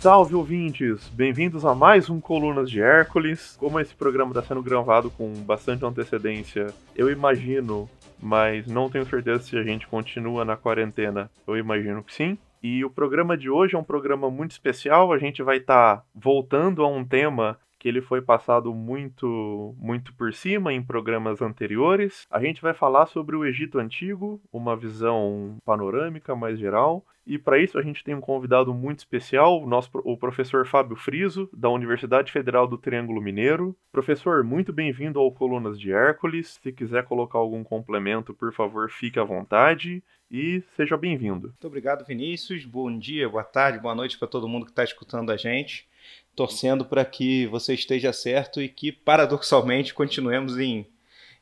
Salve 0.00 0.36
ouvintes! 0.36 1.08
Bem-vindos 1.08 1.64
a 1.64 1.74
mais 1.74 2.08
um 2.08 2.20
Colunas 2.20 2.70
de 2.70 2.80
Hércules. 2.80 3.56
Como 3.56 3.80
esse 3.80 3.92
programa 3.92 4.30
está 4.30 4.44
sendo 4.44 4.62
gravado 4.62 5.10
com 5.10 5.32
bastante 5.42 5.84
antecedência, 5.84 6.72
eu 6.94 7.10
imagino, 7.10 7.90
mas 8.22 8.64
não 8.68 8.88
tenho 8.88 9.04
certeza 9.04 9.42
se 9.42 9.58
a 9.58 9.62
gente 9.64 9.88
continua 9.88 10.44
na 10.44 10.56
quarentena. 10.56 11.28
Eu 11.44 11.56
imagino 11.56 12.04
que 12.04 12.14
sim. 12.14 12.38
E 12.62 12.84
o 12.84 12.90
programa 12.90 13.36
de 13.36 13.50
hoje 13.50 13.74
é 13.74 13.78
um 13.78 13.82
programa 13.82 14.30
muito 14.30 14.52
especial. 14.52 15.12
A 15.12 15.18
gente 15.18 15.42
vai 15.42 15.56
estar 15.56 15.96
tá 15.96 16.04
voltando 16.14 16.84
a 16.84 16.88
um 16.88 17.04
tema 17.04 17.58
que 17.76 17.88
ele 17.88 18.00
foi 18.00 18.20
passado 18.20 18.74
muito 18.74 19.74
muito 19.78 20.12
por 20.14 20.32
cima 20.32 20.72
em 20.72 20.82
programas 20.82 21.42
anteriores. 21.42 22.24
A 22.30 22.40
gente 22.40 22.62
vai 22.62 22.74
falar 22.74 23.06
sobre 23.06 23.34
o 23.34 23.44
Egito 23.44 23.78
Antigo, 23.80 24.40
uma 24.52 24.76
visão 24.76 25.56
panorâmica 25.64 26.36
mais 26.36 26.56
geral. 26.56 27.04
E 27.28 27.36
para 27.36 27.58
isso 27.58 27.78
a 27.78 27.82
gente 27.82 28.02
tem 28.02 28.14
um 28.14 28.22
convidado 28.22 28.72
muito 28.72 29.00
especial, 29.00 29.62
o, 29.62 29.66
nosso, 29.66 29.90
o 30.02 30.16
professor 30.16 30.66
Fábio 30.66 30.96
Friso, 30.96 31.46
da 31.52 31.68
Universidade 31.68 32.32
Federal 32.32 32.66
do 32.66 32.78
Triângulo 32.78 33.20
Mineiro. 33.20 33.76
Professor, 33.92 34.42
muito 34.42 34.72
bem-vindo 34.72 35.20
ao 35.20 35.30
Colunas 35.30 35.78
de 35.78 35.92
Hércules. 35.92 36.58
Se 36.62 36.72
quiser 36.72 37.04
colocar 37.04 37.38
algum 37.38 37.62
complemento, 37.62 38.32
por 38.32 38.50
favor, 38.54 38.90
fique 38.90 39.18
à 39.18 39.24
vontade 39.24 40.02
e 40.30 40.62
seja 40.74 40.96
bem-vindo. 40.96 41.48
Muito 41.48 41.66
obrigado, 41.66 42.02
Vinícius. 42.06 42.64
Bom 42.64 42.98
dia, 42.98 43.28
boa 43.28 43.44
tarde, 43.44 43.78
boa 43.78 43.94
noite 43.94 44.18
para 44.18 44.26
todo 44.26 44.48
mundo 44.48 44.64
que 44.64 44.72
está 44.72 44.82
escutando 44.82 45.30
a 45.30 45.36
gente 45.36 45.86
torcendo 46.34 46.84
para 46.84 47.04
que 47.04 47.46
você 47.48 47.74
esteja 47.74 48.12
certo 48.12 48.62
e 48.62 48.68
que, 48.68 48.90
paradoxalmente, 48.92 49.92
continuemos 49.92 50.56
em, 50.56 50.86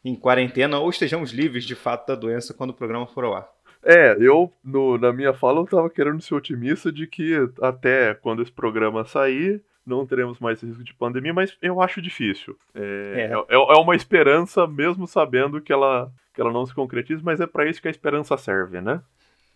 em 0.03 0.17
quarentena 0.17 0.81
ou 0.81 0.91
estejamos 0.91 1.31
livres 1.31 1.65
de 1.65 1.75
fato 1.75 2.09
da 2.09 2.15
doença 2.15 2.55
quando 2.55 2.71
o 2.71 2.75
programa 2.75 3.07
for 3.07 3.23
ao 3.23 3.37
ar. 3.37 3.56
É, 3.83 4.17
eu, 4.19 4.53
no, 4.65 4.99
na 4.99 5.13
minha 5.13 5.33
fala, 5.33 5.61
eu 5.61 5.65
estava 5.65 5.89
querendo 5.89 6.21
ser 6.21 6.35
otimista 6.35 6.91
de 6.91 7.07
que 7.07 7.35
até 7.61 8.15
quando 8.15 8.43
esse 8.43 8.53
programa 8.53 9.05
sair, 9.05 9.63
não 9.87 10.05
teremos 10.05 10.41
mais 10.41 10.61
risco 10.61 10.83
de 10.83 10.93
pandemia, 10.93 11.33
mas 11.33 11.57
eu 11.63 11.81
acho 11.81 12.03
difícil. 12.03 12.59
É, 12.75 13.31
é. 13.31 13.33
é, 13.33 13.55
é 13.55 13.79
uma 13.79 13.95
esperança, 13.95 14.67
mesmo 14.67 15.07
sabendo 15.07 15.61
que 15.61 15.73
ela, 15.73 16.13
que 16.35 16.41
ela 16.41 16.53
não 16.53 16.67
se 16.67 16.75
concretiza, 16.75 17.23
mas 17.25 17.41
é 17.41 17.47
para 17.47 17.69
isso 17.69 17.81
que 17.81 17.89
a 17.89 17.91
esperança 17.91 18.37
serve, 18.37 18.81
né? 18.81 19.01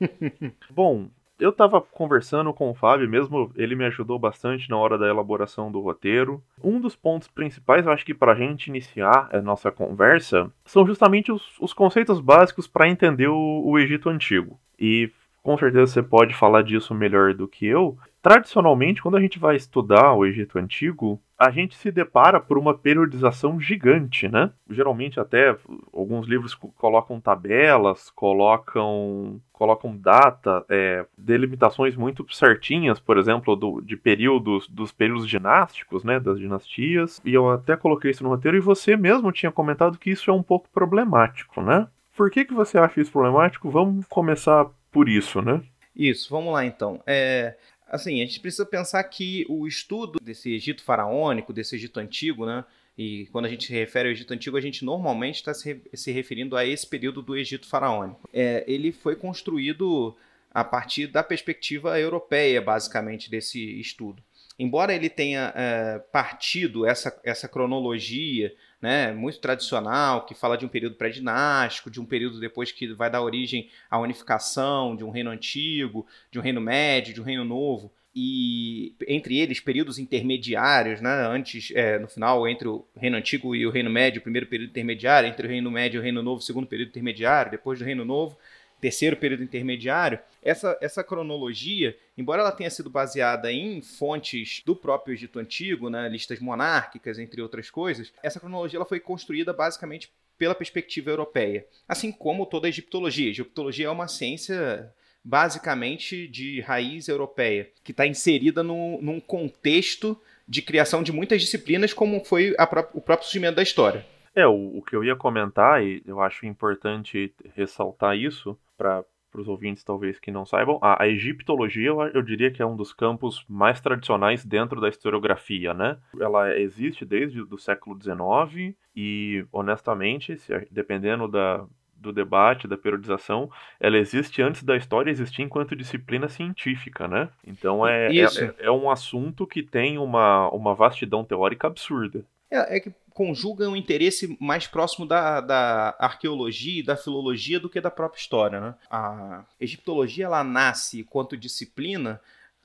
Bom, 0.71 1.09
eu 1.41 1.53
tava 1.53 1.81
conversando 1.81 2.53
com 2.53 2.71
o 2.71 2.75
Fábio, 2.75 3.09
mesmo 3.09 3.51
ele 3.57 3.75
me 3.75 3.85
ajudou 3.87 4.19
bastante 4.19 4.69
na 4.69 4.77
hora 4.77 4.99
da 4.99 5.09
elaboração 5.09 5.73
do 5.73 5.81
roteiro. 5.81 6.43
Um 6.63 6.81
dos 6.81 6.95
pontos 6.95 7.29
principais, 7.29 7.87
eu 7.87 7.93
acho 7.93 8.05
que 8.05 8.15
pra 8.15 8.35
gente 8.35 8.69
iniciar 8.69 9.29
a 9.33 9.41
nossa 9.41 9.71
conversa, 9.71 10.51
são 10.65 10.87
justamente 10.87 11.33
os, 11.33 11.59
os 11.61 11.73
conceitos 11.73 12.21
básicos 12.21 12.67
para 12.67 12.89
entender 12.89 13.29
o, 13.29 13.63
o 13.65 13.79
Egito 13.79 14.09
Antigo. 14.09 14.59
E 14.79 15.11
com 15.43 15.57
certeza 15.57 15.93
você 15.93 16.03
pode 16.03 16.35
falar 16.35 16.63
disso 16.63 16.95
melhor 16.95 17.35
do 17.35 17.49
que 17.49 17.67
eu. 17.67 17.97
Tradicionalmente, 18.23 19.01
quando 19.01 19.17
a 19.17 19.21
gente 19.21 19.39
vai 19.39 19.57
estudar 19.57 20.13
o 20.13 20.27
Egito 20.27 20.59
Antigo, 20.59 21.21
a 21.39 21.51
gente 21.51 21.75
se 21.75 21.91
depara 21.91 22.39
por 22.39 22.59
uma 22.59 22.77
periodização 22.77 23.59
gigante, 23.59 24.29
né? 24.29 24.51
Geralmente 24.69 25.19
até 25.19 25.57
alguns 25.91 26.27
livros 26.29 26.55
colocam 26.55 27.19
tabelas, 27.19 28.11
colocam 28.11 29.41
colocam 29.53 29.97
data, 29.97 30.65
é, 30.69 31.05
delimitações 31.17 31.97
muito 31.97 32.27
certinhas, 32.31 33.01
por 33.01 33.17
exemplo, 33.17 33.57
do, 33.57 33.81
de 33.81 33.97
períodos 33.97 34.69
dos 34.69 34.93
períodos 34.93 35.29
dinásticos, 35.29 36.03
né, 36.03 36.19
das 36.19 36.39
dinastias. 36.39 37.21
E 37.25 37.33
eu 37.33 37.51
até 37.51 37.77
coloquei 37.77 38.11
isso 38.11 38.23
no 38.23 38.31
roteiro 38.31 38.57
e 38.57 38.61
você 38.61 38.97
mesmo 38.97 39.33
tinha 39.33 39.53
comentado 39.53 39.99
que 39.99 40.11
isso 40.11 40.31
é 40.31 40.35
um 40.35 40.43
pouco 40.43 40.69
problemático, 40.71 41.63
né? 41.63 41.89
Por 42.17 42.31
que 42.31 42.45
que 42.45 42.53
você 42.53 42.77
acha 42.77 43.01
isso 43.01 43.13
problemático? 43.13 43.71
Vamos 43.71 44.07
começar 44.09 44.67
por 44.91 45.09
isso, 45.09 45.41
né? 45.41 45.63
Isso, 45.97 46.31
vamos 46.31 46.53
lá 46.53 46.65
então. 46.65 47.03
É, 47.07 47.57
assim, 47.91 48.23
a 48.23 48.25
gente 48.27 48.41
precisa 48.41 48.65
pensar 48.65 49.03
que 49.05 49.45
o 49.49 49.67
estudo 49.67 50.19
desse 50.23 50.55
Egito 50.55 50.83
faraônico, 50.83 51.53
desse 51.53 51.75
Egito 51.75 51.99
antigo, 52.01 52.47
né? 52.47 52.65
E 52.97 53.27
quando 53.33 53.47
a 53.47 53.49
gente 53.49 53.67
se 53.67 53.73
refere 53.73 54.09
ao 54.09 54.13
Egito 54.13 54.35
Antigo, 54.35 54.57
a 54.57 54.61
gente 54.61 54.85
normalmente 54.85 55.37
está 55.37 55.55
se, 55.55 56.13
referindo 56.13 56.57
a 56.57 56.67
esse 56.67 56.87
período 56.87 57.23
do 57.23 57.35
Egito 57.35 57.67
faraônico. 57.67 58.29
É, 58.33 58.63
ele 58.67 58.93
foi 58.93 59.17
construído 59.17 60.15
a 60.53 60.63
partir 60.63 61.07
da 61.07 61.23
perspectiva 61.23 61.99
europeia, 61.99 62.61
basicamente, 62.61 63.31
desse 63.31 63.81
estudo. 63.81 64.23
Embora 64.59 64.95
ele 64.95 65.09
tenha 65.09 65.51
é, 65.57 65.99
partido 66.13 66.85
essa, 66.85 67.19
essa 67.25 67.49
cronologia 67.49 68.55
né, 68.81 69.13
muito 69.13 69.39
tradicional, 69.39 70.25
que 70.25 70.35
fala 70.35 70.57
de 70.57 70.65
um 70.65 70.69
período 70.69 70.95
pré-dinástico, 70.95 71.91
de 71.91 72.01
um 72.01 72.07
período 72.07 72.41
depois 72.41 72.73
que 72.73 72.93
vai 72.95 73.11
dar 73.11 73.23
origem 73.23 73.69
à 73.91 73.99
unificação 73.99 74.97
de 74.97 75.05
um 75.05 75.11
reino 75.11 75.31
antigo, 75.31 76.07
de 76.31 76.39
um 76.39 76.43
reino 76.43 76.61
médio, 76.61 77.13
de 77.13 77.21
um 77.21 77.25
reino 77.25 77.45
novo, 77.45 77.93
e 78.15 78.95
entre 79.07 79.39
eles 79.39 79.61
períodos 79.61 79.99
intermediários, 79.99 81.01
né, 81.01 81.11
antes, 81.29 81.71
é, 81.75 81.99
no 81.99 82.09
final, 82.09 82.49
entre 82.49 82.67
o 82.67 82.85
reino 82.97 83.17
antigo 83.17 83.55
e 83.55 83.67
o 83.67 83.71
reino 83.71 83.91
médio, 83.91 84.19
o 84.19 84.23
primeiro 84.23 84.47
período 84.47 84.71
intermediário, 84.71 85.29
entre 85.29 85.47
o 85.47 85.51
reino 85.51 85.71
médio 85.71 85.99
e 85.99 86.01
o 86.01 86.03
reino 86.03 86.23
novo, 86.23 86.41
segundo 86.41 86.67
período 86.67 86.89
intermediário, 86.89 87.53
depois 87.53 87.79
do 87.79 87.85
reino 87.85 88.05
novo, 88.05 88.37
terceiro 88.81 89.17
período 89.17 89.43
intermediário, 89.43 90.19
essa, 90.43 90.77
essa 90.81 91.05
cronologia, 91.05 91.97
embora 92.17 92.43
ela 92.43 92.53
tenha 92.53 92.71
sido 92.71 92.89
baseada 92.89 93.53
em 93.53 93.83
fontes 93.83 94.63
do 94.65 94.75
próprio 94.75 95.13
Egito 95.13 95.39
Antigo, 95.39 95.91
né, 95.91 96.09
listas 96.09 96.41
monárquicas, 96.41 97.19
entre 97.19 97.43
outras 97.43 97.71
coisas, 97.71 98.13
essa 98.23 98.41
cronologia 98.41 98.79
ela 98.79 98.87
foi 98.87 99.01
construída 99.01 99.53
basicamente 99.53 100.11
pela 100.39 100.55
perspectiva 100.55 101.11
europeia, 101.11 101.67
assim 101.87 102.11
como 102.11 102.47
toda 102.47 102.67
a 102.67 102.71
egiptologia. 102.71 103.27
A 103.27 103.31
egiptologia 103.31 103.87
é 103.87 103.91
uma 103.91 104.09
ciência 104.09 104.91
basicamente 105.23 106.27
de 106.27 106.61
raiz 106.63 107.09
europeia, 107.09 107.71
que 107.85 107.93
está 107.93 108.07
inserida 108.07 108.63
no, 108.63 109.01
num 109.03 109.21
contexto 109.21 110.19
de 110.49 110.63
criação 110.63 111.03
de 111.03 111.13
muitas 111.13 111.43
disciplinas, 111.43 111.93
como 111.93 112.25
foi 112.25 112.55
pró 112.71 112.89
o 112.95 113.01
próprio 113.01 113.27
surgimento 113.29 113.57
da 113.57 113.63
história. 113.63 114.05
É, 114.35 114.47
o, 114.47 114.79
o 114.79 114.83
que 114.83 114.97
eu 114.97 115.05
ia 115.05 115.17
comentar, 115.17 115.85
e 115.85 116.03
eu 116.07 116.21
acho 116.21 116.47
importante 116.47 117.33
ressaltar 117.55 118.17
isso, 118.17 118.57
para 118.81 119.41
os 119.41 119.47
ouvintes 119.47 119.85
talvez 119.85 120.19
que 120.19 120.31
não 120.31 120.47
saibam, 120.47 120.79
a, 120.81 121.03
a 121.03 121.09
egiptologia 121.09 121.89
eu, 121.89 122.01
eu, 122.01 122.23
diria 122.23 122.51
que 122.51 122.63
é 122.63 122.67
um 122.67 122.77
dos 122.77 122.93
campos 122.95 123.45
mais 123.49 123.81
tradicionais 123.81 124.45
dentro 124.45 124.81
da 124.81 124.89
historiografia, 124.89 125.75
né? 125.75 125.99
Ela 126.19 126.59
existe 126.59 127.05
desde 127.05 127.43
o 127.43 127.59
século 127.59 127.99
XIX 128.01 128.75
e, 128.97 129.45
honestamente, 129.53 130.37
se, 130.39 130.67
dependendo 130.71 131.29
da, 131.29 131.65
do 131.95 132.13
debate, 132.13 132.67
da 132.67 132.79
periodização, 132.79 133.51
ela 133.79 133.99
existe 133.99 134.41
antes 134.41 134.63
da 134.63 134.77
história 134.77 135.11
existir 135.11 135.43
enquanto 135.43 135.77
disciplina 135.77 136.29
científica, 136.29 137.07
né? 137.07 137.29
Então 137.47 137.87
é, 137.87 138.09
é, 138.09 138.25
é, 138.25 138.55
é, 138.61 138.71
um 138.71 138.91
assunto 138.91 139.47
que 139.47 139.63
tem 139.63 139.99
uma, 139.99 140.49
uma 140.51 140.75
vastidão 140.75 141.23
teórica 141.23 141.67
absurda. 141.67 142.25
É, 142.51 142.77
é 142.77 142.81
que 142.81 142.93
conjuga 143.13 143.69
um 143.69 143.77
interesse 143.77 144.37
mais 144.41 144.67
próximo 144.67 145.07
da, 145.07 145.41
da 145.41 145.95
arqueologia 145.99 146.81
e 146.81 146.83
da 146.83 146.97
filologia 146.97 147.61
do 147.61 147.69
que 147.69 147.81
da 147.81 147.91
própria 147.91 148.21
história. 148.21 148.61
Né? 148.61 148.75
A 148.91 149.45
egiptologia 149.61 150.25
ela 150.25 150.43
nasce 150.43 151.05
quanto 151.05 151.37
disciplina 151.37 152.21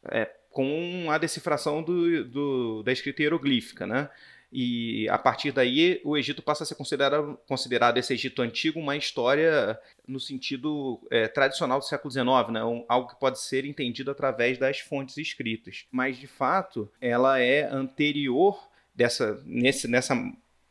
é, 0.06 0.30
com 0.52 1.08
a 1.10 1.18
decifração 1.18 1.84
do, 1.84 2.24
do, 2.24 2.84
da 2.84 2.92
escrita 2.92 3.22
hieroglífica. 3.22 3.86
Né? 3.86 4.10
E 4.58 5.10
a 5.10 5.18
partir 5.18 5.52
daí 5.52 6.00
o 6.06 6.16
Egito 6.16 6.42
passa 6.42 6.64
a 6.64 6.66
ser 6.66 6.76
considerado, 6.76 7.38
considerado 7.46 7.98
esse 7.98 8.14
Egito 8.14 8.42
antigo 8.42 8.80
uma 8.80 8.96
história 8.96 9.78
no 10.08 10.20
sentido 10.20 11.02
é, 11.12 11.28
tradicional 11.28 11.80
do 11.80 11.86
século 11.86 12.10
XIX, 12.10 12.26
né? 12.52 12.64
Um, 12.64 12.86
algo 12.88 13.10
que 13.10 13.20
pode 13.20 13.42
ser 13.42 13.66
entendido 13.66 14.12
através 14.12 14.58
das 14.58 14.80
fontes 14.80 15.18
escritas. 15.18 15.86
Mas 15.92 16.18
de 16.18 16.28
fato 16.28 16.90
ela 17.02 17.38
é 17.38 17.64
anterior 17.64 18.58
dessa, 18.96 19.42
nesse, 19.46 19.88
nessa 19.88 20.16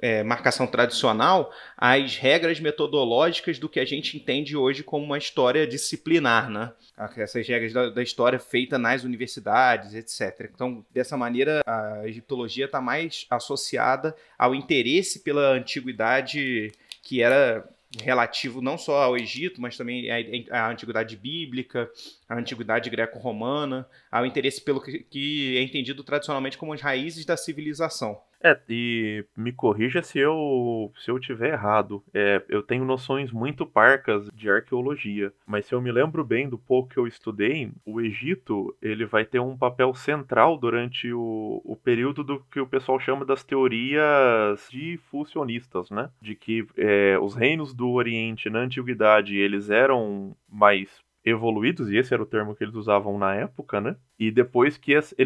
é, 0.00 0.22
marcação 0.22 0.66
tradicional 0.66 1.52
as 1.76 2.16
regras 2.16 2.60
metodológicas 2.60 3.58
do 3.58 3.68
que 3.68 3.80
a 3.80 3.84
gente 3.84 4.16
entende 4.16 4.56
hoje 4.56 4.82
como 4.82 5.04
uma 5.04 5.18
história 5.18 5.66
disciplinar, 5.66 6.50
né? 6.50 6.72
Essas 7.16 7.46
regras 7.46 7.72
da, 7.72 7.90
da 7.90 8.02
história 8.02 8.38
feita 8.38 8.78
nas 8.78 9.02
universidades, 9.04 9.94
etc. 9.94 10.50
Então, 10.54 10.84
dessa 10.92 11.16
maneira, 11.16 11.62
a 11.66 12.06
egiptologia 12.06 12.66
está 12.66 12.80
mais 12.80 13.26
associada 13.30 14.14
ao 14.38 14.54
interesse 14.54 15.20
pela 15.20 15.52
antiguidade 15.52 16.70
que 17.02 17.22
era 17.22 17.68
relativo 18.02 18.60
não 18.60 18.76
só 18.76 19.02
ao 19.02 19.16
Egito, 19.16 19.60
mas 19.60 19.76
também 19.76 20.08
à, 20.50 20.68
antiguidade 20.68 21.16
bíblica, 21.16 21.90
à 22.28 22.36
antiguidade 22.36 22.90
greco-romana, 22.90 23.88
ao 24.10 24.26
interesse 24.26 24.60
pelo 24.60 24.80
que 24.80 25.56
é 25.56 25.62
entendido 25.62 26.02
tradicionalmente 26.02 26.58
como 26.58 26.72
as 26.72 26.80
raízes 26.80 27.24
da 27.24 27.36
civilização. 27.36 28.20
É, 28.44 28.60
e 28.68 29.24
me 29.34 29.52
corrija 29.52 30.02
se 30.02 30.18
eu 30.18 30.92
se 30.98 31.10
eu 31.10 31.18
tiver 31.18 31.54
errado. 31.54 32.04
É, 32.12 32.42
eu 32.50 32.62
tenho 32.62 32.84
noções 32.84 33.32
muito 33.32 33.64
parcas 33.64 34.28
de 34.34 34.50
arqueologia, 34.50 35.32
mas 35.46 35.64
se 35.64 35.74
eu 35.74 35.80
me 35.80 35.90
lembro 35.90 36.22
bem 36.22 36.46
do 36.46 36.58
pouco 36.58 36.90
que 36.90 36.98
eu 36.98 37.06
estudei, 37.06 37.72
o 37.86 38.02
Egito 38.02 38.76
ele 38.82 39.06
vai 39.06 39.24
ter 39.24 39.38
um 39.38 39.56
papel 39.56 39.94
central 39.94 40.58
durante 40.58 41.10
o, 41.10 41.62
o 41.64 41.74
período 41.74 42.22
do 42.22 42.38
que 42.52 42.60
o 42.60 42.66
pessoal 42.66 43.00
chama 43.00 43.24
das 43.24 43.42
teorias 43.42 44.68
difusionistas, 44.70 45.90
né? 45.90 46.10
De 46.20 46.34
que 46.34 46.66
é, 46.76 47.18
os 47.18 47.34
reinos 47.34 47.72
do 47.72 47.92
Oriente 47.92 48.50
na 48.50 48.58
antiguidade 48.58 49.38
eles 49.38 49.70
eram 49.70 50.36
mais 50.46 51.03
evoluídos, 51.24 51.90
e 51.90 51.96
esse 51.96 52.12
era 52.12 52.22
o 52.22 52.26
termo 52.26 52.54
que 52.54 52.62
eles 52.62 52.74
usavam 52.74 53.18
na 53.18 53.34
época, 53.34 53.80
né? 53.80 53.96
E 54.18 54.30
depois 54.30 54.76
que 54.76 54.92
esse, 54.92 55.16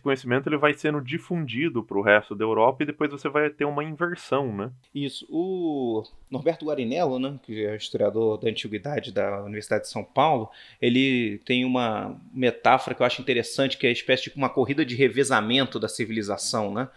conhecimento 0.00 0.48
ele 0.48 0.56
vai 0.56 0.72
sendo 0.74 1.00
difundido 1.00 1.82
para 1.82 1.98
o 1.98 2.02
resto 2.02 2.34
da 2.34 2.44
Europa 2.44 2.82
e 2.82 2.86
depois 2.86 3.10
você 3.10 3.28
vai 3.28 3.50
ter 3.50 3.64
uma 3.64 3.82
inversão, 3.82 4.54
né? 4.54 4.70
Isso. 4.94 5.26
O 5.28 6.02
Norberto 6.30 6.64
Guarinello, 6.64 7.18
né, 7.18 7.38
que 7.42 7.66
é 7.66 7.76
historiador 7.76 8.38
da 8.38 8.48
antiguidade 8.48 9.12
da 9.12 9.42
Universidade 9.42 9.84
de 9.84 9.90
São 9.90 10.04
Paulo, 10.04 10.50
ele 10.80 11.38
tem 11.44 11.64
uma 11.64 12.18
metáfora 12.32 12.94
que 12.94 13.02
eu 13.02 13.06
acho 13.06 13.20
interessante, 13.20 13.76
que 13.76 13.86
é 13.86 13.90
a 13.90 13.92
espécie 13.92 14.30
de 14.30 14.36
uma 14.36 14.48
corrida 14.48 14.84
de 14.84 14.94
revezamento 14.94 15.78
da 15.78 15.88
civilização, 15.88 16.72
né? 16.72 16.88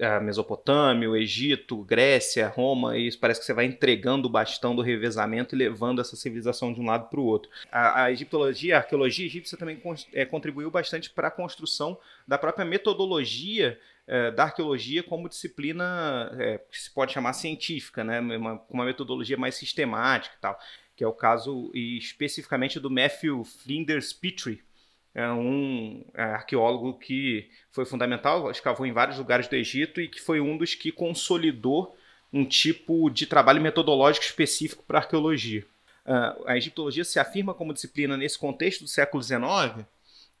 A 0.00 0.20
Mesopotâmia, 0.20 1.08
o 1.08 1.16
Egito, 1.16 1.78
Grécia, 1.84 2.48
Roma, 2.48 2.98
e 2.98 3.14
parece 3.16 3.40
que 3.40 3.46
você 3.46 3.54
vai 3.54 3.64
entregando 3.64 4.28
o 4.28 4.30
bastão 4.30 4.76
do 4.76 4.82
revezamento 4.82 5.54
e 5.54 5.58
levando 5.58 6.00
essa 6.00 6.16
civilização 6.16 6.72
de 6.72 6.80
um 6.80 6.84
lado 6.84 7.08
para 7.08 7.20
o 7.20 7.24
outro. 7.24 7.50
A, 7.72 8.04
a 8.04 8.12
egiptologia, 8.12 8.76
a 8.76 8.78
arqueologia 8.80 9.24
egípcia 9.24 9.56
também 9.56 9.80
é, 10.12 10.26
contribuiu 10.26 10.66
contribuiu 10.66 10.70
bastante 10.70 11.10
para 11.10 11.28
a 11.28 11.30
construção 11.30 11.98
da 12.26 12.38
própria 12.38 12.64
metodologia 12.64 13.78
é, 14.06 14.30
da 14.30 14.44
arqueologia 14.44 15.02
como 15.02 15.28
disciplina 15.28 16.30
é, 16.38 16.58
que 16.58 16.78
se 16.78 16.90
pode 16.92 17.12
chamar 17.12 17.32
científica, 17.32 18.04
né? 18.04 18.20
uma, 18.20 18.62
uma 18.70 18.84
metodologia 18.84 19.36
mais 19.36 19.56
sistemática 19.56 20.34
e 20.36 20.40
tal, 20.40 20.58
que 20.94 21.02
é 21.02 21.06
o 21.06 21.12
caso 21.12 21.70
especificamente 21.74 22.78
do 22.78 22.90
Matthew 22.90 23.44
Flinders 23.44 24.12
Petrie, 24.12 24.62
é 25.14 25.28
um 25.30 26.04
é, 26.14 26.22
arqueólogo 26.22 26.98
que 26.98 27.48
foi 27.72 27.86
fundamental, 27.86 28.50
escavou 28.50 28.86
em 28.86 28.92
vários 28.92 29.18
lugares 29.18 29.48
do 29.48 29.56
Egito 29.56 30.00
e 30.00 30.08
que 30.08 30.20
foi 30.20 30.40
um 30.40 30.58
dos 30.58 30.74
que 30.74 30.92
consolidou 30.92 31.96
um 32.30 32.44
tipo 32.44 33.08
de 33.08 33.26
trabalho 33.26 33.62
metodológico 33.62 34.26
específico 34.26 34.84
para 34.86 34.98
a 34.98 35.02
arqueologia. 35.02 35.64
Uh, 36.04 36.46
a 36.46 36.56
egiptologia 36.56 37.02
se 37.02 37.18
afirma 37.18 37.54
como 37.54 37.72
disciplina 37.72 38.16
nesse 38.16 38.38
contexto 38.38 38.82
do 38.82 38.88
século 38.88 39.22
XIX 39.22 39.86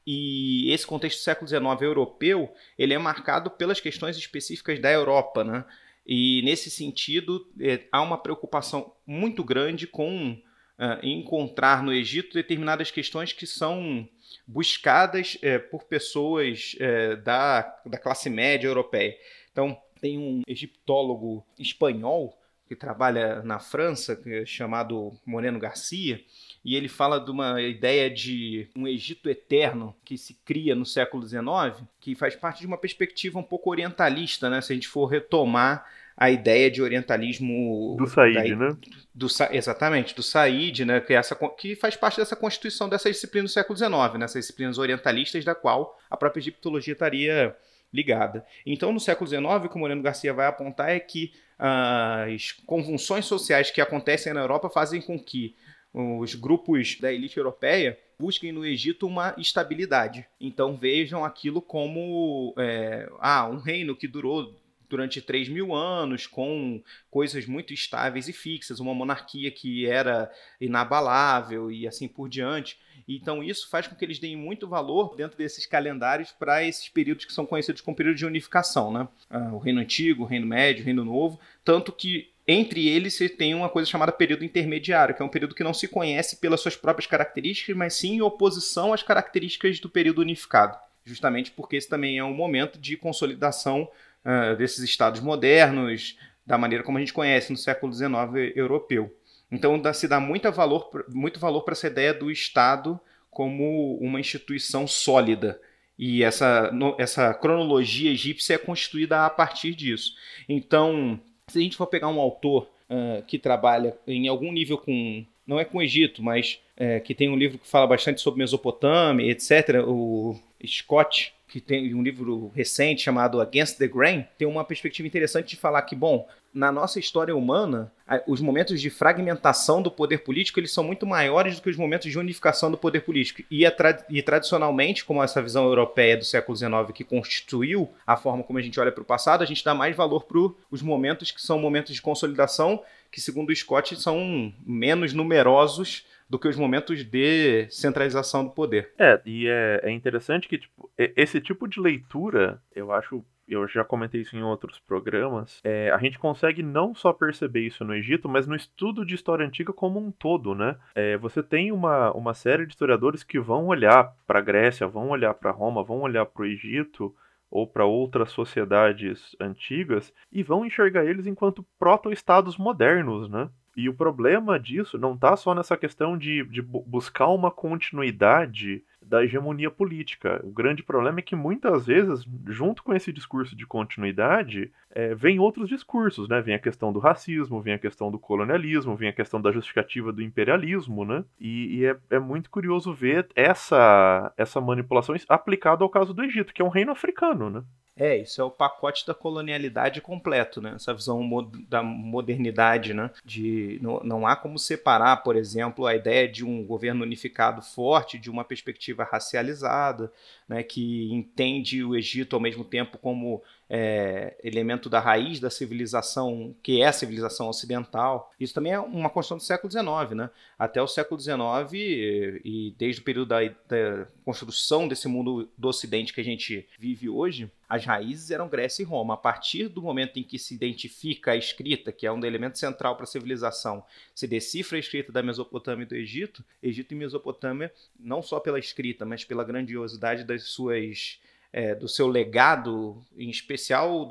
e 0.06 0.70
esse 0.72 0.86
contexto 0.86 1.18
do 1.18 1.22
século 1.22 1.48
XIX 1.48 1.82
europeu, 1.82 2.52
ele 2.78 2.94
é 2.94 2.98
marcado 2.98 3.50
pelas 3.50 3.80
questões 3.80 4.16
específicas 4.16 4.78
da 4.78 4.90
Europa, 4.90 5.42
né? 5.42 5.64
E 6.06 6.40
nesse 6.42 6.70
sentido, 6.70 7.50
é, 7.60 7.82
há 7.90 8.00
uma 8.00 8.16
preocupação 8.16 8.92
muito 9.04 9.42
grande 9.42 9.88
com 9.88 10.32
uh, 10.32 11.04
encontrar 11.04 11.82
no 11.82 11.92
Egito 11.92 12.34
determinadas 12.34 12.92
questões 12.92 13.32
que 13.32 13.46
são 13.46 14.08
buscadas 14.46 15.36
é, 15.42 15.58
por 15.58 15.84
pessoas 15.84 16.76
é, 16.78 17.16
da, 17.16 17.62
da 17.84 17.98
classe 17.98 18.30
média 18.30 18.68
europeia. 18.68 19.16
Então, 19.50 19.76
tem 20.00 20.16
um 20.16 20.42
egiptólogo 20.46 21.44
espanhol 21.58 22.38
que 22.68 22.76
trabalha 22.76 23.42
na 23.42 23.58
França, 23.58 24.20
é 24.26 24.44
chamado 24.44 25.12
Moreno 25.24 25.58
Garcia, 25.58 26.20
e 26.66 26.74
ele 26.74 26.88
fala 26.88 27.20
de 27.20 27.30
uma 27.30 27.62
ideia 27.62 28.10
de 28.10 28.68
um 28.74 28.88
Egito 28.88 29.30
eterno 29.30 29.94
que 30.04 30.18
se 30.18 30.34
cria 30.44 30.74
no 30.74 30.84
século 30.84 31.24
XIX, 31.24 31.86
que 32.00 32.16
faz 32.16 32.34
parte 32.34 32.58
de 32.58 32.66
uma 32.66 32.76
perspectiva 32.76 33.38
um 33.38 33.42
pouco 33.42 33.70
orientalista, 33.70 34.50
né? 34.50 34.60
Se 34.60 34.72
a 34.72 34.74
gente 34.74 34.88
for 34.88 35.06
retomar 35.06 35.86
a 36.16 36.28
ideia 36.28 36.68
de 36.68 36.82
orientalismo 36.82 37.94
do 37.96 38.08
Said, 38.08 38.34
da, 38.34 38.56
né? 38.56 38.76
Do, 39.14 39.28
exatamente, 39.52 40.12
do 40.12 40.24
Said, 40.24 40.84
né? 40.84 40.98
Que, 40.98 41.12
é 41.12 41.18
essa, 41.18 41.36
que 41.56 41.76
faz 41.76 41.94
parte 41.94 42.16
dessa 42.16 42.34
constituição 42.34 42.88
dessa 42.88 43.08
disciplina 43.08 43.44
do 43.44 43.50
século 43.50 43.78
XIX, 43.78 43.92
nessas 44.18 44.34
né? 44.34 44.40
disciplinas 44.40 44.76
orientalistas 44.76 45.44
da 45.44 45.54
qual 45.54 45.96
a 46.10 46.16
própria 46.16 46.40
egiptologia 46.40 46.94
estaria 46.94 47.56
ligada. 47.94 48.44
Então, 48.66 48.92
no 48.92 48.98
século 48.98 49.28
XIX, 49.28 49.44
o 49.46 49.68
que 49.68 49.76
o 49.76 49.78
Moreno 49.78 50.02
Garcia 50.02 50.34
vai 50.34 50.48
apontar 50.48 50.90
é 50.90 50.98
que 50.98 51.32
as 51.56 52.50
convulsões 52.66 53.24
sociais 53.24 53.70
que 53.70 53.80
acontecem 53.80 54.32
na 54.32 54.40
Europa 54.40 54.68
fazem 54.68 55.00
com 55.00 55.16
que 55.16 55.54
os 55.96 56.34
grupos 56.34 56.98
da 57.00 57.10
elite 57.10 57.38
europeia 57.38 57.98
busquem 58.18 58.52
no 58.52 58.66
Egito 58.66 59.06
uma 59.06 59.34
estabilidade. 59.38 60.26
Então 60.38 60.76
vejam 60.76 61.24
aquilo 61.24 61.62
como 61.62 62.54
é, 62.58 63.10
ah, 63.18 63.48
um 63.48 63.56
reino 63.56 63.96
que 63.96 64.06
durou 64.06 64.54
durante 64.88 65.20
3 65.20 65.48
mil 65.48 65.74
anos, 65.74 66.26
com 66.26 66.82
coisas 67.10 67.46
muito 67.46 67.72
estáveis 67.72 68.28
e 68.28 68.32
fixas, 68.32 68.78
uma 68.78 68.94
monarquia 68.94 69.50
que 69.50 69.86
era 69.86 70.30
inabalável 70.60 71.70
e 71.70 71.88
assim 71.88 72.06
por 72.06 72.28
diante. 72.28 72.78
Então 73.08 73.42
isso 73.42 73.68
faz 73.68 73.86
com 73.86 73.96
que 73.96 74.04
eles 74.04 74.18
deem 74.18 74.36
muito 74.36 74.68
valor 74.68 75.16
dentro 75.16 75.36
desses 75.36 75.66
calendários 75.66 76.30
para 76.30 76.62
esses 76.62 76.88
períodos 76.88 77.24
que 77.24 77.32
são 77.32 77.46
conhecidos 77.46 77.80
como 77.80 77.96
período 77.96 78.16
de 78.16 78.26
unificação, 78.26 78.92
né? 78.92 79.08
Ah, 79.30 79.52
o 79.52 79.58
Reino 79.58 79.80
Antigo, 79.80 80.24
o 80.24 80.26
Reino 80.26 80.46
Médio, 80.46 80.82
o 80.82 80.84
Reino 80.84 81.04
Novo, 81.04 81.40
tanto 81.64 81.90
que 81.90 82.30
entre 82.48 82.88
eles, 82.88 83.14
você 83.14 83.28
tem 83.28 83.54
uma 83.54 83.68
coisa 83.68 83.90
chamada 83.90 84.12
período 84.12 84.44
intermediário, 84.44 85.14
que 85.14 85.22
é 85.22 85.24
um 85.24 85.28
período 85.28 85.54
que 85.54 85.64
não 85.64 85.74
se 85.74 85.88
conhece 85.88 86.36
pelas 86.36 86.60
suas 86.60 86.76
próprias 86.76 87.06
características, 87.06 87.76
mas 87.76 87.94
sim 87.94 88.14
em 88.14 88.22
oposição 88.22 88.92
às 88.92 89.02
características 89.02 89.80
do 89.80 89.88
período 89.88 90.20
unificado. 90.20 90.78
Justamente 91.04 91.50
porque 91.50 91.76
esse 91.76 91.88
também 91.88 92.18
é 92.18 92.24
um 92.24 92.34
momento 92.34 92.78
de 92.78 92.96
consolidação 92.96 93.90
uh, 94.24 94.56
desses 94.56 94.84
estados 94.84 95.20
modernos, 95.20 96.16
da 96.46 96.56
maneira 96.56 96.84
como 96.84 96.98
a 96.98 97.00
gente 97.00 97.12
conhece 97.12 97.50
no 97.50 97.58
século 97.58 97.92
XIX 97.92 98.54
europeu. 98.54 99.12
Então 99.50 99.80
se 99.92 100.06
dá 100.06 100.20
muito 100.20 100.50
valor, 100.52 101.04
muito 101.08 101.40
valor 101.40 101.62
para 101.62 101.72
essa 101.72 101.86
ideia 101.88 102.14
do 102.14 102.30
Estado 102.30 103.00
como 103.30 103.96
uma 103.98 104.20
instituição 104.20 104.86
sólida. 104.86 105.60
E 105.98 106.22
essa, 106.22 106.70
essa 106.98 107.34
cronologia 107.34 108.10
egípcia 108.10 108.54
é 108.54 108.58
constituída 108.58 109.24
a 109.24 109.30
partir 109.30 109.74
disso. 109.74 110.14
Então, 110.48 111.20
se 111.48 111.58
a 111.58 111.62
gente 111.62 111.76
for 111.76 111.86
pegar 111.86 112.08
um 112.08 112.20
autor 112.20 112.68
uh, 112.90 113.22
que 113.26 113.38
trabalha 113.38 113.96
em 114.06 114.28
algum 114.28 114.52
nível 114.52 114.78
com. 114.78 115.24
Não 115.46 115.60
é 115.60 115.64
com 115.64 115.78
o 115.78 115.82
Egito, 115.82 116.24
mas 116.24 116.60
é, 116.76 116.98
que 116.98 117.14
tem 117.14 117.28
um 117.28 117.36
livro 117.36 117.56
que 117.56 117.68
fala 117.68 117.86
bastante 117.86 118.20
sobre 118.20 118.40
Mesopotâmia, 118.40 119.30
etc. 119.30 119.80
O 119.86 120.36
Scott, 120.66 121.32
que 121.46 121.60
tem 121.60 121.94
um 121.94 122.02
livro 122.02 122.48
recente 122.48 123.02
chamado 123.02 123.40
Against 123.40 123.78
the 123.78 123.86
Grain, 123.86 124.26
tem 124.36 124.48
uma 124.48 124.64
perspectiva 124.64 125.06
interessante 125.06 125.50
de 125.50 125.56
falar 125.56 125.82
que, 125.82 125.94
bom, 125.94 126.26
na 126.56 126.72
nossa 126.72 126.98
história 126.98 127.36
humana, 127.36 127.92
os 128.26 128.40
momentos 128.40 128.80
de 128.80 128.88
fragmentação 128.88 129.82
do 129.82 129.90
poder 129.90 130.18
político 130.24 130.58
eles 130.58 130.72
são 130.72 130.82
muito 130.82 131.06
maiores 131.06 131.56
do 131.56 131.62
que 131.62 131.68
os 131.68 131.76
momentos 131.76 132.10
de 132.10 132.18
unificação 132.18 132.70
do 132.70 132.78
poder 132.78 133.00
político. 133.00 133.42
E, 133.50 133.70
tra 133.70 134.02
e 134.08 134.22
tradicionalmente, 134.22 135.04
como 135.04 135.22
essa 135.22 135.42
visão 135.42 135.66
europeia 135.66 136.16
do 136.16 136.24
século 136.24 136.56
XIX 136.56 136.72
que 136.94 137.04
constituiu 137.04 137.90
a 138.06 138.16
forma 138.16 138.42
como 138.42 138.58
a 138.58 138.62
gente 138.62 138.80
olha 138.80 138.90
para 138.90 139.02
o 139.02 139.06
passado, 139.06 139.42
a 139.42 139.46
gente 139.46 139.62
dá 139.62 139.74
mais 139.74 139.94
valor 139.94 140.24
para 140.24 140.38
os 140.70 140.80
momentos 140.80 141.30
que 141.30 141.42
são 141.42 141.58
momentos 141.58 141.94
de 141.94 142.00
consolidação, 142.00 142.82
que 143.12 143.20
segundo 143.20 143.50
o 143.50 143.54
Scott 143.54 143.94
são 144.00 144.50
menos 144.64 145.12
numerosos 145.12 146.06
do 146.28 146.38
que 146.38 146.48
os 146.48 146.56
momentos 146.56 147.04
de 147.04 147.66
centralização 147.68 148.44
do 148.44 148.50
poder. 148.50 148.92
É, 148.98 149.20
e 149.26 149.46
é, 149.46 149.80
é 149.84 149.90
interessante 149.90 150.48
que 150.48 150.56
tipo, 150.56 150.90
esse 150.96 151.38
tipo 151.38 151.68
de 151.68 151.78
leitura, 151.78 152.62
eu 152.74 152.90
acho 152.92 153.22
eu 153.48 153.66
já 153.68 153.84
comentei 153.84 154.20
isso 154.20 154.36
em 154.36 154.42
outros 154.42 154.78
programas, 154.78 155.60
é, 155.62 155.90
a 155.90 155.98
gente 155.98 156.18
consegue 156.18 156.62
não 156.62 156.94
só 156.94 157.12
perceber 157.12 157.60
isso 157.60 157.84
no 157.84 157.94
Egito, 157.94 158.28
mas 158.28 158.46
no 158.46 158.56
estudo 158.56 159.04
de 159.04 159.14
história 159.14 159.46
antiga 159.46 159.72
como 159.72 159.98
um 159.98 160.10
todo, 160.10 160.54
né? 160.54 160.76
É, 160.94 161.16
você 161.16 161.42
tem 161.42 161.70
uma, 161.70 162.12
uma 162.12 162.34
série 162.34 162.66
de 162.66 162.72
historiadores 162.72 163.22
que 163.22 163.38
vão 163.38 163.66
olhar 163.66 164.14
para 164.26 164.40
a 164.40 164.42
Grécia, 164.42 164.86
vão 164.86 165.10
olhar 165.10 165.34
para 165.34 165.50
Roma, 165.50 165.84
vão 165.84 166.00
olhar 166.00 166.26
para 166.26 166.42
o 166.42 166.46
Egito 166.46 167.14
ou 167.50 167.66
para 167.66 167.84
outras 167.84 168.30
sociedades 168.30 169.36
antigas 169.40 170.12
e 170.32 170.42
vão 170.42 170.66
enxergar 170.66 171.04
eles 171.04 171.26
enquanto 171.26 171.64
proto-estados 171.78 172.58
modernos, 172.58 173.28
né? 173.28 173.48
E 173.76 173.90
o 173.90 173.94
problema 173.94 174.58
disso 174.58 174.96
não 174.98 175.12
está 175.12 175.36
só 175.36 175.54
nessa 175.54 175.76
questão 175.76 176.16
de, 176.16 176.42
de 176.44 176.62
buscar 176.62 177.28
uma 177.28 177.50
continuidade 177.50 178.82
da 179.08 179.22
hegemonia 179.22 179.70
política. 179.70 180.40
O 180.44 180.50
grande 180.50 180.82
problema 180.82 181.20
é 181.20 181.22
que 181.22 181.36
muitas 181.36 181.86
vezes, 181.86 182.26
junto 182.46 182.82
com 182.82 182.92
esse 182.92 183.12
discurso 183.12 183.54
de 183.54 183.66
continuidade, 183.66 184.72
é, 184.90 185.14
vem 185.14 185.38
outros 185.38 185.68
discursos, 185.68 186.28
né? 186.28 186.40
Vem 186.40 186.54
a 186.54 186.58
questão 186.58 186.92
do 186.92 186.98
racismo, 186.98 187.62
vem 187.62 187.74
a 187.74 187.78
questão 187.78 188.10
do 188.10 188.18
colonialismo, 188.18 188.96
vem 188.96 189.08
a 189.08 189.12
questão 189.12 189.40
da 189.40 189.52
justificativa 189.52 190.12
do 190.12 190.22
imperialismo, 190.22 191.04
né? 191.04 191.24
E, 191.38 191.78
e 191.78 191.86
é, 191.86 191.96
é, 192.10 192.18
muito 192.18 192.50
curioso 192.50 192.92
ver 192.92 193.28
essa, 193.34 194.32
essa 194.36 194.60
manipulação 194.60 195.14
aplicada 195.28 195.84
ao 195.84 195.90
caso 195.90 196.12
do 196.12 196.24
Egito, 196.24 196.52
que 196.52 196.60
é 196.60 196.64
um 196.64 196.70
reino 196.70 196.90
africano, 196.90 197.48
né? 197.48 197.62
É, 197.98 198.18
isso 198.18 198.42
é 198.42 198.44
o 198.44 198.50
pacote 198.50 199.06
da 199.06 199.14
colonialidade 199.14 200.02
completo, 200.02 200.60
né? 200.60 200.74
Essa 200.76 200.92
visão 200.92 201.26
da 201.66 201.82
modernidade, 201.82 202.92
né? 202.92 203.10
De 203.24 203.78
não, 203.80 204.00
não 204.04 204.26
há 204.26 204.36
como 204.36 204.58
separar, 204.58 205.22
por 205.22 205.34
exemplo, 205.34 205.86
a 205.86 205.94
ideia 205.94 206.28
de 206.28 206.44
um 206.44 206.62
governo 206.62 207.02
unificado 207.02 207.62
forte 207.62 208.18
de 208.18 208.30
uma 208.30 208.44
perspectiva 208.44 209.02
racializada, 209.02 210.12
né? 210.46 210.62
Que 210.62 211.10
entende 211.10 211.82
o 211.82 211.96
Egito 211.96 212.36
ao 212.36 212.42
mesmo 212.42 212.64
tempo 212.64 212.98
como 212.98 213.42
é, 213.68 214.36
elemento 214.42 214.88
da 214.88 215.00
raiz 215.00 215.40
da 215.40 215.50
civilização, 215.50 216.54
que 216.62 216.80
é 216.80 216.86
a 216.86 216.92
civilização 216.92 217.48
ocidental. 217.48 218.32
Isso 218.38 218.54
também 218.54 218.72
é 218.72 218.80
uma 218.80 219.10
construção 219.10 219.38
do 219.38 219.42
século 219.42 219.70
XIX, 219.70 220.16
né? 220.16 220.30
Até 220.58 220.80
o 220.80 220.86
século 220.86 221.20
XIX 221.20 221.36
e, 221.72 222.40
e 222.44 222.74
desde 222.78 223.00
o 223.00 223.04
período 223.04 223.28
da, 223.28 223.40
da, 223.42 224.06
construção 224.24 224.86
desse 224.86 225.08
mundo 225.08 225.48
do 225.58 225.68
Ocidente 225.68 226.12
que 226.12 226.20
a 226.20 226.24
gente 226.24 226.66
vive 226.78 227.08
hoje, 227.08 227.50
as 227.68 227.84
raízes 227.84 228.30
eram 228.30 228.48
Grécia 228.48 228.82
e 228.82 228.86
Roma. 228.86 229.14
A 229.14 229.18
partir 229.18 229.68
do 229.68 229.82
momento 229.82 230.18
em 230.18 230.22
que 230.22 230.38
se 230.38 230.54
identifica 230.54 231.32
a 231.32 231.36
escrita, 231.36 231.90
que 231.90 232.06
é 232.06 232.12
um 232.12 232.24
elemento 232.24 232.58
central 232.58 232.94
para 232.94 233.04
a 233.04 233.08
civilização, 233.08 233.84
se 234.14 234.26
decifra 234.26 234.76
a 234.76 234.80
escrita 234.80 235.10
da 235.10 235.22
Mesopotâmia 235.22 235.84
e 235.84 235.88
do 235.88 235.96
Egito, 235.96 236.44
Egito 236.62 236.92
e 236.92 236.96
Mesopotâmia, 236.96 237.72
não 237.98 238.22
só 238.22 238.38
pela 238.38 238.58
escrita, 238.58 239.04
mas 239.04 239.24
pela 239.24 239.44
grandiosidade 239.44 240.22
das 240.22 240.44
suas 240.44 241.18
é, 241.56 241.74
do 241.74 241.88
seu 241.88 242.06
legado, 242.06 243.02
em 243.16 243.30
especial, 243.30 244.10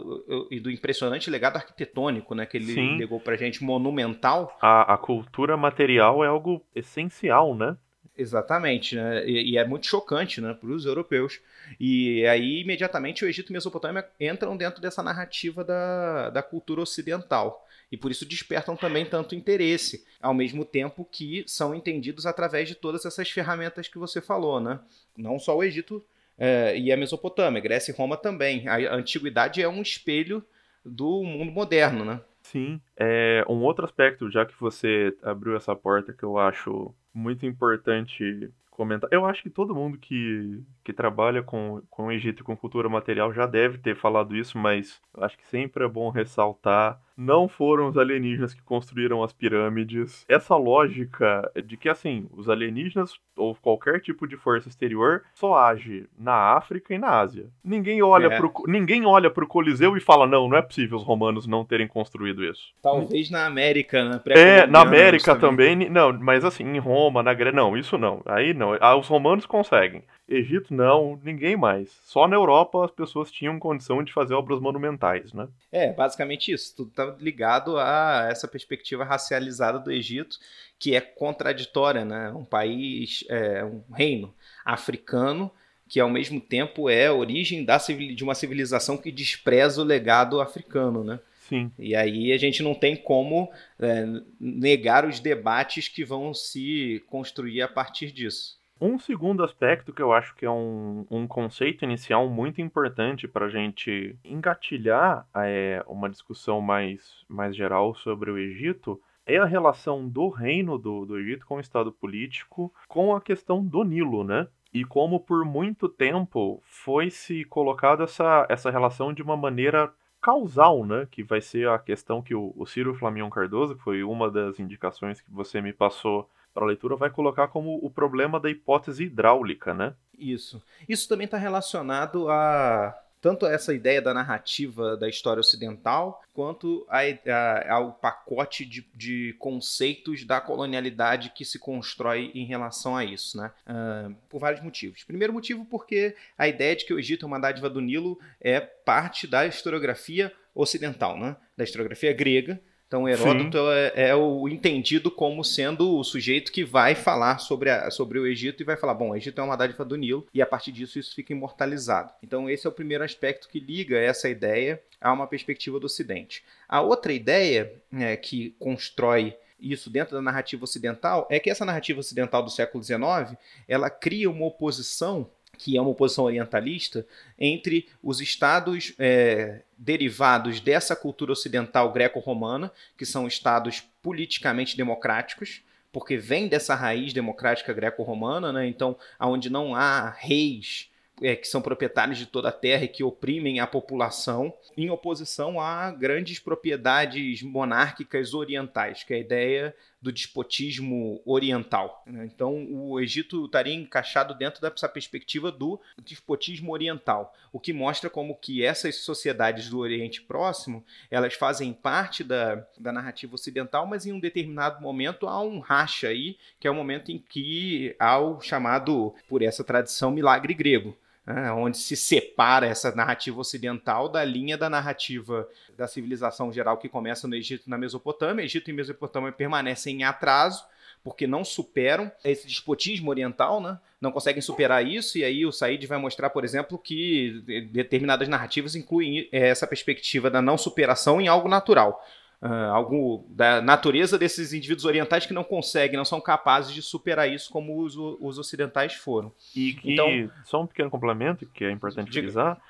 e 0.50 0.60
do 0.60 0.72
impressionante 0.72 1.30
legado 1.30 1.58
arquitetônico, 1.58 2.34
né? 2.34 2.44
Que 2.44 2.58
ele 2.58 2.74
Sim. 2.74 2.98
legou 2.98 3.20
pra 3.20 3.36
gente, 3.36 3.64
monumental. 3.64 4.58
A, 4.60 4.96
a 4.96 4.98
cultura 4.98 5.56
material 5.56 6.24
é 6.24 6.28
algo 6.28 6.66
essencial, 6.74 7.54
né? 7.54 7.78
Exatamente, 8.18 8.96
né? 8.96 9.24
E, 9.28 9.52
e, 9.52 9.58
é 9.60 9.68
muito 9.68 9.86
chocante, 9.86 10.42
né, 10.42 10.56
para 10.56 10.70
os 10.70 10.88
europeus. 10.88 11.40
E 11.80 12.26
aí, 12.26 12.62
imediatamente, 12.62 13.24
o 13.24 13.28
Egito 13.28 13.52
e 13.52 13.54
Mesopotâmia 13.54 14.04
entram 14.20 14.58
dentro 14.58 14.82
dessa 14.82 15.04
narrativa 15.04 15.64
da, 15.64 16.32
da 16.32 16.42
cultura 16.42 16.82
ocidental. 16.82 17.64
E 17.92 17.98
por 17.98 18.10
isso 18.10 18.26
despertam 18.26 18.76
também 18.76 19.06
tanto 19.06 19.36
interesse, 19.36 20.04
ao 20.20 20.34
mesmo 20.34 20.66
tempo 20.66 21.08
que 21.12 21.44
são 21.46 21.76
entendidos 21.76 22.26
através 22.26 22.68
de 22.68 22.74
todas 22.74 23.06
essas 23.06 23.30
ferramentas 23.30 23.88
que 23.88 24.00
você 24.00 24.20
falou, 24.20 24.60
né? 24.60 24.80
Não 25.16 25.38
só 25.38 25.56
o 25.56 25.64
Egito 25.64 26.04
é, 26.38 26.78
e 26.78 26.92
a 26.92 26.98
Mesopotâmia, 26.98 27.62
Grécia 27.62 27.92
e 27.92 27.96
Roma 27.96 28.18
também. 28.18 28.68
A 28.68 28.96
antiguidade 28.96 29.62
é 29.62 29.68
um 29.68 29.82
espelho 29.82 30.44
do 30.84 31.24
mundo 31.24 31.52
moderno, 31.52 32.06
né? 32.06 32.22
Sim. 32.44 32.80
É, 32.96 33.44
um 33.50 33.64
outro 33.64 33.86
aspecto, 33.86 34.30
já 34.30 34.46
que 34.46 34.54
você 34.60 35.16
abriu 35.24 35.56
essa 35.56 35.76
porta, 35.76 36.14
que 36.14 36.24
eu 36.24 36.38
acho 36.38 36.94
muito 37.14 37.46
importante 37.46 38.52
comentar. 38.70 39.10
Eu 39.12 39.26
acho 39.26 39.42
que 39.42 39.50
todo 39.50 39.74
mundo 39.74 39.98
que, 39.98 40.62
que 40.84 40.94
trabalha 40.94 41.42
com, 41.42 41.82
com 41.90 42.08
o 42.08 42.12
Egito 42.12 42.42
e 42.42 42.44
com 42.44 42.56
cultura 42.56 42.90
material 42.90 43.34
já 43.34 43.46
deve 43.46 43.78
ter 43.78 43.96
falado 43.96 44.36
isso, 44.36 44.58
mas 44.58 45.02
acho 45.18 45.38
que 45.38 45.48
sempre 45.48 45.84
é 45.84 45.88
bom 45.88 46.10
ressaltar 46.10 47.02
não 47.18 47.48
foram 47.48 47.88
os 47.88 47.98
alienígenas 47.98 48.54
que 48.54 48.62
construíram 48.62 49.24
as 49.24 49.34
pirâmides. 49.34 50.26
Essa 50.28 50.56
lógica 50.56 51.50
de 51.66 51.78
que, 51.78 51.90
assim, 51.90 52.28
os 52.32 52.50
alienígenas 52.50 53.14
ou 53.36 53.56
qualquer 53.56 54.00
tipo 54.00 54.28
de 54.28 54.38
força 54.38 54.70
exterior 54.70 55.24
só 55.34 55.56
age 55.58 56.08
na 56.18 56.34
África 56.34 56.94
e 56.94 56.98
na 56.98 57.20
Ásia. 57.20 57.48
Ninguém 57.64 58.02
olha, 58.02 58.28
é. 58.28 58.38
pro, 58.38 58.52
ninguém 58.68 59.06
olha 59.06 59.30
pro 59.30 59.48
Coliseu 59.48 59.96
e 59.98 60.02
fala, 60.02 60.28
não, 60.28 60.48
não 60.48 60.58
é 60.58 60.62
possível 60.62 60.98
os 60.98 61.04
romanos 61.04 61.48
não 61.48 61.66
terem 61.66 61.88
construído 61.88 62.44
isso. 62.44 62.74
Talvez 62.82 63.30
na 63.30 63.46
América, 63.46 64.04
né? 64.04 64.22
É, 64.28 64.68
na 64.68 64.82
América 64.82 65.36
também. 65.36 65.80
também. 65.80 65.90
Não, 65.90 66.14
mas 66.14 66.44
assim, 66.44 66.64
em 66.64 66.80
Roma, 66.80 67.24
na 67.24 67.34
Grécia, 67.34 67.56
não, 67.56 67.78
isso 67.78 67.98
não. 67.98 68.22
Aí 68.26 68.54
não. 68.54 68.78
Ah, 68.80 68.96
os 68.96 69.08
romanos 69.08 69.46
conseguem. 69.46 70.04
Egito 70.28 70.74
não, 70.74 71.20
ninguém 71.24 71.56
mais. 71.56 71.90
Só 72.04 72.28
na 72.28 72.36
Europa 72.36 72.84
as 72.84 72.92
pessoas 72.92 73.32
tinham 73.32 73.60
condição 73.60 74.04
de 74.04 74.12
fazer 74.12 74.34
obras 74.34 74.60
monumentais, 74.60 75.32
né? 75.34 75.48
É, 75.72 75.94
basicamente 75.94 76.52
isso. 76.52 76.76
Tudo 76.76 76.92
tá 76.92 77.16
ligado 77.20 77.78
a 77.78 78.28
essa 78.30 78.48
perspectiva 78.48 79.04
racializada 79.04 79.78
do 79.80 79.92
Egito, 79.92 80.38
que 80.80 80.96
é 80.96 81.02
contraditória, 81.02 82.04
né? 82.04 82.32
Um 82.32 82.44
país, 82.44 83.24
é, 83.30 83.64
um 83.64 83.84
reino 83.94 84.34
africano 84.66 85.52
que 85.88 86.00
ao 86.00 86.10
mesmo 86.10 86.42
tempo 86.42 86.90
é 86.90 87.08
a 87.08 87.14
origem 87.14 87.64
da 87.64 87.78
de 87.78 88.24
uma 88.24 88.34
civilização 88.34 88.98
que 88.98 89.12
despreza 89.12 89.82
o 89.82 89.86
legado 89.86 90.42
africano, 90.42 91.04
né? 91.04 91.20
Sim. 91.48 91.72
E 91.78 91.96
aí 91.96 92.32
a 92.32 92.38
gente 92.38 92.64
não 92.64 92.74
tem 92.74 92.96
como 92.96 93.52
é, 93.80 94.04
negar 94.40 95.06
os 95.06 95.20
debates 95.20 95.88
que 95.88 96.04
vão 96.04 96.34
se 96.34 97.04
construir 97.08 97.62
a 97.62 97.68
partir 97.68 98.12
disso. 98.12 98.58
Um 98.80 99.00
segundo 99.00 99.42
aspecto 99.42 99.94
que 99.94 100.02
eu 100.02 100.12
acho 100.12 100.36
que 100.36 100.46
é 100.46 100.52
um, 100.52 101.06
um 101.10 101.26
conceito 101.26 101.86
inicial 101.86 102.30
muito 102.30 102.60
importante 102.60 103.26
para 103.26 103.46
a 103.46 103.50
gente 103.50 104.18
engatilhar 104.24 105.26
é, 105.34 105.82
uma 105.88 106.10
discussão 106.10 106.60
mais, 106.60 107.24
mais 107.30 107.56
geral 107.56 107.96
sobre 107.96 108.30
o 108.30 108.38
Egito 108.38 109.02
é 109.26 109.38
a 109.38 109.46
relação 109.46 110.08
do 110.08 110.28
reino 110.28 110.78
do, 110.78 111.06
do 111.06 111.18
Egito 111.18 111.46
com 111.46 111.56
o 111.56 111.60
Estado 111.62 111.90
político 111.90 112.74
com 112.88 113.16
a 113.16 113.22
questão 113.22 113.64
do 113.64 113.84
Nilo, 113.84 114.26
né? 114.26 114.48
E 114.74 114.84
como 114.84 115.22
por 115.22 115.46
muito 115.46 115.88
tempo 115.88 116.62
foi 116.66 117.10
se 117.10 117.46
colocado 117.46 118.04
essa, 118.04 118.46
essa 118.50 118.70
relação 118.70 119.14
de 119.14 119.24
uma 119.24 119.38
maneira 119.38 119.92
causal, 120.22 120.86
né? 120.86 121.08
Que 121.10 121.24
vai 121.24 121.40
ser 121.40 121.70
a 121.70 121.80
questão 121.80 122.22
que 122.22 122.36
o, 122.36 122.54
o 122.58 122.66
Ciro 122.66 122.94
Flamion 122.94 123.30
Cardoso, 123.30 123.76
que 123.76 123.84
foi 123.84 124.04
uma 124.04 124.30
das 124.30 124.60
indicações 124.60 125.22
que 125.22 125.32
você 125.32 125.62
me 125.62 125.72
passou 125.72 126.30
para 126.56 126.64
a 126.64 126.68
leitura 126.68 126.96
vai 126.96 127.10
colocar 127.10 127.50
como 127.50 127.78
o 127.84 127.90
problema 127.90 128.40
da 128.40 128.50
hipótese 128.50 129.04
hidráulica, 129.04 129.74
né? 129.74 129.94
Isso. 130.18 130.64
Isso 130.88 131.10
também 131.10 131.26
está 131.26 131.38
relacionado 131.38 132.30
a 132.30 132.98
tanto 133.20 133.48
essa 133.48 133.74
ideia 133.74 134.00
da 134.00 134.14
narrativa 134.14 134.96
da 134.96 135.10
história 135.10 135.40
ocidental, 135.40 136.24
quanto 136.32 136.86
a, 136.88 137.00
a, 137.00 137.74
ao 137.74 137.94
pacote 137.94 138.64
de, 138.64 138.88
de, 138.94 139.36
conceitos 139.40 140.24
da 140.24 140.40
colonialidade 140.40 141.32
que 141.32 141.44
se 141.44 141.58
constrói 141.58 142.32
em 142.36 142.46
relação 142.46 142.96
a 142.96 143.04
isso, 143.04 143.36
né? 143.36 143.52
Uh, 143.68 144.16
por 144.30 144.40
vários 144.40 144.62
motivos. 144.62 145.04
Primeiro 145.04 145.34
motivo 145.34 145.66
porque 145.66 146.16
a 146.38 146.48
ideia 146.48 146.76
de 146.76 146.86
que 146.86 146.94
o 146.94 147.00
Egito 147.00 147.26
é 147.26 147.28
uma 147.28 147.40
dádiva 147.40 147.68
do 147.68 147.82
Nilo 147.82 148.20
é 148.40 148.60
parte 148.62 149.26
da 149.26 149.48
historiografia 149.48 150.32
ocidental, 150.54 151.20
né? 151.20 151.36
Da 151.58 151.64
historiografia 151.64 152.14
grega, 152.14 152.62
então, 153.04 153.10
Heródoto 153.10 153.58
é, 153.72 154.10
é, 154.10 154.16
o 154.16 154.48
entendido 154.48 155.12
como 155.12 155.44
sendo 155.44 155.98
o 155.98 156.04
sujeito 156.04 156.52
que 156.52 156.64
vai 156.64 156.96
falar 156.96 157.40
sobre, 157.40 157.70
a, 157.70 157.90
sobre 157.92 158.20
o 158.20 158.28
Egito 158.28 158.62
e 158.62 158.66
vai 158.66 158.78
falar: 158.78 158.94
bom, 158.94 159.10
o 159.10 159.16
Egito 159.16 159.40
é 159.40 159.44
uma 159.44 159.56
dádiva 159.56 159.84
do 159.84 159.96
Nilo, 159.96 160.28
e 160.34 160.42
a 160.42 160.46
partir 160.46 160.72
disso 160.72 161.00
isso 161.00 161.14
fica 161.16 161.34
imortalizado. 161.34 162.14
Então, 162.24 162.50
esse 162.50 162.66
é 162.66 162.70
o 162.70 162.74
primeiro 162.74 163.04
aspecto 163.04 163.50
que 163.50 163.60
liga 163.60 163.98
essa 163.98 164.30
ideia 164.30 164.82
a 165.00 165.12
uma 165.12 165.28
perspectiva 165.28 165.80
do 165.80 165.86
Ocidente. 165.86 166.44
A 166.68 166.82
outra 166.82 167.14
ideia 167.14 167.74
é, 167.94 168.16
que 168.16 168.56
constrói 168.60 169.36
isso 169.60 169.90
dentro 169.90 170.16
da 170.16 170.22
narrativa 170.22 170.64
ocidental 170.64 171.28
é 171.30 171.40
que 171.40 171.50
essa 171.50 171.66
narrativa 171.66 172.00
ocidental 172.00 172.44
do 172.44 172.50
século 172.50 172.84
XIX 172.84 173.38
ela 173.68 173.90
cria 173.90 174.30
uma 174.30 174.46
oposição 174.46 175.30
que 175.56 175.78
é 175.78 175.82
uma 175.82 175.92
oposição 175.92 176.26
orientalista, 176.26 177.06
entre 177.40 177.88
os 178.04 178.22
estados 178.22 178.94
é, 179.00 179.62
derivados 179.78 180.60
dessa 180.60 180.96
cultura 180.96 181.32
ocidental 181.32 181.92
greco-romana, 181.92 182.72
que 182.98 183.06
são 183.06 183.28
estados 183.28 183.84
politicamente 184.02 184.78
democráticos, 184.78 185.62
porque 185.92 186.18
vem 186.18 186.48
dessa 186.48 186.76
raiz 186.76 187.14
democrática 187.14 187.74
greco-romana, 187.74 188.52
né? 188.52 188.68
então, 188.68 188.98
onde 189.20 189.50
não 189.50 189.74
há 189.74 190.10
reis 190.10 190.90
é, 191.22 191.36
que 191.36 191.48
são 191.48 191.62
proprietários 191.62 192.18
de 192.18 192.26
toda 192.26 192.50
a 192.50 192.52
terra 192.52 192.84
e 192.84 192.90
que 192.90 193.04
oprimem 193.04 193.60
a 193.60 193.68
população, 193.68 194.54
em 194.76 194.90
oposição 194.90 195.60
a 195.60 195.90
grandes 195.92 196.40
propriedades 196.40 197.42
monárquicas 197.42 198.34
orientais, 198.34 199.04
que 199.04 199.14
é 199.14 199.18
a 199.18 199.22
ideia 199.22 199.76
do 200.06 200.12
despotismo 200.12 201.20
oriental. 201.26 202.04
Né? 202.06 202.30
Então, 202.32 202.68
o 202.70 203.00
Egito 203.00 203.46
estaria 203.46 203.74
encaixado 203.74 204.36
dentro 204.36 204.62
dessa 204.62 204.88
perspectiva 204.88 205.52
do 205.52 205.82
despotismo 206.04 206.72
oriental, 206.72 207.34
o 207.52 207.60
que 207.60 207.74
mostra 207.74 208.08
como 208.08 208.36
que 208.36 208.64
essas 208.64 208.98
sociedades 208.98 209.68
do 209.68 209.80
Oriente 209.80 210.22
Próximo 210.22 210.86
elas 211.10 211.34
fazem 211.34 211.74
parte 211.74 212.24
da, 212.24 212.64
da 212.78 212.92
narrativa 212.92 213.34
ocidental, 213.34 213.88
mas 213.88 214.06
em 214.06 214.14
um 214.14 214.20
determinado 214.20 214.80
momento 214.80 215.28
há 215.28 215.42
um 215.42 215.58
racha 215.58 216.10
aí, 216.10 216.38
que 216.60 216.68
é 216.68 216.72
o 216.72 216.76
momento 216.76 217.12
em 217.12 217.18
que 217.18 217.96
há 217.98 218.20
o 218.20 218.40
chamado, 218.40 219.16
por 219.28 219.42
essa 219.42 219.64
tradição, 219.64 220.12
milagre 220.12 220.54
grego 220.54 220.96
né, 221.26 221.52
onde 221.52 221.78
se 221.78 221.96
separa 221.96 222.68
essa 222.68 222.94
narrativa 222.94 223.40
ocidental 223.40 224.08
da 224.08 224.24
linha 224.24 224.58
da 224.58 224.70
narrativa 224.70 225.48
da 225.76 225.88
civilização 225.88 226.52
geral 226.54 226.78
que 226.78 226.88
começa 226.88 227.28
no 227.28 227.36
Egito 227.36 227.64
e 227.66 227.70
na 227.70 227.78
Mesopotâmia. 227.78 228.44
Egito 228.44 228.70
e 228.70 228.74
Mesopotâmia 228.74 229.32
permanecem 229.32 230.02
em 230.02 230.04
atraso, 230.04 230.64
porque 231.04 231.26
não 231.26 231.44
superam 231.44 232.12
esse 232.24 232.48
despotismo 232.48 233.10
oriental, 233.10 233.60
né? 233.60 233.80
não 234.00 234.12
conseguem 234.12 234.42
superar 234.42 234.86
isso, 234.86 235.18
e 235.18 235.24
aí 235.24 235.46
o 235.46 235.52
Said 235.52 235.86
vai 235.88 235.98
mostrar, 235.98 236.30
por 236.30 236.44
exemplo, 236.44 236.78
que 236.78 237.42
determinadas 237.72 238.28
narrativas 238.28 238.76
incluem 238.76 239.28
essa 239.32 239.66
perspectiva 239.66 240.30
da 240.30 240.42
não 240.42 240.58
superação 240.58 241.20
em 241.20 241.28
algo 241.28 241.50
natural 241.50 242.04
uh, 242.46 242.72
algo 242.72 243.26
da 243.30 243.62
natureza 243.62 244.18
desses 244.18 244.54
indivíduos 244.54 244.86
orientais 244.86 245.26
que 245.26 245.34
não 245.34 245.44
conseguem, 245.44 245.98
não 245.98 246.06
são 246.06 246.22
capazes 246.22 246.74
de 246.74 246.82
superar 246.82 247.28
isso 247.28 247.52
como 247.52 247.82
os, 247.82 247.96
os 247.98 248.38
ocidentais 248.38 248.94
foram. 248.94 249.32
E 249.56 249.74
que, 249.74 249.94
então, 249.94 250.32
só 250.44 250.62
um 250.62 250.68
pequeno 250.68 250.90
complemento 250.90 251.46
que 251.48 251.66
é 251.66 251.72
importante 251.72 252.10
utilizar, 252.10 252.62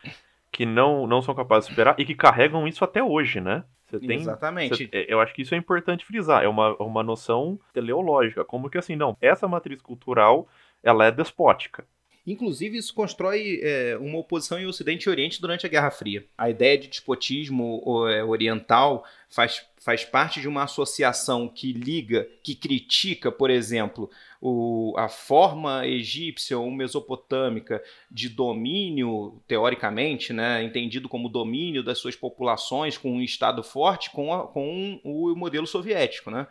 que 0.51 0.65
não, 0.65 1.05
não 1.05 1.21
são 1.21 1.35
capazes 1.35 1.67
de 1.67 1.73
superar 1.73 1.95
e 1.99 2.05
que 2.05 2.15
carregam 2.15 2.67
isso 2.67 2.83
até 2.83 3.03
hoje, 3.03 3.41
né? 3.41 3.63
Você 3.87 3.99
tem, 3.99 4.17
Exatamente. 4.17 4.75
Você, 4.75 4.89
é, 4.91 5.13
eu 5.13 5.19
acho 5.19 5.33
que 5.33 5.41
isso 5.41 5.53
é 5.53 5.57
importante 5.57 6.05
frisar. 6.05 6.43
É 6.43 6.47
uma, 6.47 6.75
uma 6.77 7.03
noção 7.03 7.59
teleológica. 7.71 8.43
Como 8.43 8.69
que 8.69 8.77
assim, 8.77 8.95
não, 8.95 9.15
essa 9.21 9.47
matriz 9.47 9.81
cultural 9.81 10.47
ela 10.81 11.05
é 11.05 11.11
despótica. 11.11 11.85
Inclusive, 12.25 12.77
isso 12.77 12.93
constrói 12.93 13.59
é, 13.61 13.97
uma 13.99 14.17
oposição 14.17 14.59
em 14.59 14.65
Ocidente 14.65 15.03
e 15.03 15.09
Oriente 15.09 15.39
durante 15.39 15.65
a 15.65 15.69
Guerra 15.69 15.91
Fria. 15.91 16.25
A 16.37 16.49
ideia 16.49 16.77
de 16.77 16.87
despotismo 16.87 17.81
é, 18.09 18.23
oriental 18.23 19.05
faz, 19.29 19.65
faz 19.85 20.03
parte 20.03 20.41
de 20.41 20.47
uma 20.47 20.63
associação 20.63 21.47
que 21.47 21.71
liga, 21.71 22.27
que 22.41 22.55
critica, 22.55 23.31
por 23.31 23.51
exemplo, 23.51 24.09
o, 24.41 24.95
a 24.97 25.07
forma 25.07 25.85
egípcia 25.85 26.57
ou 26.57 26.71
mesopotâmica 26.71 27.83
de 28.09 28.27
domínio, 28.27 29.39
teoricamente, 29.47 30.33
né, 30.33 30.63
entendido 30.63 31.07
como 31.07 31.29
domínio 31.29 31.83
das 31.83 31.99
suas 31.99 32.15
populações 32.15 32.97
com 32.97 33.11
um 33.11 33.21
Estado 33.21 33.61
forte, 33.61 34.09
com, 34.09 34.33
a, 34.33 34.47
com 34.47 34.99
o 35.03 35.35
modelo 35.35 35.67
soviético. 35.67 36.31
Né? 36.31 36.47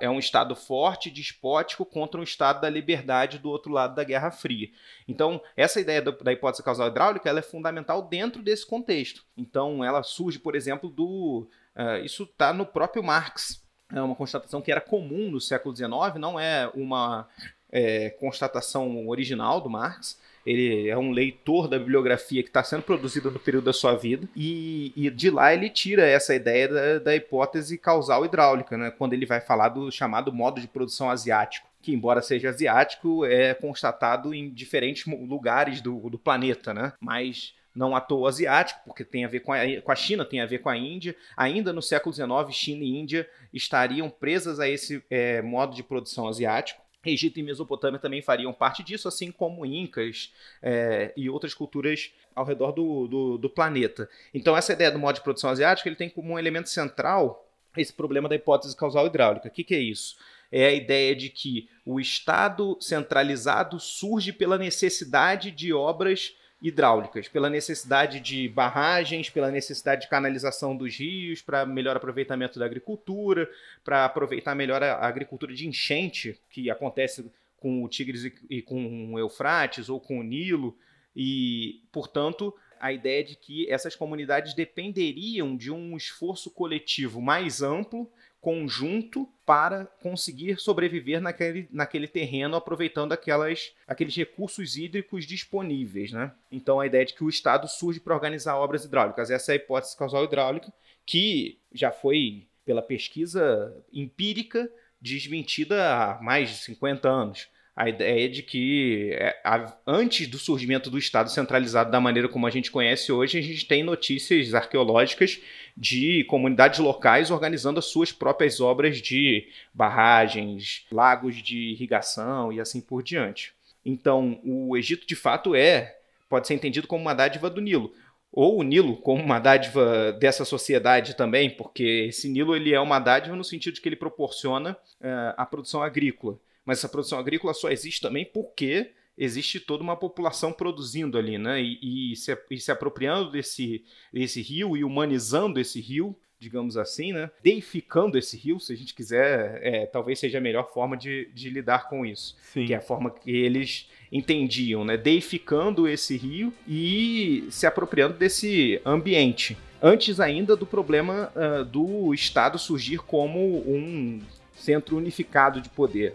É 0.00 0.08
um 0.08 0.20
Estado 0.20 0.54
forte, 0.54 1.10
despótico, 1.10 1.84
contra 1.84 2.20
um 2.20 2.24
Estado 2.24 2.60
da 2.60 2.70
liberdade 2.70 3.38
do 3.40 3.50
outro 3.50 3.72
lado 3.72 3.96
da 3.96 4.04
Guerra 4.04 4.30
Fria. 4.30 4.70
Então, 5.08 5.42
essa 5.56 5.80
ideia 5.80 6.00
da 6.00 6.32
hipótese 6.32 6.62
causal 6.62 6.86
hidráulica 6.86 7.28
ela 7.28 7.40
é 7.40 7.42
fundamental 7.42 8.02
dentro 8.02 8.40
desse 8.40 8.64
contexto. 8.64 9.24
Então, 9.36 9.84
ela 9.84 10.04
surge, 10.04 10.38
por 10.38 10.54
exemplo, 10.54 10.88
do. 10.88 11.48
Uh, 11.76 12.04
isso 12.04 12.24
está 12.24 12.52
no 12.52 12.66
próprio 12.66 13.02
Marx. 13.02 13.62
É 13.92 14.00
uma 14.00 14.14
constatação 14.14 14.62
que 14.62 14.72
era 14.72 14.80
comum 14.80 15.30
no 15.30 15.40
século 15.40 15.76
XIX, 15.76 15.90
não 16.18 16.40
é 16.40 16.70
uma 16.74 17.28
é, 17.70 18.10
constatação 18.10 19.06
original 19.08 19.60
do 19.60 19.68
Marx. 19.68 20.18
Ele 20.46 20.88
é 20.88 20.96
um 20.96 21.12
leitor 21.12 21.68
da 21.68 21.78
bibliografia 21.78 22.42
que 22.42 22.48
está 22.48 22.64
sendo 22.64 22.82
produzida 22.82 23.30
no 23.30 23.38
período 23.38 23.64
da 23.64 23.72
sua 23.72 23.94
vida, 23.94 24.28
e, 24.34 24.92
e 24.96 25.08
de 25.08 25.30
lá 25.30 25.54
ele 25.54 25.70
tira 25.70 26.04
essa 26.04 26.34
ideia 26.34 26.68
da, 26.68 26.98
da 26.98 27.14
hipótese 27.14 27.78
causal 27.78 28.24
hidráulica, 28.24 28.76
né, 28.76 28.90
quando 28.90 29.12
ele 29.12 29.24
vai 29.24 29.40
falar 29.40 29.68
do 29.68 29.90
chamado 29.90 30.32
modo 30.32 30.60
de 30.60 30.66
produção 30.66 31.10
asiático 31.10 31.70
que, 31.82 31.92
embora 31.92 32.22
seja 32.22 32.48
asiático, 32.48 33.24
é 33.24 33.52
constatado 33.52 34.32
em 34.32 34.48
diferentes 34.48 35.04
lugares 35.04 35.80
do, 35.80 36.08
do 36.08 36.16
planeta, 36.16 36.72
né? 36.72 36.92
Mas 37.00 37.54
não 37.74 37.96
à 37.96 38.00
toa 38.00 38.28
asiático, 38.28 38.80
porque 38.84 39.04
tem 39.04 39.24
a 39.24 39.28
ver 39.28 39.40
com 39.40 39.52
a, 39.52 39.58
com 39.82 39.92
a 39.92 39.96
China, 39.96 40.24
tem 40.24 40.40
a 40.40 40.46
ver 40.46 40.58
com 40.58 40.68
a 40.68 40.76
Índia. 40.76 41.16
Ainda 41.36 41.72
no 41.72 41.82
século 41.82 42.14
XIX, 42.14 42.30
China 42.50 42.84
e 42.84 42.98
Índia 42.98 43.28
estariam 43.52 44.10
presas 44.10 44.60
a 44.60 44.68
esse 44.68 45.02
é, 45.10 45.40
modo 45.42 45.74
de 45.74 45.82
produção 45.82 46.28
asiático. 46.28 46.82
Egito 47.04 47.40
e 47.40 47.42
Mesopotâmia 47.42 47.98
também 47.98 48.22
fariam 48.22 48.52
parte 48.52 48.82
disso, 48.82 49.08
assim 49.08 49.32
como 49.32 49.66
Incas 49.66 50.32
é, 50.62 51.12
e 51.16 51.28
outras 51.28 51.52
culturas 51.52 52.12
ao 52.34 52.44
redor 52.44 52.70
do, 52.70 53.08
do, 53.08 53.38
do, 53.38 53.50
planeta. 53.50 54.08
Então, 54.32 54.56
essa 54.56 54.72
ideia 54.72 54.90
do 54.90 55.00
modo 55.00 55.16
de 55.16 55.22
produção 55.22 55.50
asiático 55.50 55.88
ele 55.88 55.96
tem 55.96 56.08
como 56.08 56.32
um 56.32 56.38
elemento 56.38 56.68
central 56.68 57.48
esse 57.76 57.92
problema 57.92 58.28
da 58.28 58.36
hipótese 58.36 58.76
causal 58.76 59.06
hidráulica. 59.06 59.48
O 59.48 59.50
que, 59.50 59.64
que 59.64 59.74
é 59.74 59.80
isso? 59.80 60.16
é 60.52 60.66
a 60.66 60.72
ideia 60.72 61.16
de 61.16 61.30
que 61.30 61.68
o 61.84 61.98
Estado 61.98 62.76
centralizado 62.78 63.80
surge 63.80 64.32
pela 64.32 64.58
necessidade 64.58 65.50
de 65.50 65.72
obras 65.72 66.36
hidráulicas, 66.62 67.26
pela 67.28 67.50
necessidade 67.50 68.20
de 68.20 68.48
barragens, 68.48 69.28
pela 69.28 69.50
necessidade 69.50 70.02
de 70.02 70.08
canalização 70.08 70.76
dos 70.76 70.96
rios, 70.96 71.42
para 71.42 71.66
melhor 71.66 71.96
aproveitamento 71.96 72.58
da 72.58 72.64
agricultura, 72.64 73.50
para 73.84 74.04
aproveitar 74.04 74.54
melhor 74.54 74.82
a 74.82 75.04
agricultura 75.06 75.52
de 75.52 75.66
enchente, 75.66 76.40
que 76.48 76.70
acontece 76.70 77.28
com 77.58 77.82
o 77.82 77.88
Tigres 77.88 78.32
e 78.48 78.62
com 78.62 79.12
o 79.12 79.18
Eufrates 79.18 79.88
ou 79.88 80.00
com 80.00 80.20
o 80.20 80.22
Nilo, 80.22 80.76
e, 81.14 81.82
portanto, 81.90 82.54
a 82.80 82.92
ideia 82.92 83.22
de 83.22 83.36
que 83.36 83.70
essas 83.70 83.96
comunidades 83.96 84.54
dependeriam 84.54 85.56
de 85.56 85.70
um 85.70 85.96
esforço 85.96 86.50
coletivo 86.50 87.20
mais 87.20 87.60
amplo 87.60 88.10
conjunto 88.42 89.28
para 89.46 89.86
conseguir 90.02 90.58
sobreviver 90.58 91.20
naquele, 91.20 91.68
naquele 91.70 92.08
terreno, 92.08 92.56
aproveitando 92.56 93.12
aquelas, 93.12 93.72
aqueles 93.86 94.16
recursos 94.16 94.76
hídricos 94.76 95.24
disponíveis. 95.24 96.10
Né? 96.10 96.32
Então, 96.50 96.80
a 96.80 96.86
ideia 96.86 97.04
de 97.04 97.14
que 97.14 97.22
o 97.22 97.28
Estado 97.28 97.68
surge 97.68 98.00
para 98.00 98.14
organizar 98.14 98.56
obras 98.56 98.84
hidráulicas. 98.84 99.30
Essa 99.30 99.52
é 99.52 99.54
a 99.54 99.56
hipótese 99.56 99.96
causal 99.96 100.24
hidráulica, 100.24 100.72
que 101.06 101.60
já 101.72 101.92
foi, 101.92 102.48
pela 102.64 102.82
pesquisa 102.82 103.72
empírica, 103.92 104.68
desmentida 105.00 105.94
há 105.94 106.20
mais 106.20 106.50
de 106.50 106.56
50 106.56 107.08
anos 107.08 107.48
a 107.74 107.88
ideia 107.88 108.28
de 108.28 108.42
que 108.42 109.10
é, 109.14 109.40
antes 109.86 110.26
do 110.26 110.38
surgimento 110.38 110.90
do 110.90 110.98
Estado 110.98 111.30
centralizado 111.30 111.90
da 111.90 112.00
maneira 112.00 112.28
como 112.28 112.46
a 112.46 112.50
gente 112.50 112.70
conhece 112.70 113.10
hoje, 113.10 113.38
a 113.38 113.42
gente 113.42 113.66
tem 113.66 113.82
notícias 113.82 114.54
arqueológicas 114.54 115.40
de 115.76 116.24
comunidades 116.24 116.78
locais 116.78 117.30
organizando 117.30 117.78
as 117.78 117.86
suas 117.86 118.12
próprias 118.12 118.60
obras 118.60 119.00
de 119.00 119.48
barragens, 119.72 120.84
lagos 120.92 121.36
de 121.36 121.70
irrigação 121.70 122.52
e 122.52 122.60
assim 122.60 122.80
por 122.80 123.02
diante. 123.02 123.54
Então, 123.84 124.38
o 124.44 124.76
Egito 124.76 125.06
de 125.06 125.16
fato 125.16 125.54
é, 125.54 125.96
pode 126.28 126.46
ser 126.46 126.54
entendido 126.54 126.86
como 126.86 127.02
uma 127.02 127.14
dádiva 127.14 127.48
do 127.48 127.60
Nilo, 127.60 127.92
ou 128.30 128.58
o 128.58 128.62
Nilo 128.62 128.96
como 128.98 129.22
uma 129.22 129.38
dádiva 129.38 130.12
dessa 130.12 130.44
sociedade 130.44 131.16
também, 131.16 131.50
porque 131.50 132.06
esse 132.08 132.28
Nilo 132.28 132.54
ele 132.54 132.72
é 132.72 132.80
uma 132.80 132.98
dádiva 132.98 133.34
no 133.34 133.44
sentido 133.44 133.74
de 133.74 133.80
que 133.80 133.88
ele 133.88 133.96
proporciona 133.96 134.72
uh, 135.00 135.34
a 135.36 135.46
produção 135.46 135.82
agrícola. 135.82 136.38
Mas 136.64 136.78
essa 136.78 136.88
produção 136.88 137.18
agrícola 137.18 137.54
só 137.54 137.70
existe 137.70 138.00
também 138.00 138.24
porque 138.24 138.92
existe 139.16 139.60
toda 139.60 139.82
uma 139.82 139.96
população 139.96 140.52
produzindo 140.52 141.18
ali, 141.18 141.38
né? 141.38 141.60
E, 141.62 142.12
e, 142.12 142.16
se, 142.16 142.36
e 142.50 142.58
se 142.58 142.70
apropriando 142.70 143.30
desse, 143.30 143.84
desse 144.12 144.40
rio 144.40 144.76
e 144.76 144.84
humanizando 144.84 145.60
esse 145.60 145.80
rio, 145.80 146.16
digamos 146.38 146.76
assim, 146.76 147.12
né? 147.12 147.30
Deificando 147.42 148.18
esse 148.18 148.36
rio, 148.36 148.58
se 148.58 148.72
a 148.72 148.76
gente 148.76 148.94
quiser, 148.94 149.60
é, 149.62 149.86
talvez 149.86 150.18
seja 150.18 150.38
a 150.38 150.40
melhor 150.40 150.72
forma 150.72 150.96
de, 150.96 151.30
de 151.32 151.48
lidar 151.50 151.88
com 151.88 152.04
isso. 152.04 152.36
Sim. 152.42 152.66
Que 152.66 152.74
é 152.74 152.78
a 152.78 152.82
forma 152.82 153.10
que 153.10 153.30
eles 153.30 153.88
entendiam, 154.10 154.84
né? 154.84 154.96
Deificando 154.96 155.86
esse 155.86 156.16
rio 156.16 156.52
e 156.66 157.46
se 157.50 157.66
apropriando 157.66 158.18
desse 158.18 158.80
ambiente. 158.84 159.56
Antes 159.80 160.20
ainda 160.20 160.56
do 160.56 160.66
problema 160.66 161.32
uh, 161.34 161.64
do 161.64 162.14
Estado 162.14 162.58
surgir 162.58 162.98
como 162.98 163.58
um 163.68 164.20
centro 164.52 164.96
unificado 164.96 165.60
de 165.60 165.68
poder. 165.68 166.14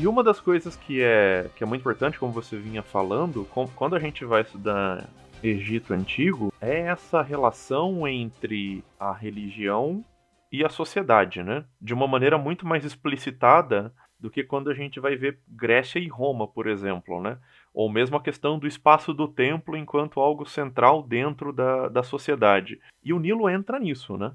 E 0.00 0.06
uma 0.06 0.22
das 0.22 0.40
coisas 0.40 0.76
que 0.76 1.02
é, 1.02 1.50
que 1.56 1.64
é 1.64 1.66
muito 1.66 1.80
importante, 1.80 2.20
como 2.20 2.32
você 2.32 2.56
vinha 2.56 2.84
falando, 2.84 3.44
quando 3.74 3.96
a 3.96 3.98
gente 3.98 4.24
vai 4.24 4.42
estudar 4.42 5.08
Egito 5.42 5.92
Antigo, 5.92 6.52
é 6.60 6.82
essa 6.82 7.20
relação 7.20 8.06
entre 8.06 8.84
a 8.96 9.12
religião 9.12 10.04
e 10.52 10.64
a 10.64 10.68
sociedade, 10.68 11.42
né? 11.42 11.64
De 11.80 11.92
uma 11.92 12.06
maneira 12.06 12.38
muito 12.38 12.64
mais 12.64 12.84
explicitada 12.84 13.92
do 14.20 14.30
que 14.30 14.44
quando 14.44 14.70
a 14.70 14.74
gente 14.74 15.00
vai 15.00 15.16
ver 15.16 15.40
Grécia 15.48 15.98
e 15.98 16.06
Roma, 16.06 16.46
por 16.46 16.68
exemplo, 16.68 17.20
né? 17.20 17.36
Ou 17.78 17.88
mesmo 17.88 18.16
a 18.16 18.20
questão 18.20 18.58
do 18.58 18.66
espaço 18.66 19.14
do 19.14 19.28
templo 19.28 19.76
enquanto 19.76 20.18
algo 20.18 20.44
central 20.44 21.00
dentro 21.00 21.52
da, 21.52 21.88
da 21.88 22.02
sociedade. 22.02 22.80
E 23.04 23.12
o 23.12 23.20
Nilo 23.20 23.48
entra 23.48 23.78
nisso, 23.78 24.16
né? 24.16 24.32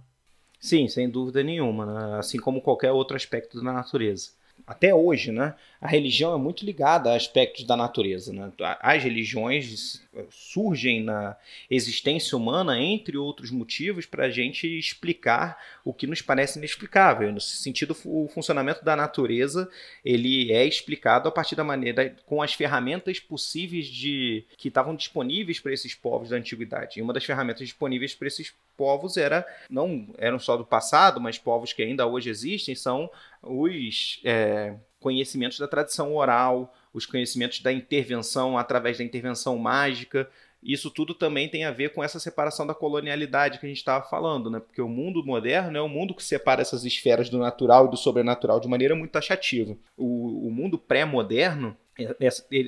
Sim, 0.58 0.88
sem 0.88 1.10
dúvida 1.10 1.44
nenhuma, 1.44 1.86
né? 1.86 2.20
assim 2.20 2.40
como 2.40 2.62
qualquer 2.62 2.94
outro 2.94 3.18
aspecto 3.18 3.62
da 3.62 3.74
natureza 3.74 4.32
até 4.66 4.94
hoje, 4.94 5.32
né, 5.32 5.56
a 5.84 5.88
religião 5.90 6.34
é 6.34 6.38
muito 6.38 6.64
ligada 6.64 7.12
a 7.12 7.16
aspectos 7.18 7.66
da 7.66 7.76
natureza. 7.76 8.32
Né? 8.32 8.50
As 8.80 9.04
religiões 9.04 10.02
surgem 10.30 11.04
na 11.04 11.36
existência 11.70 12.38
humana, 12.38 12.80
entre 12.80 13.18
outros 13.18 13.52
motivos, 13.52 14.06
para 14.06 14.28
a 14.28 14.30
gente 14.30 14.66
explicar 14.66 15.62
o 15.84 15.94
que 15.94 16.08
nos 16.08 16.22
parece 16.22 16.58
inexplicável. 16.58 17.34
No 17.34 17.42
sentido, 17.42 17.98
o 18.06 18.30
funcionamento 18.34 18.86
da 18.86 18.96
natureza 18.96 19.70
ele 20.06 20.54
é 20.54 20.66
explicado 20.66 21.28
a 21.28 21.32
partir 21.32 21.58
da 21.58 21.66
maneira, 21.66 22.16
com 22.26 22.42
as 22.42 22.54
ferramentas 22.54 23.20
possíveis 23.20 23.86
de 23.88 24.46
que 24.58 24.70
estavam 24.70 24.96
disponíveis 24.96 25.60
para 25.60 25.74
esses 25.74 25.94
povos 25.94 26.30
da 26.30 26.38
antiguidade. 26.38 27.00
E 27.00 27.02
uma 27.02 27.12
das 27.12 27.26
ferramentas 27.26 27.68
disponíveis 27.68 28.16
para 28.16 28.30
esses 28.30 28.54
povos 28.78 29.18
era 29.18 29.46
não 29.70 30.08
eram 30.18 30.40
só 30.40 30.56
do 30.56 30.66
passado, 30.66 31.20
mas 31.20 31.38
povos 31.38 31.74
que 31.74 31.84
ainda 31.84 32.08
hoje 32.08 32.30
existem 32.30 32.74
são 32.74 33.10
os 33.42 34.22
é, 34.24 34.76
conhecimentos 35.04 35.60
da 35.60 35.68
tradição 35.68 36.16
oral, 36.16 36.74
os 36.94 37.06
conhecimentos 37.06 37.60
da 37.60 37.74
intervenção 37.74 38.58
através 38.58 38.98
da 38.98 39.04
intervenção 39.04 39.58
mágica. 39.58 40.30
Isso 40.64 40.90
tudo 40.90 41.14
também 41.14 41.50
tem 41.50 41.66
a 41.66 41.72
ver 41.72 41.90
com 41.90 42.02
essa 42.02 42.22
separação 42.22 42.66
da 42.66 42.74
colonialidade 42.74 43.60
que 43.60 43.66
a 43.66 43.70
gente 43.70 43.80
estava 43.80 44.08
falando, 44.08 44.50
né? 44.50 44.62
Porque 44.62 44.82
o 44.82 44.88
mundo 44.88 45.22
moderno 45.26 45.78
é 45.78 45.82
um 45.82 45.90
mundo 45.90 46.16
que 46.16 46.24
separa 46.24 46.62
essas 46.62 46.86
esferas 46.86 47.30
do 47.30 47.38
natural 47.38 47.88
e 47.88 47.92
do 47.92 47.98
sobrenatural 47.98 48.62
de 48.62 48.70
maneira 48.70 48.96
muito 48.96 49.12
taxativa. 49.12 49.76
O, 49.98 50.48
o 50.48 50.50
mundo 50.50 50.78
pré-moderno 50.78 51.76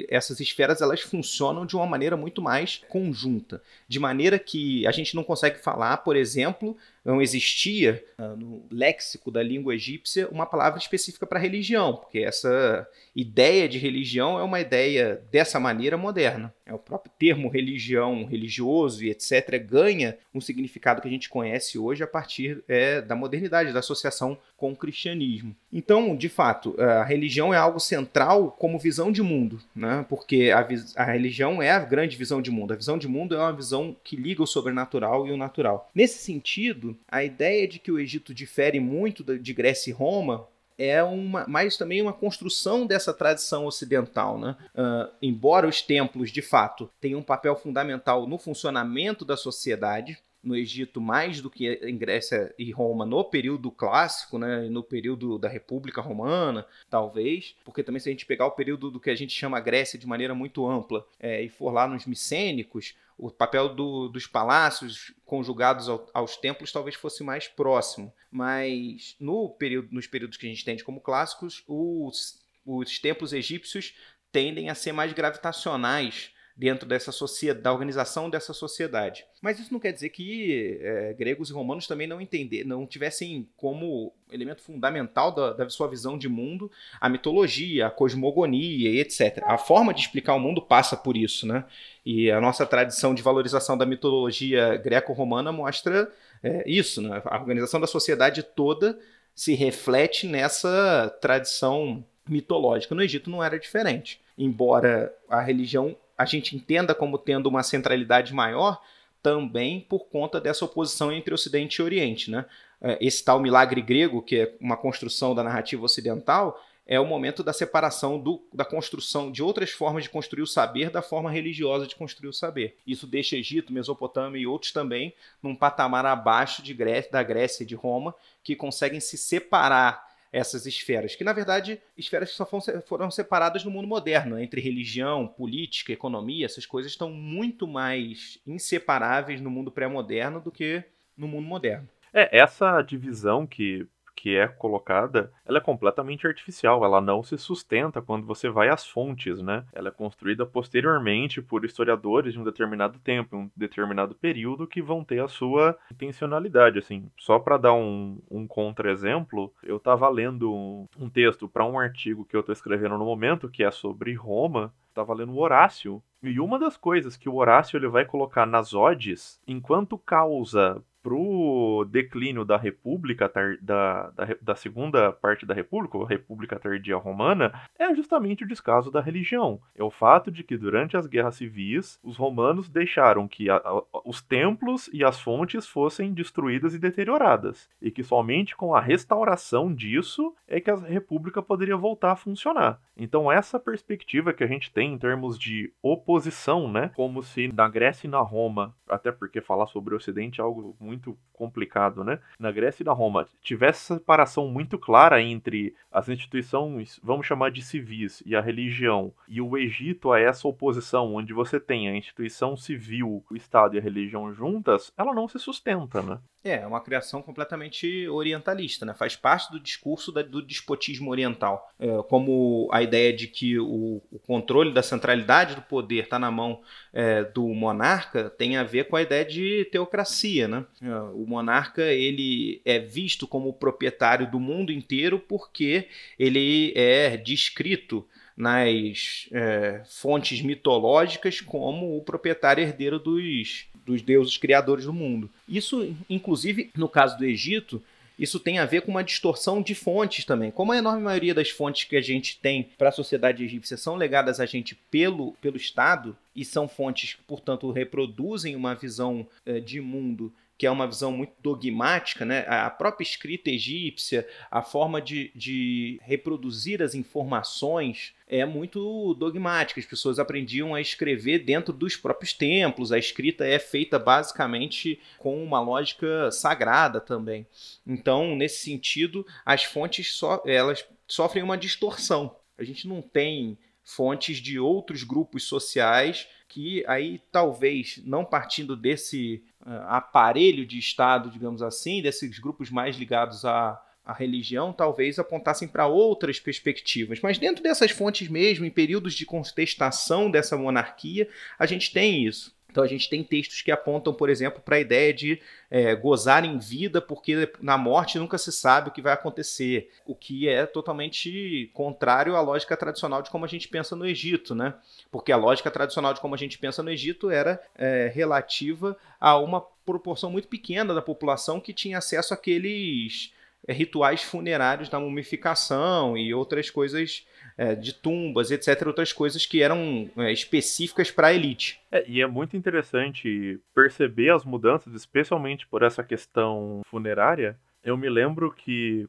essas 0.10 0.40
esferas 0.40 0.82
elas 0.82 1.02
funcionam 1.02 1.66
de 1.66 1.76
uma 1.76 1.88
maneira 1.88 2.16
muito 2.16 2.42
mais 2.42 2.84
conjunta, 2.88 3.62
de 3.88 4.00
maneira 4.00 4.38
que 4.38 4.86
a 4.86 4.92
gente 4.92 5.16
não 5.16 5.24
consegue 5.24 5.58
falar, 5.58 5.98
por 5.98 6.16
exemplo, 6.16 6.78
não 7.06 7.22
existia 7.22 8.04
uh, 8.18 8.36
no 8.36 8.66
léxico 8.72 9.30
da 9.30 9.44
língua 9.44 9.76
egípcia 9.76 10.28
uma 10.30 10.48
palavra 10.48 10.80
específica 10.80 11.28
para 11.28 11.40
religião, 11.40 11.96
porque 11.96 12.20
essa 12.20 12.88
ideia 13.16 13.70
de 13.70 13.78
religião 13.78 14.40
é 14.40 14.44
uma 14.44 14.60
ideia 14.60 15.22
dessa 15.32 15.60
maneira 15.60 15.96
moderna. 15.96 16.52
É 16.66 16.74
o 16.74 16.80
próprio 16.80 17.12
termo 17.20 17.48
religião, 17.48 18.26
religioso 18.26 19.04
e 19.04 19.10
etc. 19.10 19.60
ganha 19.64 20.18
um 20.34 20.42
significado 20.42 21.02
que 21.02 21.08
a 21.08 21.12
gente 21.12 21.30
conhece 21.30 21.78
hoje 21.78 22.04
a 22.04 22.08
partir 22.08 22.64
é, 22.68 23.02
da 23.02 23.16
modernidade, 23.16 23.72
da 23.72 23.80
associação 23.80 24.38
com 24.58 24.72
o 24.72 24.76
cristianismo. 24.76 25.56
Então, 25.72 26.16
de 26.16 26.28
fato, 26.28 26.76
a 26.80 27.04
religião 27.04 27.54
é 27.54 27.58
algo 27.58 27.80
central 27.80 28.52
como 28.52 28.80
visão 28.80 29.12
de 29.12 29.22
mundo, 29.22 29.60
né? 29.76 30.06
porque 30.10 30.52
a, 30.52 30.68
a 30.96 31.12
religião 31.12 31.62
é 31.62 31.70
a 31.70 31.80
grande 31.80 32.18
visão 32.18 32.42
de 32.42 32.50
mundo. 32.50 32.74
A 32.74 32.78
visão 32.78 32.98
de 32.98 33.08
mundo 33.08 33.36
é 33.36 33.38
uma 33.38 33.54
visão 33.54 33.96
que 34.04 34.16
liga 34.16 34.42
o 34.42 34.48
sobrenatural 34.48 35.28
e 35.28 35.32
o 35.32 35.38
natural. 35.38 35.90
Nesse 35.94 36.20
sentido, 36.20 36.98
a 37.08 37.24
ideia 37.24 37.68
de 37.68 37.78
que 37.78 37.92
o 37.92 38.00
Egito 38.00 38.34
difere 38.34 38.80
muito 38.80 39.24
de 39.38 39.54
Grécia 39.54 39.92
e 39.92 39.94
Roma 39.94 40.48
é 40.78 41.02
uma, 41.04 41.46
mais 41.48 41.78
também 41.78 42.02
uma 42.02 42.14
construção 42.14 42.86
dessa 42.86 43.14
tradição 43.14 43.66
ocidental, 43.66 44.38
né? 44.38 44.56
Uh, 44.74 45.12
embora 45.22 45.68
os 45.68 45.82
templos 45.82 46.32
de 46.32 46.42
fato 46.42 46.90
tenham 47.00 47.20
um 47.20 47.24
papel 47.24 47.56
fundamental 47.56 48.28
no 48.28 48.38
funcionamento 48.38 49.24
da 49.24 49.38
sociedade, 49.38 50.18
no 50.46 50.56
Egito 50.56 51.02
mais 51.02 51.42
do 51.42 51.50
que 51.50 51.74
em 51.82 51.98
Grécia 51.98 52.54
e 52.58 52.72
Roma 52.72 53.06
no 53.06 53.24
período 53.24 53.72
clássico, 53.72 54.38
né, 54.38 54.70
no 54.70 54.84
período 54.84 55.40
da 55.40 55.50
República 55.50 56.02
Romana, 56.02 56.66
talvez, 56.88 57.56
porque 57.66 57.82
também 57.82 58.00
se 58.00 58.08
a 58.08 58.12
gente 58.12 58.28
pegar 58.28 58.46
o 58.46 58.52
período 58.52 58.92
do 58.92 59.00
que 59.00 59.10
a 59.10 59.16
gente 59.16 59.34
chama 59.34 59.60
Grécia 59.60 59.98
de 59.98 60.06
maneira 60.06 60.36
muito 60.36 60.70
ampla 60.70 61.06
é, 61.20 61.42
e 61.42 61.50
for 61.50 61.72
lá 61.72 61.88
nos 61.88 62.06
micênicos, 62.06 62.96
o 63.18 63.32
papel 63.32 63.74
do, 63.74 64.08
dos 64.10 64.28
palácios 64.28 65.14
conjugados 65.26 65.90
ao, 65.90 66.08
aos 66.14 66.38
templos 66.38 66.72
talvez 66.72 66.96
fosse 66.96 67.24
mais 67.24 67.48
próximo, 67.48 68.14
mas 68.36 69.16
no 69.18 69.50
período, 69.50 69.88
nos 69.94 70.08
períodos 70.08 70.36
que 70.36 70.46
a 70.46 70.50
gente 70.50 70.62
entende 70.62 70.84
como 70.84 71.00
clássicos, 71.00 71.64
os, 71.66 72.38
os 72.66 73.00
templos 73.00 73.32
egípcios 73.32 73.96
tendem 74.30 74.70
a 74.70 74.76
ser 74.76 74.92
mais 74.92 75.14
gravitacionais 75.14 76.32
dentro 76.54 76.86
dessa 76.86 77.14
sociedade, 77.14 77.64
da 77.64 77.72
organização 77.72 78.30
dessa 78.30 78.52
sociedade. 78.52 79.26
Mas 79.42 79.58
isso 79.58 79.72
não 79.72 79.80
quer 79.80 79.94
dizer 79.94 80.10
que 80.10 80.78
é, 80.82 81.14
gregos 81.14 81.50
e 81.50 81.54
romanos 81.54 81.88
também 81.88 82.08
não 82.08 82.20
entender, 82.20 82.66
não 82.66 82.86
tivessem 82.86 83.48
como 83.56 84.14
elemento 84.30 84.62
fundamental 84.62 85.34
da, 85.34 85.54
da, 85.54 85.70
sua 85.70 85.88
visão 85.88 86.18
de 86.18 86.28
mundo 86.28 86.70
a 87.00 87.08
mitologia, 87.08 87.88
a 87.88 87.92
cosmogonia 87.92 88.90
e 88.90 89.00
etc. 89.00 89.44
A 89.46 89.58
forma 89.58 89.94
de 89.94 90.02
explicar 90.02 90.34
o 90.34 90.40
mundo 90.40 90.62
passa 90.62 90.98
por 90.98 91.16
isso, 91.16 91.48
né? 91.48 91.64
E 92.06 92.30
a 92.30 92.42
nossa 92.42 92.66
tradição 92.66 93.16
de 93.16 93.22
valorização 93.22 93.78
da 93.78 93.86
mitologia 93.86 94.76
greco-romana 94.76 95.54
mostra 95.54 96.12
é, 96.46 96.64
isso, 96.68 97.02
né? 97.02 97.24
A 97.26 97.40
organização 97.40 97.82
da 97.82 97.88
sociedade 97.88 98.44
toda 98.44 99.00
se 99.34 99.56
reflete 99.56 100.28
nessa 100.28 101.10
tradição 101.20 102.06
mitológica. 102.30 102.94
No 102.94 103.02
Egito 103.02 103.32
não 103.32 103.44
era 103.44 103.60
diferente. 103.60 104.22
Embora 104.38 105.12
a 105.28 105.42
religião 105.42 105.96
a 106.16 106.24
gente 106.24 106.56
entenda 106.56 106.94
como 106.94 107.18
tendo 107.18 107.48
uma 107.48 107.64
centralidade 107.64 108.32
maior 108.32 108.80
também 109.24 109.82
por 109.82 110.06
conta 110.06 110.40
dessa 110.40 110.64
oposição 110.64 111.12
entre 111.12 111.34
Ocidente 111.34 111.82
e 111.82 111.84
Oriente. 111.84 112.30
Né? 112.30 112.46
É, 112.80 112.98
esse 113.02 113.26
tal 113.26 113.40
milagre 113.40 113.82
grego, 113.82 114.22
que 114.22 114.38
é 114.38 114.54
uma 114.62 114.78
construção 114.78 115.34
da 115.34 115.44
narrativa 115.44 115.84
ocidental, 115.84 116.64
é 116.86 117.00
o 117.00 117.06
momento 117.06 117.44
da 117.44 117.52
separação 117.52 118.20
do, 118.20 118.46
da 118.54 118.64
construção 118.64 119.32
de 119.32 119.42
outras 119.42 119.72
formas 119.72 120.04
de 120.04 120.10
construir 120.10 120.44
o 120.44 120.48
saber 120.48 120.90
da 120.90 121.02
forma 121.02 121.32
religiosa 121.32 121.88
de 121.88 121.96
construir 121.96 122.30
o 122.30 122.34
saber. 122.34 122.78
Isso 122.86 123.08
deixa 123.08 123.36
Egito, 123.36 123.74
Mesopotâmia 123.74 124.40
e 124.40 124.48
outros 124.48 124.72
também 124.72 125.14
num 125.42 125.56
patamar 125.56 126.06
abaixo 126.06 126.62
de 126.62 126.74
Grécia, 126.74 127.12
da 127.12 127.24
Grécia 127.24 127.64
e 127.64 127.66
de 127.66 127.76
Roma, 127.76 128.14
que 128.44 128.56
conseguem 128.56 129.00
se 129.00 129.18
separar 129.18 130.06
essas 130.32 130.66
esferas, 130.66 131.16
que 131.16 131.24
na 131.24 131.32
verdade 131.32 131.82
esferas 131.98 132.30
que 132.30 132.36
só 132.36 132.46
foram 132.46 133.10
separadas 133.10 133.64
no 133.64 133.72
mundo 133.72 133.88
moderno, 133.88 134.38
entre 134.38 134.60
religião, 134.60 135.26
política, 135.26 135.94
economia, 135.94 136.46
essas 136.46 136.66
coisas 136.66 136.92
estão 136.92 137.10
muito 137.10 137.66
mais 137.66 138.38
inseparáveis 138.46 139.40
no 139.40 139.50
mundo 139.50 139.72
pré-moderno 139.72 140.42
do 140.42 140.52
que 140.52 140.84
no 141.18 141.26
mundo 141.26 141.48
moderno. 141.48 141.88
É, 142.14 142.38
essa 142.38 142.82
divisão 142.82 143.48
que 143.48 143.88
que 144.16 144.36
é 144.36 144.48
colocada, 144.48 145.32
ela 145.46 145.58
é 145.58 145.62
completamente 145.62 146.26
artificial, 146.26 146.84
ela 146.84 147.02
não 147.02 147.22
se 147.22 147.38
sustenta 147.38 148.02
quando 148.02 148.26
você 148.26 148.50
vai 148.50 148.70
às 148.70 148.88
fontes, 148.88 149.42
né? 149.42 149.66
Ela 149.74 149.90
é 149.90 149.92
construída 149.92 150.46
posteriormente 150.46 151.42
por 151.42 151.66
historiadores 151.66 152.34
de 152.34 152.40
um 152.40 152.44
determinado 152.44 152.98
tempo, 153.00 153.36
um 153.36 153.52
determinado 153.56 154.16
período 154.16 154.68
que 154.68 154.82
vão 154.82 155.04
ter 155.04 155.22
a 155.22 155.28
sua 155.28 155.78
intencionalidade, 155.92 156.80
assim. 156.80 157.10
Só 157.18 157.38
para 157.40 157.58
dar 157.58 157.74
um, 157.74 158.20
um 158.32 158.48
contra-exemplo, 158.48 159.54
eu 159.62 159.78
estava 159.78 160.08
lendo 160.10 160.54
um, 160.54 160.88
um 160.98 161.10
texto 161.10 161.50
para 161.50 161.66
um 161.66 161.78
artigo 161.78 162.26
que 162.26 162.36
eu 162.36 162.40
estou 162.40 162.54
escrevendo 162.54 162.98
no 162.98 163.06
momento, 163.06 163.50
que 163.50 163.64
é 163.64 163.72
sobre 163.72 164.14
Roma, 164.14 164.74
estava 164.90 165.14
lendo 165.14 165.34
o 165.34 165.40
Horácio, 165.40 166.02
e 166.24 166.40
uma 166.40 166.58
das 166.58 166.78
coisas 166.78 167.18
que 167.18 167.30
o 167.30 167.36
Horácio 167.36 167.78
ele 167.78 167.88
vai 167.88 168.06
colocar 168.06 168.46
nas 168.46 168.74
odes, 168.74 169.40
enquanto 169.46 169.98
causa 169.98 170.82
pro 171.06 171.86
declínio 171.92 172.44
da 172.44 172.58
República, 172.58 173.32
da, 173.62 174.10
da, 174.10 174.36
da, 174.42 174.56
segunda 174.56 175.12
parte 175.12 175.46
da 175.46 175.54
República, 175.54 176.00
a 176.00 176.08
República 176.08 176.58
Tardia 176.58 176.98
Romana, 176.98 177.54
é 177.78 177.94
justamente 177.94 178.44
o 178.44 178.48
descaso 178.48 178.90
da 178.90 179.02
religião. 179.02 179.62
É 179.76 179.84
o 179.84 179.92
fato 179.92 180.32
de 180.32 180.44
que 180.44 180.58
durante 180.58 180.98
as 180.98 181.06
guerras 181.06 181.36
civis, 181.36 182.00
os 182.04 182.18
romanos 182.18 182.68
deixaram 182.68 183.28
que 183.28 183.52
a, 183.52 183.58
a, 183.58 183.84
os 184.04 184.20
templos 184.20 184.90
e 184.92 185.04
as 185.04 185.22
fontes 185.22 185.68
fossem 185.68 186.12
destruídas 186.12 186.74
e 186.74 186.80
deterioradas, 186.80 187.70
e 187.80 187.92
que 187.92 188.04
somente 188.04 188.56
com 188.56 188.74
a 188.74 188.82
restauração 188.82 189.72
disso 189.72 190.34
é 190.48 190.60
que 190.60 190.72
a 190.72 190.76
República 190.76 191.40
poderia 191.40 191.78
voltar 191.78 192.14
a 192.14 192.16
funcionar. 192.16 192.82
Então 192.98 193.32
essa 193.32 193.60
perspectiva 193.60 194.34
que 194.34 194.44
a 194.44 194.48
gente 194.48 194.72
tem 194.72 194.94
em 194.94 194.98
termos 194.98 195.38
de 195.38 195.72
oposição, 195.84 196.68
né, 196.68 196.90
como 196.96 197.22
se 197.22 197.48
na 197.54 197.70
Grécia 197.70 198.08
e 198.08 198.10
na 198.10 198.22
Roma, 198.22 198.76
até 198.90 199.12
porque 199.12 199.40
falar 199.40 199.68
sobre 199.68 199.94
o 199.94 199.98
Ocidente 199.98 200.42
é 200.42 200.44
algo 200.44 200.76
muito 200.80 200.95
muito 200.96 201.18
complicado, 201.36 202.04
né? 202.04 202.20
Na 202.40 202.52
Grécia 202.52 202.82
e 202.82 202.86
na 202.86 202.94
Roma, 202.94 203.28
tivesse 203.42 203.94
separação 203.94 204.48
muito 204.48 204.80
clara 204.80 205.22
entre 205.22 205.76
as 205.92 206.10
instituições, 206.10 207.00
vamos 207.04 207.28
chamar 207.28 207.52
de 207.52 207.62
civis, 207.62 208.24
e 208.26 208.36
a 208.36 208.42
religião, 208.42 209.14
e 209.28 209.42
o 209.42 209.58
Egito 209.58 210.12
a 210.12 210.20
essa 210.20 210.48
oposição, 210.48 211.14
onde 211.14 211.34
você 211.34 211.60
tem 211.60 211.90
a 211.90 211.96
instituição 211.96 212.56
civil, 212.56 213.24
o 213.30 213.36
Estado 213.36 213.76
e 213.76 213.80
a 213.80 213.82
religião 213.82 214.34
juntas, 214.34 214.92
ela 214.98 215.14
não 215.14 215.28
se 215.28 215.38
sustenta, 215.38 216.02
né? 216.02 216.20
É, 216.44 216.62
é 216.62 216.68
uma 216.68 216.80
criação 216.80 217.24
completamente 217.24 218.08
orientalista, 218.08 218.86
né? 218.86 218.94
Faz 218.94 219.16
parte 219.16 219.52
do 219.52 219.60
discurso 219.60 220.12
da, 220.12 220.22
do 220.22 220.44
despotismo 220.44 221.10
oriental. 221.10 221.68
É, 221.80 222.04
como 222.04 222.70
a 222.72 222.84
ideia 222.84 223.12
de 223.12 223.28
que 223.28 223.58
o, 223.58 224.00
o, 224.12 224.20
controle 224.20 224.72
da 224.72 224.84
centralidade 224.84 225.56
do 225.56 225.64
poder 225.64 226.04
está 226.04 226.20
na 226.20 226.30
mão 226.30 226.62
é, 226.94 227.24
do 227.24 227.48
monarca 227.48 228.30
tem 228.30 228.58
a 228.58 228.64
ver 228.64 228.88
com 228.88 228.96
a 228.96 229.02
ideia 229.02 229.26
de 229.26 229.66
teocracia, 229.72 230.48
né? 230.48 230.66
É, 230.86 231.00
o 231.16 231.26
monarca 231.26 231.82
ele 231.82 232.62
é 232.64 232.78
visto 232.78 233.28
como 233.28 233.52
proprietário 233.52 234.30
do 234.30 234.40
mundo 234.40 234.72
inteiro 234.72 235.18
porque 235.18 235.88
ele 236.20 236.72
é 236.76 237.18
descrito 237.18 238.06
nas 238.38 239.28
é, 239.32 239.82
fontes 239.88 240.42
mitológicas 240.42 241.42
como 241.42 241.98
o 241.98 242.02
proprietário 242.02 242.62
herdeiro 242.62 243.00
dos, 243.00 243.66
dos 243.84 244.04
deuses 244.04 244.38
criadores 244.38 244.86
do 244.86 244.94
mundo. 244.94 245.28
Isso, 245.50 245.96
inclusive, 246.08 246.70
no 246.76 246.88
caso 246.88 247.18
do 247.18 247.26
Egito, 247.26 247.82
isso 248.20 248.40
tem 248.40 248.60
a 248.60 248.66
ver 248.66 248.82
com 248.82 248.92
uma 248.92 249.04
distorção 249.04 249.62
de 249.62 249.74
fontes 249.74 250.24
também. 250.24 250.52
Como 250.52 250.72
a 250.72 250.78
enorme 250.78 251.02
maioria 251.02 251.34
das 251.34 251.50
fontes 251.50 251.86
que 251.86 251.96
a 251.96 252.02
gente 252.02 252.38
tem 252.40 252.70
para 252.78 252.90
a 252.90 252.92
sociedade 252.92 253.44
egípcia 253.44 253.76
são 253.76 253.96
legadas 253.96 254.40
a 254.40 254.46
gente 254.46 254.76
pelo, 254.92 255.32
pelo 255.42 255.58
Estado, 255.58 256.16
e 256.36 256.46
são 256.46 256.68
fontes 256.68 257.14
que, 257.14 257.24
portanto, 257.24 257.72
reproduzem 257.72 258.56
uma 258.56 258.76
visão 258.76 259.26
é, 259.46 259.60
de 259.60 259.82
mundo 259.82 260.32
que 260.58 260.66
é 260.66 260.72
uma 260.72 260.88
visão 260.88 261.12
muito 261.12 261.34
dogmática, 261.42 262.24
né? 262.24 262.46
a 262.48 262.70
própria 262.70 263.04
escrita 263.04 263.50
egípcia, 263.50 264.28
a 264.50 264.62
forma 264.62 265.02
de, 265.02 265.32
de 265.36 266.00
reproduzir 266.04 266.82
as 266.82 266.96
informações 266.96 268.14
é 268.28 268.46
muito 268.46 269.14
dogmática. 269.16 269.80
As 269.80 269.86
pessoas 269.86 270.18
aprendiam 270.18 270.74
a 270.74 270.80
escrever 270.80 271.40
dentro 271.40 271.74
dos 271.74 271.96
próprios 271.96 272.34
templos. 272.34 272.92
A 272.92 272.98
escrita 272.98 273.46
é 273.46 273.60
feita 273.60 274.00
basicamente 274.00 275.00
com 275.18 275.44
uma 275.44 275.60
lógica 275.60 276.32
sagrada 276.32 277.02
também. 277.02 277.46
Então, 277.86 278.36
nesse 278.36 278.64
sentido, 278.64 279.26
as 279.46 279.64
fontes 279.64 280.14
so 280.14 280.42
elas 280.46 280.86
sofrem 281.08 281.44
uma 281.44 281.58
distorção. 281.58 282.36
A 282.58 282.64
gente 282.64 282.88
não 282.88 283.02
tem 283.02 283.58
fontes 283.84 284.38
de 284.38 284.58
outros 284.58 285.04
grupos 285.04 285.44
sociais 285.44 286.28
que 286.48 286.84
aí 286.88 287.22
talvez 287.32 288.02
não 288.06 288.26
partindo 288.26 288.76
desse 288.76 289.44
aparelho 289.88 290.66
de 290.66 290.78
Estado, 290.78 291.30
digamos 291.30 291.62
assim, 291.62 292.02
desses 292.02 292.40
grupos 292.40 292.70
mais 292.70 292.96
ligados 292.96 293.44
à, 293.44 293.82
à 294.06 294.14
religião, 294.14 294.72
talvez 294.72 295.18
apontassem 295.18 295.68
para 295.68 295.88
outras 295.88 296.40
perspectivas. 296.40 297.20
Mas 297.22 297.38
dentro 297.38 297.64
dessas 297.64 297.92
fontes 297.92 298.28
mesmo, 298.30 298.66
em 298.66 298.72
períodos 298.72 299.16
de 299.16 299.26
contestação 299.26 300.30
dessa 300.30 300.56
monarquia, 300.56 301.28
a 301.58 301.66
gente 301.66 301.92
tem 301.92 302.26
isso. 302.26 302.55
Então 302.76 302.84
a 302.84 302.88
gente 302.88 303.08
tem 303.10 303.24
textos 303.24 303.62
que 303.62 303.72
apontam, 303.72 304.14
por 304.14 304.30
exemplo, 304.30 304.62
para 304.62 304.76
a 304.76 304.80
ideia 304.82 305.14
de 305.14 305.42
é, 305.72 305.96
gozar 305.96 306.44
em 306.44 306.58
vida, 306.58 307.02
porque 307.02 307.50
na 307.62 307.78
morte 307.78 308.20
nunca 308.20 308.38
se 308.38 308.52
sabe 308.52 308.90
o 308.90 308.92
que 308.92 309.02
vai 309.02 309.14
acontecer, 309.14 309.90
o 310.06 310.14
que 310.14 310.50
é 310.50 310.66
totalmente 310.66 311.72
contrário 311.74 312.36
à 312.36 312.42
lógica 312.42 312.76
tradicional 312.76 313.22
de 313.22 313.30
como 313.30 313.46
a 313.46 313.48
gente 313.48 313.70
pensa 313.70 313.96
no 313.96 314.06
Egito, 314.06 314.54
né? 314.54 314.74
Porque 315.10 315.32
a 315.32 315.38
lógica 315.38 315.72
tradicional 315.72 316.14
de 316.14 316.20
como 316.20 316.36
a 316.36 316.38
gente 316.38 316.58
pensa 316.58 316.84
no 316.84 316.92
Egito 316.92 317.30
era 317.30 317.64
é, 317.78 318.12
relativa 318.14 318.98
a 319.22 319.38
uma 319.38 319.62
proporção 319.62 320.30
muito 320.30 320.50
pequena 320.50 320.94
da 320.94 321.02
população 321.02 321.62
que 321.62 321.72
tinha 321.72 322.00
acesso 322.00 322.34
àqueles 322.34 323.32
é, 323.66 323.72
rituais 323.72 324.22
funerários 324.22 324.90
da 324.90 325.00
mumificação 325.00 326.18
e 326.18 326.34
outras 326.34 326.70
coisas 326.70 327.26
é, 327.58 327.76
de 327.76 327.94
tumbas, 327.94 328.52
etc., 328.52 328.88
outras 328.88 329.14
coisas 329.14 329.46
que 329.46 329.62
eram 329.62 330.10
é, 330.18 330.32
específicas 330.32 331.12
para 331.12 331.28
a 331.28 331.34
elite. 331.34 331.80
É, 331.92 332.04
e 332.08 332.22
é 332.22 332.28
muito 332.28 332.58
interessante 332.58 333.60
perceber 333.74 334.32
as 334.32 334.44
mudanças, 334.44 334.94
especialmente 334.94 335.68
por 335.68 335.84
essa 335.84 336.04
questão 336.04 336.82
funerária. 336.86 337.58
Eu 337.84 337.96
me 337.96 338.10
lembro 338.10 338.52
que 338.52 339.08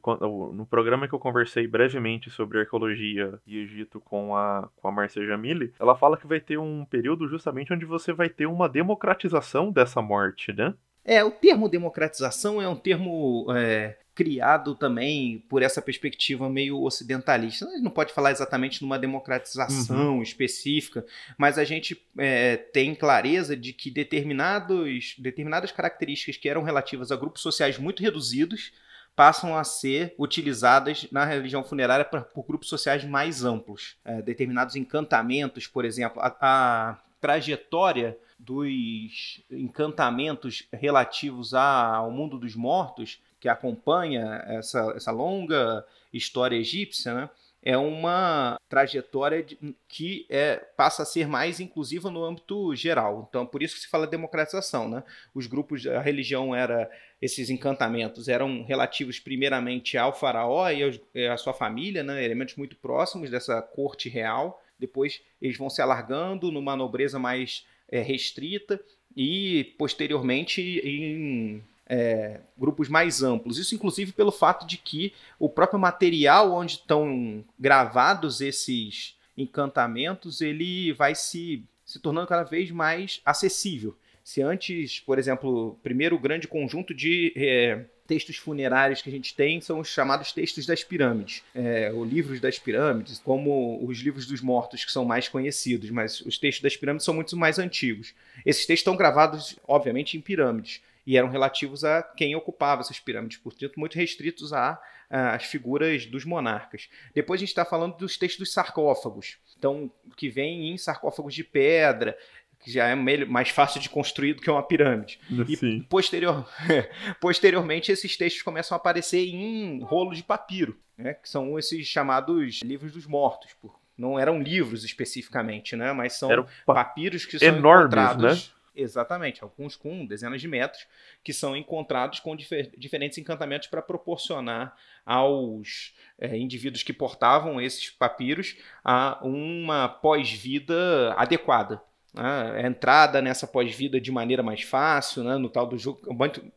no 0.52 0.66
programa 0.66 1.08
que 1.08 1.14
eu 1.14 1.18
conversei 1.18 1.66
brevemente 1.66 2.28
sobre 2.28 2.58
arqueologia 2.58 3.40
e 3.46 3.56
Egito 3.56 3.98
com 3.98 4.36
a, 4.36 4.68
com 4.76 4.86
a 4.86 4.92
Marcia 4.92 5.24
Jamili, 5.24 5.72
ela 5.80 5.96
fala 5.96 6.18
que 6.18 6.26
vai 6.26 6.40
ter 6.40 6.58
um 6.58 6.84
período 6.84 7.26
justamente 7.26 7.72
onde 7.72 7.86
você 7.86 8.12
vai 8.12 8.28
ter 8.28 8.44
uma 8.44 8.68
democratização 8.68 9.72
dessa 9.72 10.02
morte, 10.02 10.52
né? 10.52 10.74
É, 11.02 11.24
o 11.24 11.30
termo 11.30 11.70
democratização 11.70 12.60
é 12.60 12.68
um 12.68 12.76
termo 12.76 13.46
é, 13.56 13.96
criado 14.16 14.74
também 14.74 15.44
por 15.46 15.62
essa 15.62 15.82
perspectiva 15.82 16.48
meio 16.48 16.82
ocidentalista. 16.82 17.66
A 17.66 17.70
gente 17.72 17.82
não 17.82 17.90
pode 17.90 18.14
falar 18.14 18.30
exatamente 18.30 18.80
numa 18.80 18.98
democratização 18.98 20.16
uhum. 20.16 20.22
específica, 20.22 21.04
mas 21.36 21.58
a 21.58 21.64
gente 21.64 22.02
é, 22.16 22.56
tem 22.56 22.94
clareza 22.94 23.54
de 23.54 23.74
que 23.74 23.90
determinados, 23.90 25.14
determinadas 25.18 25.70
características 25.70 26.38
que 26.38 26.48
eram 26.48 26.62
relativas 26.62 27.12
a 27.12 27.16
grupos 27.16 27.42
sociais 27.42 27.78
muito 27.78 28.02
reduzidos 28.02 28.72
passam 29.14 29.56
a 29.56 29.62
ser 29.64 30.14
utilizadas 30.18 31.06
na 31.12 31.24
religião 31.24 31.62
funerária 31.62 32.04
pra, 32.04 32.22
por 32.22 32.46
grupos 32.46 32.70
sociais 32.70 33.04
mais 33.04 33.44
amplos. 33.44 33.96
É, 34.02 34.22
determinados 34.22 34.76
encantamentos, 34.76 35.66
por 35.66 35.84
exemplo, 35.84 36.22
a, 36.22 36.34
a 36.40 36.98
trajetória 37.20 38.16
dos 38.38 39.42
encantamentos 39.50 40.66
relativos 40.72 41.52
ao 41.52 42.10
mundo 42.10 42.38
dos 42.38 42.54
mortos 42.54 43.20
que 43.40 43.48
acompanha 43.48 44.42
essa, 44.46 44.92
essa 44.96 45.10
longa 45.10 45.84
história 46.12 46.56
egípcia, 46.56 47.14
né, 47.14 47.30
é 47.66 47.76
uma 47.76 48.60
trajetória 48.68 49.44
que 49.88 50.24
é, 50.30 50.54
passa 50.76 51.02
a 51.02 51.04
ser 51.04 51.26
mais 51.26 51.58
inclusiva 51.58 52.08
no 52.08 52.24
âmbito 52.24 52.76
geral. 52.76 53.26
Então, 53.28 53.44
por 53.44 53.60
isso 53.60 53.74
que 53.74 53.80
se 53.80 53.88
fala 53.88 54.06
democratização. 54.06 54.88
Né? 54.88 55.02
Os 55.34 55.48
grupos, 55.48 55.84
a 55.84 56.00
religião 56.00 56.54
era, 56.54 56.88
esses 57.20 57.50
encantamentos 57.50 58.28
eram 58.28 58.62
relativos 58.62 59.18
primeiramente 59.18 59.98
ao 59.98 60.16
faraó 60.16 60.70
e 60.70 61.26
à 61.26 61.36
sua 61.36 61.52
família, 61.52 62.04
né? 62.04 62.24
elementos 62.24 62.54
muito 62.54 62.76
próximos 62.76 63.30
dessa 63.30 63.60
corte 63.60 64.08
real. 64.08 64.62
Depois 64.78 65.20
eles 65.42 65.58
vão 65.58 65.68
se 65.68 65.82
alargando 65.82 66.52
numa 66.52 66.76
nobreza 66.76 67.18
mais 67.18 67.66
é, 67.90 68.00
restrita 68.00 68.80
e 69.16 69.74
posteriormente 69.76 70.60
em 70.84 71.64
é, 71.88 72.40
grupos 72.58 72.88
mais 72.88 73.22
amplos. 73.22 73.58
Isso, 73.58 73.74
inclusive, 73.74 74.12
pelo 74.12 74.32
fato 74.32 74.66
de 74.66 74.76
que 74.76 75.12
o 75.38 75.48
próprio 75.48 75.78
material 75.78 76.52
onde 76.52 76.72
estão 76.72 77.44
gravados 77.58 78.40
esses 78.40 79.16
encantamentos 79.36 80.40
ele 80.40 80.92
vai 80.92 81.14
se, 81.14 81.62
se 81.84 82.00
tornando 82.00 82.26
cada 82.26 82.42
vez 82.42 82.70
mais 82.70 83.20
acessível. 83.24 83.96
Se 84.24 84.42
antes, 84.42 84.98
por 85.00 85.18
exemplo, 85.18 85.68
o 85.68 85.74
primeiro 85.76 86.18
grande 86.18 86.48
conjunto 86.48 86.92
de 86.92 87.32
é, 87.36 87.84
textos 88.08 88.36
funerários 88.36 89.00
que 89.00 89.08
a 89.08 89.12
gente 89.12 89.34
tem 89.34 89.60
são 89.60 89.78
os 89.78 89.88
chamados 89.88 90.32
textos 90.32 90.66
das 90.66 90.82
pirâmides, 90.82 91.44
é, 91.54 91.92
ou 91.92 92.04
livros 92.04 92.40
das 92.40 92.58
pirâmides, 92.58 93.20
como 93.20 93.84
os 93.86 93.98
livros 93.98 94.26
dos 94.26 94.40
mortos, 94.40 94.84
que 94.84 94.90
são 94.90 95.04
mais 95.04 95.28
conhecidos, 95.28 95.90
mas 95.90 96.20
os 96.22 96.38
textos 96.38 96.62
das 96.62 96.76
pirâmides 96.76 97.04
são 97.04 97.14
muito 97.14 97.36
mais 97.36 97.60
antigos. 97.60 98.14
Esses 98.44 98.66
textos 98.66 98.80
estão 98.80 98.96
gravados, 98.96 99.56
obviamente, 99.66 100.16
em 100.16 100.20
pirâmides 100.20 100.80
e 101.06 101.16
eram 101.16 101.28
relativos 101.28 101.84
a 101.84 102.02
quem 102.02 102.34
ocupava 102.34 102.80
essas 102.80 102.98
pirâmides, 102.98 103.38
portanto, 103.38 103.78
muito 103.78 103.94
restritos 103.94 104.52
a, 104.52 104.80
a 105.08 105.34
as 105.34 105.44
figuras 105.44 106.04
dos 106.06 106.24
monarcas. 106.24 106.88
Depois 107.14 107.38
a 107.38 107.42
gente 107.42 107.50
está 107.50 107.64
falando 107.64 107.96
dos 107.96 108.18
textos 108.18 108.40
dos 108.40 108.52
sarcófagos, 108.52 109.38
então 109.56 109.90
que 110.16 110.28
vem 110.28 110.72
em 110.72 110.76
sarcófagos 110.76 111.34
de 111.34 111.44
pedra, 111.44 112.18
que 112.58 112.72
já 112.72 112.88
é 112.88 112.94
mais 112.94 113.50
fácil 113.50 113.80
de 113.80 113.88
construir 113.88 114.34
do 114.34 114.42
que 114.42 114.50
uma 114.50 114.62
pirâmide. 114.62 115.20
Sim. 115.56 115.76
E 115.78 115.82
posterior, 115.84 116.48
posteriormente 117.20 117.92
esses 117.92 118.16
textos 118.16 118.42
começam 118.42 118.74
a 118.74 118.80
aparecer 118.80 119.24
em 119.24 119.80
rolo 119.82 120.12
de 120.12 120.24
papiro, 120.24 120.76
né, 120.98 121.14
que 121.14 121.28
são 121.28 121.58
esses 121.58 121.86
chamados 121.86 122.62
livros 122.62 122.92
dos 122.92 123.06
mortos, 123.06 123.52
por 123.60 123.78
não 123.96 124.18
eram 124.18 124.40
livros 124.40 124.84
especificamente, 124.84 125.74
né? 125.74 125.92
Mas 125.92 126.14
são 126.14 126.46
papiros 126.66 127.24
que 127.24 127.38
são 127.38 127.48
enormes, 127.48 127.86
encontrados. 127.86 128.48
Né? 128.48 128.55
Exatamente, 128.76 129.42
alguns 129.42 129.74
com 129.74 130.04
dezenas 130.04 130.40
de 130.40 130.46
metros, 130.46 130.86
que 131.24 131.32
são 131.32 131.56
encontrados 131.56 132.20
com 132.20 132.36
difer 132.36 132.70
diferentes 132.76 133.16
encantamentos 133.16 133.68
para 133.68 133.80
proporcionar 133.80 134.76
aos 135.04 135.94
é, 136.18 136.36
indivíduos 136.36 136.82
que 136.82 136.92
portavam 136.92 137.58
esses 137.58 137.88
papiros 137.88 138.56
a 138.84 139.18
uma 139.24 139.88
pós-vida 139.88 141.14
adequada 141.16 141.82
né, 142.16 142.62
a 142.62 142.66
entrada 142.66 143.20
nessa 143.20 143.46
pós-vida 143.46 144.00
de 144.00 144.10
maneira 144.10 144.42
mais 144.42 144.62
fácil, 144.62 145.22
né, 145.22 145.36
no 145.36 145.48
tal 145.48 145.66
do 145.66 145.78
jogo. 145.78 146.00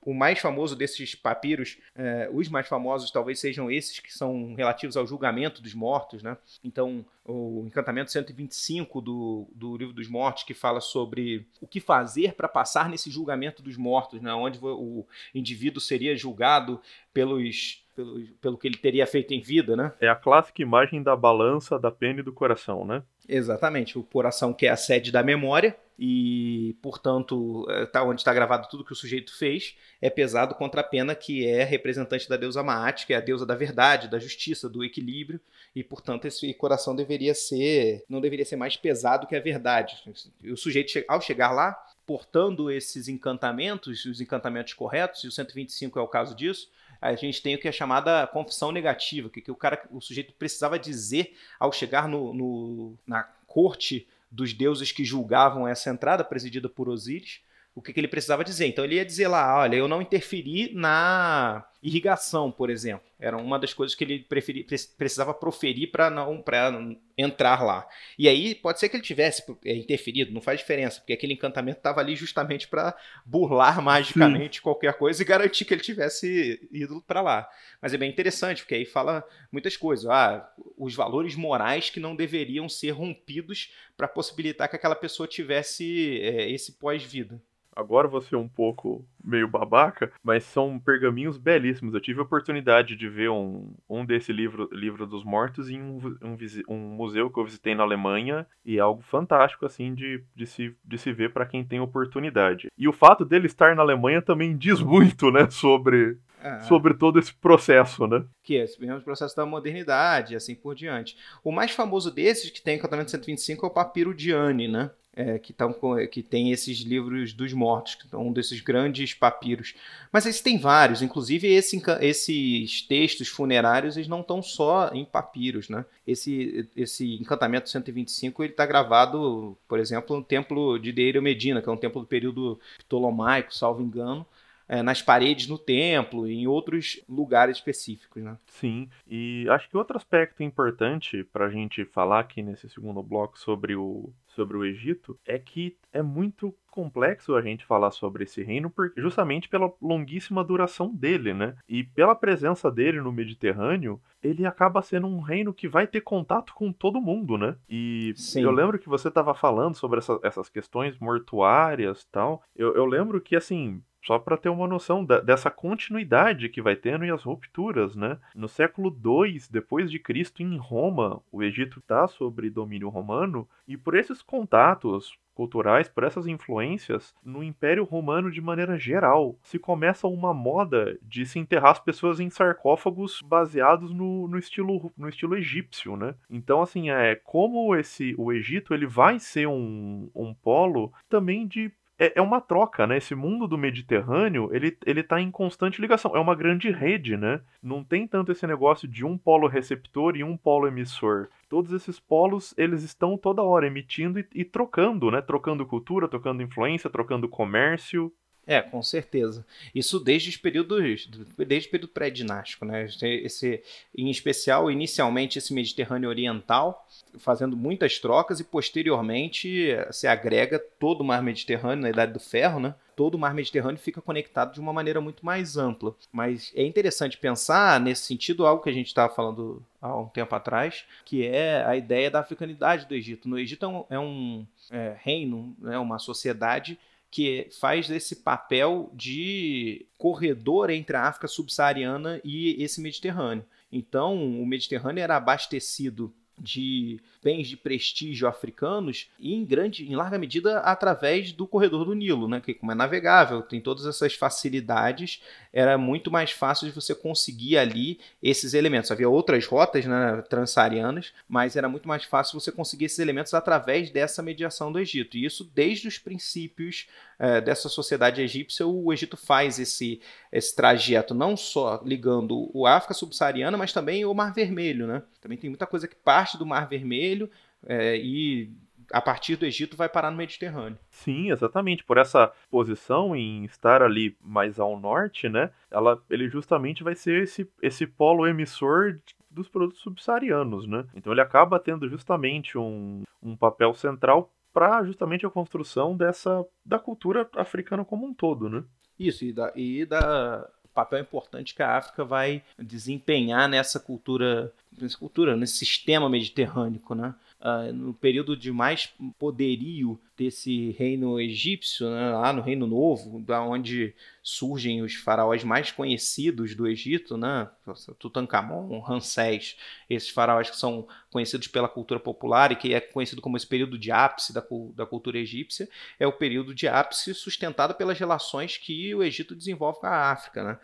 O 0.02 0.13
mais 0.13 0.39
famoso 0.39 0.76
desses 0.76 1.15
papiros, 1.15 1.78
é, 1.95 2.30
os 2.32 2.48
mais 2.48 2.67
famosos 2.67 3.12
talvez 3.12 3.39
sejam 3.39 3.69
esses 3.69 4.00
que 4.00 4.13
são 4.13 4.56
relativos 4.56 4.95
ao 4.95 5.06
julgamento 5.06 5.62
dos 5.62 5.74
mortos. 5.74 6.24
Né? 6.24 6.38
Então, 6.63 7.06
o 7.26 7.65
encantamento 7.67 8.12
125 8.12 9.02
do, 9.02 9.48
do 9.54 9.78
Livro 9.78 9.93
dos 9.93 10.08
Mortos, 10.08 10.43
que 10.43 10.54
fala 10.54 10.82
sobre 10.82 11.45
o 11.62 11.67
que 11.67 11.80
fazer 11.80 12.34
para 12.34 12.48
passar 12.48 12.89
nesse 12.89 13.12
julgamento 13.12 13.62
dos 13.62 13.78
mortos, 13.78 14.22
né, 14.22 14.34
onde 14.34 14.60
o 14.62 15.06
indivíduo 15.36 15.82
seria 15.82 16.15
julgado 16.15 16.82
pelos 17.13 17.84
pelo, 18.00 18.22
pelo 18.42 18.58
que 18.58 18.66
ele 18.66 18.78
teria 18.78 19.06
feito 19.06 19.34
em 19.34 19.42
vida, 19.42 19.76
né? 19.76 19.92
É 20.00 20.08
a 20.08 20.16
clássica 20.16 20.62
imagem 20.62 21.04
da 21.04 21.18
balança 21.18 21.78
da 21.78 21.92
pena 21.92 22.22
e 22.22 22.24
do 22.24 22.32
coração, 22.32 22.86
né? 22.86 23.04
Exatamente, 23.28 24.00
o 24.00 24.04
coração 24.04 24.54
que 24.54 24.66
é 24.66 24.70
a 24.70 24.78
sede 24.78 25.12
da 25.12 25.22
memória 25.22 25.78
e, 26.00 26.78
portanto, 26.82 27.68
é, 27.70 27.86
tá 27.86 28.02
onde 28.04 28.22
está 28.22 28.34
gravado 28.34 28.70
tudo 28.70 28.86
que 28.86 28.94
o 28.94 28.96
sujeito 28.96 29.38
fez, 29.38 29.76
é 30.02 30.10
pesado 30.10 30.56
contra 30.56 30.80
a 30.80 30.84
pena 30.84 31.14
que 31.14 31.46
é 31.46 31.66
representante 31.66 32.30
da 32.30 32.38
deusa 32.38 32.64
Maat, 32.64 33.06
que 33.06 33.14
é 33.14 33.18
a 33.18 33.22
deusa 33.22 33.46
da 33.46 33.54
verdade, 33.54 34.08
da 34.08 34.18
justiça, 34.18 34.70
do 34.70 34.84
equilíbrio, 34.84 35.42
e, 35.76 35.84
portanto, 35.84 36.26
esse 36.26 36.52
coração 36.54 36.96
deveria 36.96 37.36
ser, 37.36 38.06
não 38.08 38.22
deveria 38.22 38.46
ser 38.46 38.56
mais 38.56 38.78
pesado 38.78 39.28
que 39.28 39.36
a 39.36 39.42
verdade. 39.42 40.02
O 40.46 40.56
sujeito, 40.56 41.04
ao 41.08 41.20
chegar 41.20 41.52
lá, 41.52 41.78
portando 42.08 42.72
esses 42.72 43.08
encantamentos, 43.08 44.06
os 44.06 44.22
encantamentos 44.22 44.74
corretos, 44.74 45.26
e 45.26 45.28
o 45.28 45.32
125 45.32 46.00
é 46.00 46.02
o 46.02 46.08
caso 46.08 46.34
disso, 46.34 46.70
a 47.02 47.16
gente 47.16 47.42
tem 47.42 47.56
o 47.56 47.60
que 47.60 47.68
é 47.68 47.72
chamada 47.72 48.28
confissão 48.28 48.72
negativa, 48.72 49.30
que, 49.30 49.42
que 49.42 49.52
o 49.52 49.56
cara, 49.56 49.82
o 49.92 50.02
sujeito 50.02 50.34
precisava 50.34 50.78
dizer 50.78 51.36
ao 51.60 51.72
chegar 51.72 52.08
no, 52.08 52.34
no 52.34 52.98
na 53.08 53.24
corte 53.48 54.08
dos 54.32 54.54
deuses 54.54 54.92
que 54.92 55.04
julgavam 55.04 55.68
essa 55.68 55.90
entrada 55.90 56.24
presidida 56.24 56.70
por 56.70 56.90
Osíris, 56.90 57.42
o 57.74 57.82
que, 57.82 57.94
que, 57.94 58.00
ele 58.00 58.08
precisava 58.08 58.44
dizer. 58.44 58.68
Então 58.68 58.84
ele 58.84 58.96
ia 58.96 59.06
dizer 59.06 59.28
lá, 59.28 59.58
olha, 59.58 59.76
eu 59.76 59.88
não 59.88 60.02
interferi 60.02 60.74
na 60.74 61.66
irrigação, 61.82 62.52
por 62.52 62.70
exemplo. 62.70 63.08
Era 63.20 63.38
uma 63.38 63.58
das 63.58 63.74
coisas 63.74 63.96
que 63.96 64.04
ele 64.04 64.20
preferi, 64.20 64.65
precisava 64.98 65.34
proferir 65.34 65.92
para 65.92 66.10
não 66.10 66.42
para 66.42 66.72
entrar 67.18 67.63
lá. 67.63 67.88
E 68.18 68.28
aí 68.28 68.56
pode 68.56 68.80
ser 68.80 68.89
que 68.89 68.96
ele 68.96 69.04
tivesse 69.04 69.44
é, 69.65 69.76
interferido, 69.76 70.32
não 70.32 70.42
faz 70.42 70.60
diferença, 70.60 71.00
porque 71.00 71.13
aquele 71.13 71.34
encantamento 71.34 71.80
estava 71.80 72.00
ali 72.00 72.15
justamente 72.15 72.68
para 72.68 72.96
burlar 73.26 73.82
magicamente 73.82 74.58
Sim. 74.58 74.63
qualquer 74.63 74.94
coisa 74.94 75.22
e 75.22 75.26
garantir 75.26 75.65
que 75.65 75.74
ele 75.74 75.82
tivesse 75.82 76.68
ido 76.72 77.02
para 77.02 77.22
lá. 77.22 77.50
Mas 77.82 77.94
é 77.94 77.98
bem 77.98 78.10
interessante, 78.10 78.62
porque 78.62 78.76
aí 78.76 78.86
fala 78.86 79.24
muitas 79.52 79.76
coisas. 79.76 80.06
Ah, 80.06 80.50
os 80.78 80.96
valores 80.96 81.36
morais 81.36 81.89
que 81.89 82.00
não 82.00 82.15
deveriam 82.15 82.68
ser 82.70 82.92
rompidos 82.92 83.74
para 83.96 84.08
possibilitar 84.08 84.70
que 84.70 84.76
aquela 84.76 84.96
pessoa 84.96 85.28
tivesse 85.28 86.20
é, 86.22 86.50
esse 86.50 86.74
pós-vida. 86.74 87.42
Agora 87.80 88.10
você 88.10 88.36
é 88.36 88.38
um 88.38 88.48
pouco 88.48 89.08
meio 89.24 89.48
babaca, 89.48 90.12
mas 90.22 90.44
são 90.44 90.78
pergaminhos 90.78 91.38
belíssimos. 91.38 91.94
Eu 91.94 92.02
tive 92.02 92.20
a 92.20 92.24
oportunidade 92.24 92.94
de 92.94 93.08
ver 93.08 93.30
um, 93.30 93.74
um 93.89 94.06
desse 94.06 94.34
livro, 94.34 94.68
livro 94.70 95.08
dos 95.08 95.24
mortos 95.24 95.70
em 95.70 95.82
um, 95.82 95.98
um, 96.22 96.38
um 96.68 96.78
museu 96.78 97.30
que 97.30 97.39
eu 97.39 97.46
visitei 97.46 97.74
na 97.74 97.84
Alemanha 97.84 98.46
e 98.65 98.78
é 98.78 98.82
algo 98.82 99.02
fantástico 99.02 99.65
assim 99.65 99.94
de, 99.94 100.22
de, 100.36 100.46
se, 100.46 100.76
de 100.84 100.98
se 100.98 101.13
ver 101.13 101.32
para 101.32 101.46
quem 101.46 101.63
tem 101.63 101.80
oportunidade. 101.80 102.68
E 102.78 102.86
o 102.86 102.92
fato 102.92 103.24
dele 103.24 103.48
estar 103.48 103.74
na 103.74 103.82
Alemanha 103.82 104.22
também 104.22 104.58
diz 104.58 104.82
muito, 104.82 105.32
né, 105.32 105.50
sobre 105.50 106.18
ah, 106.42 106.62
sobre 106.63 106.94
todo 106.94 107.20
esse 107.20 107.34
processo, 107.34 108.08
né? 108.08 108.26
Que 108.44 108.58
é 108.58 108.63
esse 108.63 108.80
mesmo 108.80 109.02
processo 109.02 109.36
da 109.36 109.46
modernidade 109.46 110.34
e 110.34 110.36
assim 110.38 110.56
por 110.56 110.74
diante. 110.74 111.18
O 111.44 111.52
mais 111.52 111.72
famoso 111.72 112.12
desses 112.12 112.50
que 112.50 112.62
tem 112.62 112.76
em 112.76 112.78
Encantamento 112.78 113.12
125 113.12 113.65
é 113.65 113.70
o 113.70 113.74
Papiro 113.74 114.13
Diane, 114.13 114.68
né? 114.68 114.92
É, 115.20 115.38
que, 115.38 115.52
tão, 115.52 115.76
que 116.10 116.24
tem 116.24 116.54
esses 116.54 116.78
livros 116.80 117.34
dos 117.34 117.52
mortos, 117.52 117.96
que 117.96 118.16
um 118.16 118.32
desses 118.32 118.62
grandes 118.62 119.14
papiros. 119.14 119.76
Mas 120.14 120.26
esse 120.26 120.42
tem 120.42 120.58
vários, 120.58 121.02
inclusive 121.02 121.46
esse, 121.46 121.82
esses 122.00 122.82
textos 122.84 123.28
funerários 123.28 123.98
eles 123.98 124.08
não 124.08 124.22
estão 124.22 124.42
só 124.42 124.90
em 124.94 125.04
papiros. 125.04 125.68
Né? 125.68 125.84
Esse, 126.08 126.70
esse 126.74 127.16
encantamento 127.16 127.70
125 127.70 128.46
está 128.46 128.66
gravado, 128.66 129.58
por 129.68 129.78
exemplo, 129.78 130.16
no 130.16 130.24
templo 130.24 130.80
de 130.80 130.94
Deira 130.94 131.20
Medina, 131.20 131.62
que 131.62 131.68
é 131.68 131.72
um 131.72 131.78
templo 131.78 132.00
do 132.00 132.08
período 132.08 132.58
ptolomaico, 132.78 133.54
salvo 133.54 133.82
engano, 133.82 134.26
é, 134.70 134.84
nas 134.84 135.02
paredes 135.02 135.48
no 135.48 135.58
templo 135.58 136.28
e 136.28 136.34
em 136.36 136.48
outros 136.48 137.04
lugares 137.10 137.58
específicos, 137.58 138.24
né? 138.24 138.38
Sim, 138.46 138.88
e 139.08 139.48
acho 139.50 139.68
que 139.68 139.76
outro 139.76 139.98
aspecto 139.98 140.44
importante 140.44 141.24
para 141.24 141.48
a 141.48 141.50
gente 141.50 141.84
falar 141.84 142.20
aqui 142.20 142.44
nesse 142.44 142.70
segundo 142.70 143.02
bloco 143.02 143.38
sobre 143.38 143.76
o, 143.76 144.14
sobre 144.28 144.56
o 144.56 144.64
Egito 144.64 145.20
é 145.26 145.40
que 145.40 145.76
é 145.92 146.04
muito 146.04 146.56
complexo 146.70 147.36
a 147.36 147.42
gente 147.42 147.66
falar 147.66 147.90
sobre 147.90 148.24
esse 148.24 148.44
reino 148.44 148.70
porque 148.70 149.02
justamente 149.02 149.50
pela 149.50 149.74
longuíssima 149.82 150.44
duração 150.44 150.94
dele, 150.94 151.34
né? 151.34 151.56
E 151.68 151.84
pela 151.84 152.16
presença 152.16 152.72
dele 152.72 153.02
no 153.02 153.12
Mediterrâneo, 153.12 154.00
ele 154.22 154.46
acaba 154.46 154.82
sendo 154.82 155.08
um 155.08 155.20
reino 155.20 155.54
que 155.54 155.68
vai 155.68 155.88
ter 155.88 156.02
contato 156.02 156.54
com 156.54 156.72
todo 156.72 157.02
mundo, 157.02 157.38
né? 157.38 157.56
E 157.68 158.14
Sim. 158.16 158.44
eu 158.44 158.52
lembro 158.52 158.78
que 158.78 158.88
você 158.88 159.08
estava 159.08 159.34
falando 159.34 159.76
sobre 159.76 159.98
essa, 159.98 160.20
essas 160.24 160.48
questões 160.48 160.98
mortuárias 161.00 162.06
tal. 162.12 162.44
Eu, 162.56 162.76
eu 162.76 162.86
lembro 162.86 163.20
que, 163.20 163.36
assim, 163.36 163.82
só 164.06 164.18
para 164.18 164.38
ter 164.38 164.50
uma 164.50 164.68
noção 164.68 165.04
da, 165.04 165.20
dessa 165.20 165.52
continuidade 165.52 166.50
que 166.50 166.62
vai 166.62 166.76
tendo 166.76 167.06
e 167.06 167.12
as 167.12 167.24
rupturas, 167.24 167.96
né? 167.96 168.18
No 168.36 168.48
século 168.48 168.90
II 168.90 169.40
depois 169.50 169.92
de 169.92 170.00
Cristo, 170.00 170.42
em 170.42 170.58
Roma, 170.58 171.22
o 171.32 171.44
Egito 171.44 171.80
está 171.80 172.08
sob 172.08 172.50
domínio 172.50 172.90
romano 172.90 173.48
e 173.68 173.78
por 173.78 173.96
esses 173.96 174.22
contatos 174.22 175.18
culturais, 175.40 175.88
por 175.88 176.04
essas 176.04 176.28
influências, 176.28 177.16
no 177.24 177.42
Império 177.42 177.86
Romano 177.86 178.30
de 178.30 178.42
maneira 178.42 178.78
geral, 178.78 179.38
se 179.42 179.58
começa 179.58 180.06
uma 180.06 180.34
moda 180.34 180.98
de 181.02 181.26
se 181.26 181.40
enterrar 181.40 181.72
as 181.72 181.80
pessoas 181.80 182.20
em 182.20 182.30
sarcófagos 182.30 183.22
baseados 183.22 183.94
no, 183.94 184.28
no, 184.28 184.38
estilo, 184.38 184.92
no 184.98 185.08
estilo 185.08 185.38
egípcio, 185.38 185.96
né? 185.96 186.14
Então, 186.30 186.62
assim, 186.62 186.90
é 186.90 187.16
como 187.16 187.74
esse 187.74 188.14
o 188.18 188.34
Egito 188.34 188.74
ele 188.74 188.86
vai 188.86 189.18
ser 189.18 189.48
um, 189.48 190.10
um 190.14 190.34
polo 190.34 190.92
também 191.08 191.48
de 191.48 191.72
é, 192.00 192.14
é 192.16 192.22
uma 192.22 192.40
troca, 192.40 192.88
né? 192.88 192.98
Esse 192.98 193.14
mundo 193.14 193.48
do 193.48 193.58
Mediterrâneo, 193.58 194.50
ele, 194.54 194.78
ele 194.86 195.04
tá 195.04 195.20
em 195.20 195.30
constante 195.30 195.82
ligação. 195.82 196.16
É 196.16 196.20
uma 196.20 196.34
grande 196.34 196.72
rede, 196.72 197.18
né? 197.18 197.42
Não 197.62 197.84
tem 197.84 198.08
tanto 198.08 198.32
esse 198.32 198.48
negócio 198.48 198.88
de 198.88 199.06
um 199.06 199.18
polo 199.18 199.48
receptor 199.48 200.16
e 200.16 200.24
um 200.24 200.38
polo 200.38 200.68
emissor. 200.68 201.28
Todos 201.50 201.74
esses 201.74 202.00
polos, 202.00 202.54
eles 202.58 202.84
estão 202.84 203.18
toda 203.18 203.44
hora 203.44 203.68
emitindo 203.68 204.20
e, 204.20 204.28
e 204.34 204.46
trocando, 204.46 205.12
né? 205.12 205.22
Trocando 205.22 205.66
cultura, 205.66 206.08
trocando 206.08 206.42
influência, 206.42 206.90
trocando 206.90 207.28
comércio. 207.28 208.12
É, 208.50 208.64
com 208.64 208.82
certeza. 208.82 209.46
Isso 209.76 210.00
desde 210.00 210.30
os 210.30 210.36
períodos, 210.36 211.08
desde 211.38 211.68
o 211.68 211.72
período 211.72 211.90
pré-dinástico, 211.90 212.66
né? 212.66 212.88
Esse, 213.00 213.62
em 213.96 214.10
especial, 214.10 214.72
inicialmente, 214.72 215.38
esse 215.38 215.54
Mediterrâneo 215.54 216.10
Oriental, 216.10 216.84
fazendo 217.20 217.56
muitas 217.56 218.00
trocas, 218.00 218.40
e 218.40 218.44
posteriormente 218.44 219.68
se 219.92 220.08
agrega 220.08 220.58
todo 220.58 221.02
o 221.02 221.04
mar 221.04 221.22
Mediterrâneo 221.22 221.84
na 221.84 221.92
Idade 221.92 222.12
do 222.12 222.20
Ferro, 222.20 222.60
né? 222.60 222.74
Todo 222.96 223.14
o 223.14 223.20
mar 223.20 223.36
Mediterrâneo 223.36 223.78
fica 223.78 224.02
conectado 224.02 224.52
de 224.52 224.60
uma 224.60 224.74
maneira 224.74 225.00
muito 225.00 225.24
mais 225.24 225.56
ampla. 225.56 225.94
Mas 226.12 226.52
é 226.56 226.66
interessante 226.66 227.20
pensar 227.20 227.80
nesse 227.80 228.08
sentido 228.08 228.48
algo 228.48 228.64
que 228.64 228.70
a 228.72 228.74
gente 228.74 228.88
estava 228.88 229.14
falando 229.14 229.64
há 229.80 229.96
um 229.96 230.08
tempo 230.08 230.34
atrás, 230.34 230.86
que 231.06 231.24
é 231.24 231.64
a 231.68 231.78
ideia 231.78 232.10
da 232.10 232.22
africanidade 232.22 232.88
do 232.88 232.96
Egito. 232.96 233.30
No 233.30 233.38
Egito 233.38 233.64
é 233.64 233.68
um, 233.68 233.86
é 233.92 234.00
um 234.00 234.48
é, 234.72 234.96
reino, 235.04 235.56
né, 235.60 235.78
uma 235.78 236.00
sociedade 236.00 236.80
que 237.12 237.50
faz 237.60 237.89
esse 237.89 238.17
papel 238.17 238.91
de 238.93 239.88
corredor 239.98 240.69
entre 240.69 240.95
a 240.95 241.04
África 241.04 241.28
subsaariana 241.28 242.22
e 242.24 242.62
esse 242.63 242.80
Mediterrâneo. 242.82 243.45
Então, 243.72 244.41
o 244.41 244.45
Mediterrâneo 244.45 245.02
era 245.02 245.17
abastecido 245.17 246.13
de 246.39 246.99
bens 247.23 247.47
de 247.47 247.58
prestígio 247.58 248.28
africanos 248.28 249.10
e 249.19 249.34
em 249.34 249.45
grande, 249.45 249.89
em 249.89 249.95
larga 249.95 250.17
medida 250.17 250.60
através 250.60 251.32
do 251.32 251.45
corredor 251.45 251.86
do 251.86 251.93
Nilo, 251.93 252.28
né? 252.28 252.39
Que 252.39 252.54
como 252.54 252.71
é 252.71 252.75
navegável, 252.75 253.41
tem 253.41 253.60
todas 253.60 253.86
essas 253.86 254.13
facilidades, 254.13 255.21
era 255.52 255.78
muito 255.78 256.10
mais 256.10 256.32
fácil 256.32 256.67
de 256.67 256.73
você 256.73 256.95
conseguir 256.95 257.58
ali 257.58 257.99
esses 258.23 258.54
elementos. 258.54 258.91
Havia 258.91 259.10
outras 259.10 259.45
rotas 259.45 259.86
né, 259.86 260.23
transsaarianas, 260.30 261.13
mas 261.28 261.56
era 261.56 261.67
muito 261.67 261.88
mais 261.88 262.04
fácil 262.06 262.39
você 262.39 262.52
conseguir 262.52 262.86
esses 262.86 262.99
elementos 262.99 263.34
através 263.34 263.91
dessa 263.91 264.21
mediação 264.21 264.71
do 264.71 264.80
Egito. 264.80 265.17
E 265.17 265.25
isso 265.25 265.43
desde 265.54 265.88
os 265.88 265.97
princípios 265.97 266.88
é, 267.20 267.42
dessa 267.42 267.68
sociedade 267.68 268.22
egípcia, 268.22 268.66
o 268.66 268.94
Egito 268.94 269.18
faz 269.18 269.60
esse, 269.60 270.02
esse 270.32 270.56
trajeto 270.56 271.14
não 271.14 271.36
só 271.36 271.82
ligando 271.84 272.50
o 272.54 272.66
África 272.66 272.94
subsaariana, 272.94 273.58
mas 273.58 273.74
também 273.74 274.06
o 274.06 274.14
Mar 274.14 274.34
Vermelho, 274.34 274.88
né? 274.88 275.04
Também 275.20 275.38
tem 275.38 275.50
muita 275.50 275.68
coisa 275.68 275.88
que 275.88 275.96
parte 275.96 276.38
do 276.38 276.46
Mar 276.46 276.70
Vermelho 276.70 277.30
é, 277.68 277.98
e 277.98 278.50
a 278.92 279.02
partir 279.02 279.36
do 279.36 279.46
Egito 279.46 279.78
vai 279.78 279.90
parar 279.90 280.10
no 280.10 280.18
Mediterrâneo. 280.18 280.80
Sim, 280.90 281.30
exatamente. 281.30 281.84
Por 281.84 281.98
essa 281.98 282.32
posição 282.50 283.16
em 283.16 283.44
estar 283.46 283.84
ali 283.84 284.18
mais 284.22 284.60
ao 284.60 284.80
norte, 284.80 285.30
né? 285.30 285.52
Ela, 285.70 286.02
ele 286.10 286.30
justamente 286.30 286.84
vai 286.84 286.96
ser 286.96 287.24
esse, 287.24 287.48
esse 287.62 287.86
polo 287.86 288.26
emissor 288.26 289.00
dos 289.30 289.48
produtos 289.48 289.82
subsaarianos, 289.82 290.68
né? 290.68 290.86
Então 290.96 291.14
ele 291.14 291.22
acaba 291.22 291.60
tendo 291.60 291.88
justamente 291.88 292.58
um, 292.58 293.04
um 293.22 293.36
papel 293.36 293.74
central 293.76 294.32
para 294.54 294.84
justamente 294.84 295.26
a 295.26 295.30
construção 295.30 295.96
dessa 295.96 296.46
da 296.66 296.80
cultura 296.80 297.30
africana 297.36 297.86
como 297.86 298.06
um 298.06 298.14
todo, 298.14 298.50
né? 298.50 298.64
Isso, 298.98 299.24
e 299.24 299.32
da, 299.32 299.52
e 299.56 299.86
da 299.86 300.50
papel 300.74 301.00
importante 301.00 301.54
que 301.54 301.62
a 301.62 301.78
África 301.78 302.06
vai 302.06 302.44
desempenhar 302.58 303.50
nessa 303.50 303.80
cultura, 303.80 304.54
nessa 304.80 304.98
cultura, 304.98 305.36
nesse 305.36 305.58
sistema 305.58 306.10
mediterrâneo, 306.10 306.82
né? 306.92 307.14
Uh, 307.41 307.73
no 307.73 307.93
período 307.93 308.36
de 308.36 308.52
mais 308.52 308.93
poderio 309.17 309.99
desse 310.17 310.71
reino 310.71 311.19
egípcio, 311.19 311.89
né, 311.89 312.12
lá 312.12 312.34
no 312.34 312.41
Reino 312.41 312.67
Novo, 312.67 313.21
da 313.21 313.41
onde 313.41 313.93
surgem 314.21 314.82
os 314.82 314.95
faraós 314.95 315.43
mais 315.43 315.71
conhecidos 315.71 316.54
do 316.54 316.67
Egito, 316.67 317.17
né, 317.17 317.49
Tutankhamon, 317.97 318.80
Ramsés, 318.80 319.56
esses 319.89 320.10
faraós 320.10 320.49
que 320.49 320.58
são 320.58 320.88
conhecidos 321.10 321.47
pela 321.47 321.69
cultura 321.69 321.99
popular 321.99 322.52
e 322.52 322.56
que 322.56 322.73
é 322.73 322.82
conhecido 322.82 323.21
como 323.21 323.38
esse 323.38 323.47
período 323.47 323.78
de 323.78 323.91
ápice 323.91 324.34
da, 324.34 324.43
da 324.75 324.86
cultura 324.86 325.17
egípcia, 325.17 325.69
é 325.97 326.06
o 326.06 326.13
período 326.13 326.54
de 326.54 326.67
ápice 326.67 327.13
sustentado 327.13 327.73
pelas 327.73 327.97
relações 327.97 328.58
que 328.58 328.93
o 328.93 329.02
Egito 329.02 329.36
desenvolve 329.36 329.80
com 329.80 329.88
a 329.88 330.12
África. 330.12 330.43
Né? 330.43 330.60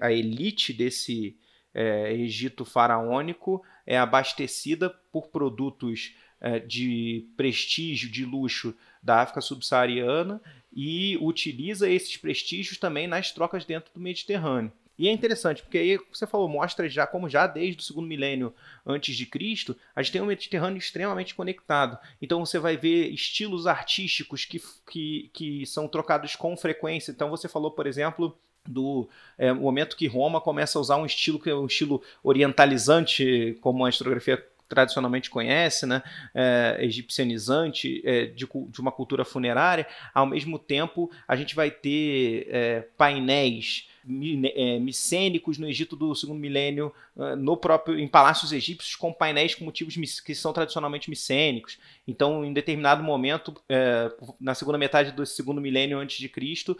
a 0.00 0.12
elite 0.12 0.72
desse 0.72 1.36
é, 1.74 2.12
Egito 2.12 2.64
faraônico 2.64 3.62
é 3.86 3.98
abastecida 3.98 4.90
por 5.12 5.28
produtos 5.28 6.14
é, 6.40 6.58
de 6.58 7.26
prestígio, 7.36 8.10
de 8.10 8.24
luxo 8.24 8.74
da 9.02 9.20
África 9.22 9.40
subsaariana 9.40 10.40
e 10.72 11.16
utiliza 11.20 11.88
esses 11.88 12.16
prestígios 12.16 12.78
também 12.78 13.06
nas 13.06 13.32
trocas 13.32 13.64
dentro 13.64 13.92
do 13.92 14.00
Mediterrâneo. 14.00 14.72
E 14.98 15.06
é 15.06 15.12
interessante, 15.12 15.62
porque 15.62 15.78
aí 15.78 15.98
você 16.12 16.26
falou, 16.26 16.48
mostra 16.48 16.88
já 16.88 17.06
como 17.06 17.28
já 17.28 17.46
desde 17.46 17.80
o 17.80 17.84
segundo 17.84 18.08
milênio 18.08 18.52
antes 18.84 19.16
de 19.16 19.26
Cristo, 19.26 19.76
a 19.94 20.02
gente 20.02 20.12
tem 20.12 20.20
um 20.20 20.26
Mediterrâneo 20.26 20.76
extremamente 20.76 21.36
conectado. 21.36 21.96
Então 22.20 22.44
você 22.44 22.58
vai 22.58 22.76
ver 22.76 23.08
estilos 23.10 23.68
artísticos 23.68 24.44
que, 24.44 24.60
que, 24.90 25.30
que 25.32 25.66
são 25.66 25.86
trocados 25.86 26.34
com 26.34 26.56
frequência. 26.56 27.12
Então 27.12 27.30
você 27.30 27.48
falou, 27.48 27.70
por 27.70 27.86
exemplo, 27.86 28.36
do 28.68 29.08
é, 29.36 29.52
momento 29.52 29.96
que 29.96 30.06
Roma 30.06 30.40
começa 30.40 30.78
a 30.78 30.80
usar 30.80 30.96
um 30.96 31.06
estilo 31.06 31.38
que 31.38 31.50
é 31.50 31.54
um 31.54 31.66
estilo 31.66 32.02
orientalizante, 32.22 33.56
como 33.60 33.84
a 33.84 33.88
historiografia 33.88 34.44
tradicionalmente 34.68 35.30
conhece, 35.30 35.86
né, 35.86 36.02
é, 36.34 36.76
egipcianizante, 36.80 38.02
é, 38.04 38.26
de, 38.26 38.46
de, 38.46 38.80
uma 38.80 38.92
cultura 38.92 39.24
funerária, 39.24 39.86
ao 40.12 40.26
mesmo 40.26 40.58
tempo 40.58 41.10
a 41.26 41.34
gente 41.34 41.54
vai 41.54 41.70
ter 41.70 42.46
é, 42.50 42.80
painéis 42.96 43.87
micênicos 44.08 45.58
no 45.58 45.68
Egito 45.68 45.94
do 45.94 46.14
segundo 46.14 46.38
milênio, 46.38 46.92
é, 47.16 47.36
no 47.36 47.56
próprio 47.56 47.98
em 47.98 48.08
palácios 48.08 48.52
egípcios 48.52 48.96
com 48.96 49.12
painéis 49.12 49.54
com 49.54 49.64
motivos 49.64 49.96
que 50.20 50.34
são 50.34 50.52
tradicionalmente 50.52 51.10
micênicos. 51.10 51.78
Então, 52.06 52.44
em 52.44 52.52
determinado 52.52 53.02
momento, 53.02 53.54
é, 53.68 54.10
na 54.40 54.54
segunda 54.54 54.78
metade 54.78 55.12
do 55.12 55.26
segundo 55.26 55.60
milênio 55.60 55.98
antes 55.98 56.18
de 56.18 56.28
Cristo, 56.28 56.76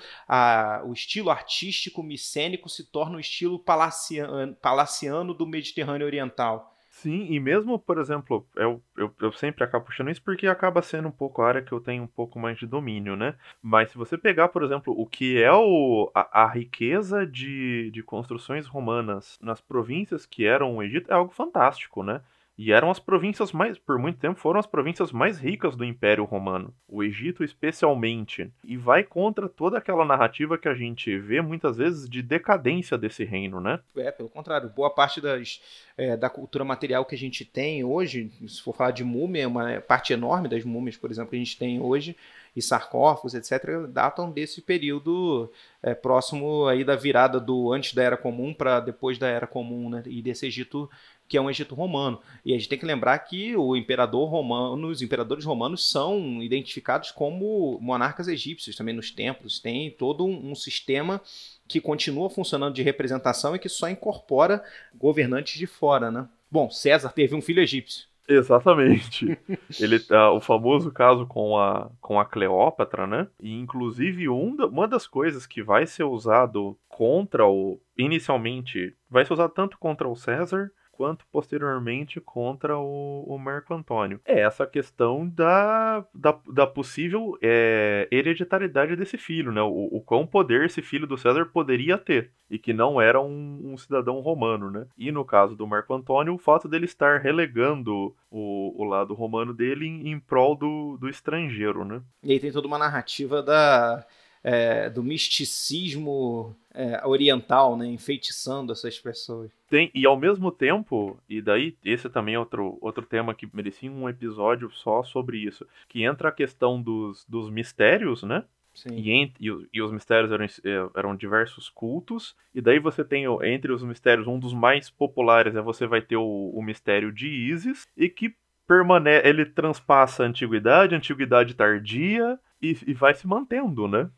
o 0.87 0.93
estilo 0.93 1.31
artístico 1.31 2.03
micênico 2.03 2.69
se 2.69 2.85
torna 2.85 3.17
o 3.17 3.21
estilo 3.21 3.59
palaciano 3.59 5.35
do 5.35 5.47
Mediterrâneo 5.47 6.07
Oriental. 6.07 6.78
Sim, 7.01 7.27
e 7.31 7.39
mesmo, 7.39 7.79
por 7.79 7.97
exemplo, 7.99 8.45
eu, 8.57 8.83
eu, 8.97 9.15
eu 9.21 9.33
sempre 9.33 9.63
acabo 9.63 9.85
puxando 9.85 10.11
isso 10.11 10.23
porque 10.23 10.49
acaba 10.49 10.83
sendo 10.83 11.07
um 11.09 11.13
pouco 11.13 11.41
a 11.43 11.47
área 11.49 11.63
que 11.63 11.71
eu 11.73 11.81
tenho 11.81 12.03
um 12.03 12.07
pouco 12.09 12.41
mais 12.41 12.59
de 12.59 12.67
domínio, 12.67 13.15
né? 13.15 13.37
Mas 13.63 13.91
se 13.91 13.97
você 13.97 14.19
pegar, 14.19 14.49
por 14.49 14.65
exemplo, 14.65 14.93
o 14.99 15.07
que 15.07 15.41
é 15.41 15.53
o, 15.53 16.11
a, 16.13 16.43
a 16.43 16.49
riqueza 16.49 17.25
de, 17.25 17.91
de 17.93 18.03
construções 18.03 18.67
romanas 18.67 19.39
nas 19.41 19.61
províncias 19.61 20.27
que 20.27 20.45
eram 20.45 20.77
o 20.77 20.83
Egito, 20.83 21.09
é 21.11 21.15
algo 21.15 21.33
fantástico, 21.33 22.03
né? 22.03 22.21
E 22.59 22.73
eram 22.73 22.91
as 22.91 22.99
províncias 22.99 23.53
mais, 23.53 23.78
por 23.78 24.01
muito 24.01 24.18
tempo, 24.18 24.41
foram 24.41 24.59
as 24.59 24.66
províncias 24.66 25.12
mais 25.12 25.39
ricas 25.39 25.76
do 25.76 25.85
Império 25.85 26.24
Romano. 26.24 26.74
O 26.89 27.05
Egito, 27.05 27.45
especialmente. 27.45 28.51
E 28.64 28.76
vai 28.76 29.05
contra 29.05 29.49
toda 29.49 29.78
aquela 29.78 30.05
narrativa 30.05 30.59
que 30.59 30.68
a 30.68 30.74
gente 30.74 31.16
vê 31.20 31.41
muitas 31.41 31.76
vezes 31.76 32.11
de 32.11 32.20
decadência 32.20 32.99
desse 32.99 33.24
reino, 33.24 33.61
né? 33.61 33.78
É, 33.97 34.11
pelo 34.11 34.28
contrário. 34.28 34.68
Boa 34.70 34.91
parte 34.91 35.20
das, 35.20 35.62
é, 35.97 36.16
da 36.16 36.28
cultura 36.28 36.64
material 36.64 37.05
que 37.05 37.14
a 37.14 37.18
gente 37.18 37.45
tem 37.45 37.85
hoje, 37.85 38.28
se 38.49 38.61
for 38.61 38.74
falar 38.74 38.91
de 38.91 39.05
múmia, 39.05 39.47
uma 39.47 39.80
parte 39.80 40.12
enorme 40.12 40.49
das 40.49 40.64
múmias, 40.64 40.97
por 40.97 41.12
exemplo, 41.12 41.30
que 41.30 41.37
a 41.37 41.39
gente 41.39 41.57
tem 41.57 41.80
hoje, 41.80 42.16
e 42.55 42.62
sarcófagos, 42.62 43.34
etc., 43.34 43.86
datam 43.88 44.30
desse 44.30 44.61
período 44.62 45.51
é, 45.82 45.94
próximo 45.94 46.66
aí 46.66 46.84
da 46.84 46.96
virada 46.96 47.40
do 47.40 47.72
antes 47.72 47.94
da 47.94 48.03
Era 48.03 48.16
Comum 48.16 48.53
para 48.53 48.80
depois 48.80 49.18
da 49.18 49.28
Era 49.28 49.46
Comum, 49.46 49.88
né? 49.88 50.03
E 50.07 50.22
desse 50.22 50.46
Egito 50.46 50.88
que 51.28 51.36
é 51.36 51.40
um 51.40 51.51
Egito 51.51 51.74
romano. 51.74 52.20
E 52.42 52.55
a 52.55 52.57
gente 52.57 52.68
tem 52.70 52.78
que 52.78 52.86
lembrar 52.86 53.18
que 53.18 53.55
o 53.55 53.76
imperador 53.76 54.28
romano, 54.30 54.88
os 54.88 55.03
imperadores 55.03 55.44
romanos 55.44 55.88
são 55.88 56.42
identificados 56.42 57.11
como 57.11 57.78
monarcas 57.80 58.28
egípcios 58.28 58.74
também 58.74 58.94
nos 58.94 59.11
templos. 59.11 59.61
Tem 59.61 59.90
todo 59.90 60.24
um, 60.24 60.51
um 60.51 60.55
sistema 60.55 61.20
que 61.68 61.80
continua 61.82 62.30
funcionando 62.30 62.74
de 62.74 62.82
representação 62.82 63.55
e 63.55 63.59
que 63.59 63.68
só 63.68 63.90
incorpora 63.90 64.64
governantes 64.94 65.59
de 65.59 65.66
fora, 65.66 66.11
né? 66.11 66.26
Bom, 66.51 66.70
César 66.70 67.12
teve 67.12 67.34
um 67.34 67.42
filho 67.42 67.62
egípcio. 67.62 68.08
Exatamente. 68.29 69.39
Ele 69.81 69.99
tá, 69.99 70.31
o 70.31 70.41
famoso 70.41 70.93
caso 70.93 71.26
com 71.26 71.57
a, 71.57 71.91
com 72.01 72.20
a 72.20 72.26
Cleópatra, 72.26 73.07
né? 73.07 73.26
E 73.41 73.53
inclusive 73.59 74.29
um 74.29 74.55
da, 74.55 74.66
uma 74.66 74.87
das 74.87 75.07
coisas 75.07 75.47
que 75.47 75.62
vai 75.62 75.87
ser 75.87 76.05
usado 76.05 76.79
contra 76.89 77.47
o 77.47 77.81
inicialmente 77.97 78.95
vai 79.11 79.24
ser 79.24 79.33
usado 79.33 79.53
tanto 79.53 79.79
contra 79.79 80.07
o 80.07 80.14
César 80.14 80.70
quanto 80.99 81.24
posteriormente 81.30 82.20
contra 82.20 82.76
o, 82.76 83.22
o 83.24 83.38
Marco 83.38 83.72
Antônio. 83.72 84.20
É 84.24 84.40
essa 84.40 84.66
questão 84.66 85.28
da, 85.28 86.05
da, 86.12 86.36
da 86.53 86.66
possível 86.66 87.38
é, 87.40 88.09
hereditariedade 88.11 88.96
desse 88.96 89.16
filho, 89.16 89.53
né? 89.53 89.62
O, 89.62 89.88
o 89.92 90.01
quão 90.01 90.26
poder 90.26 90.64
esse 90.64 90.82
filho 90.82 91.07
do 91.07 91.16
César 91.16 91.46
poderia 91.46 91.96
ter, 91.96 92.32
e 92.51 92.59
que 92.59 92.72
não 92.72 93.01
era 93.01 93.20
um, 93.20 93.61
um 93.72 93.76
cidadão 93.76 94.18
romano, 94.18 94.72
né? 94.72 94.88
E 94.99 95.12
no 95.12 95.24
caso 95.24 95.55
do 95.55 95.68
Marco 95.68 95.94
Antônio, 95.94 96.34
o 96.34 96.38
fato 96.38 96.68
dele 96.68 96.86
estar 96.86 97.20
relegando 97.20 98.12
o, 98.28 98.82
o 98.82 98.84
lado 98.84 99.14
romano 99.14 99.55
dele 99.55 99.86
em, 99.86 100.11
em 100.11 100.18
prol 100.18 100.57
do, 100.57 100.96
do 100.96 101.09
estrangeiro, 101.09 101.84
né? 101.84 102.03
E 102.24 102.32
aí 102.32 102.40
tem 102.40 102.51
toda 102.51 102.66
uma 102.66 102.76
narrativa 102.76 103.40
da 103.40 104.05
é, 104.43 104.89
do 104.89 105.03
misticismo 105.03 106.55
é, 106.74 107.05
oriental, 107.07 107.76
né, 107.76 107.86
enfeitiçando 107.86 108.72
essas 108.72 108.99
pessoas. 108.99 109.51
Tem, 109.68 109.91
e 109.95 110.07
ao 110.07 110.16
mesmo 110.16 110.51
tempo, 110.51 111.18
e 111.28 111.43
daí 111.43 111.76
esse 111.84 112.09
também 112.09 112.34
é 112.34 112.39
outro, 112.39 112.78
outro 112.80 113.05
tema 113.05 113.34
que 113.34 113.49
merecia 113.53 113.91
um 113.91 114.09
episódio 114.09 114.70
só 114.70 115.03
sobre 115.03 115.39
isso, 115.39 115.66
que 115.89 116.05
entra 116.05 116.28
a 116.28 116.32
questão 116.32 116.80
dos, 116.80 117.24
dos 117.28 117.51
mistérios, 117.51 118.22
né? 118.22 118.45
Sim. 118.74 118.95
E, 118.95 119.32
e, 119.41 119.68
e, 119.74 119.82
os 119.82 119.91
mistérios 119.91 120.30
eram, 120.30 120.45
é, 120.45 120.91
eram 120.95 121.16
diversos 121.16 121.68
cultos, 121.68 122.36
e 122.55 122.61
daí 122.61 122.78
você 122.78 123.05
tem, 123.05 123.24
entre 123.43 123.72
os 123.72 123.82
mistérios, 123.82 124.28
um 124.28 124.39
dos 124.39 124.55
mais 124.55 124.89
populares 124.89 125.57
é 125.57 125.61
você 125.61 125.84
vai 125.84 126.01
ter 126.01 126.16
o, 126.16 126.53
o 126.55 126.62
mistério 126.62 127.11
de 127.11 127.28
Isis, 127.28 127.89
e 127.97 128.09
que 128.09 128.36
permanece, 128.68 129.26
ele 129.26 129.45
transpassa 129.47 130.22
a 130.22 130.26
antiguidade, 130.26 130.95
a 130.95 130.99
antiguidade 130.99 131.55
tardia, 131.55 132.39
e, 132.62 132.76
e 132.86 132.95
vai 132.95 133.14
se 133.14 133.26
mantendo, 133.26 133.89
né? 133.89 134.09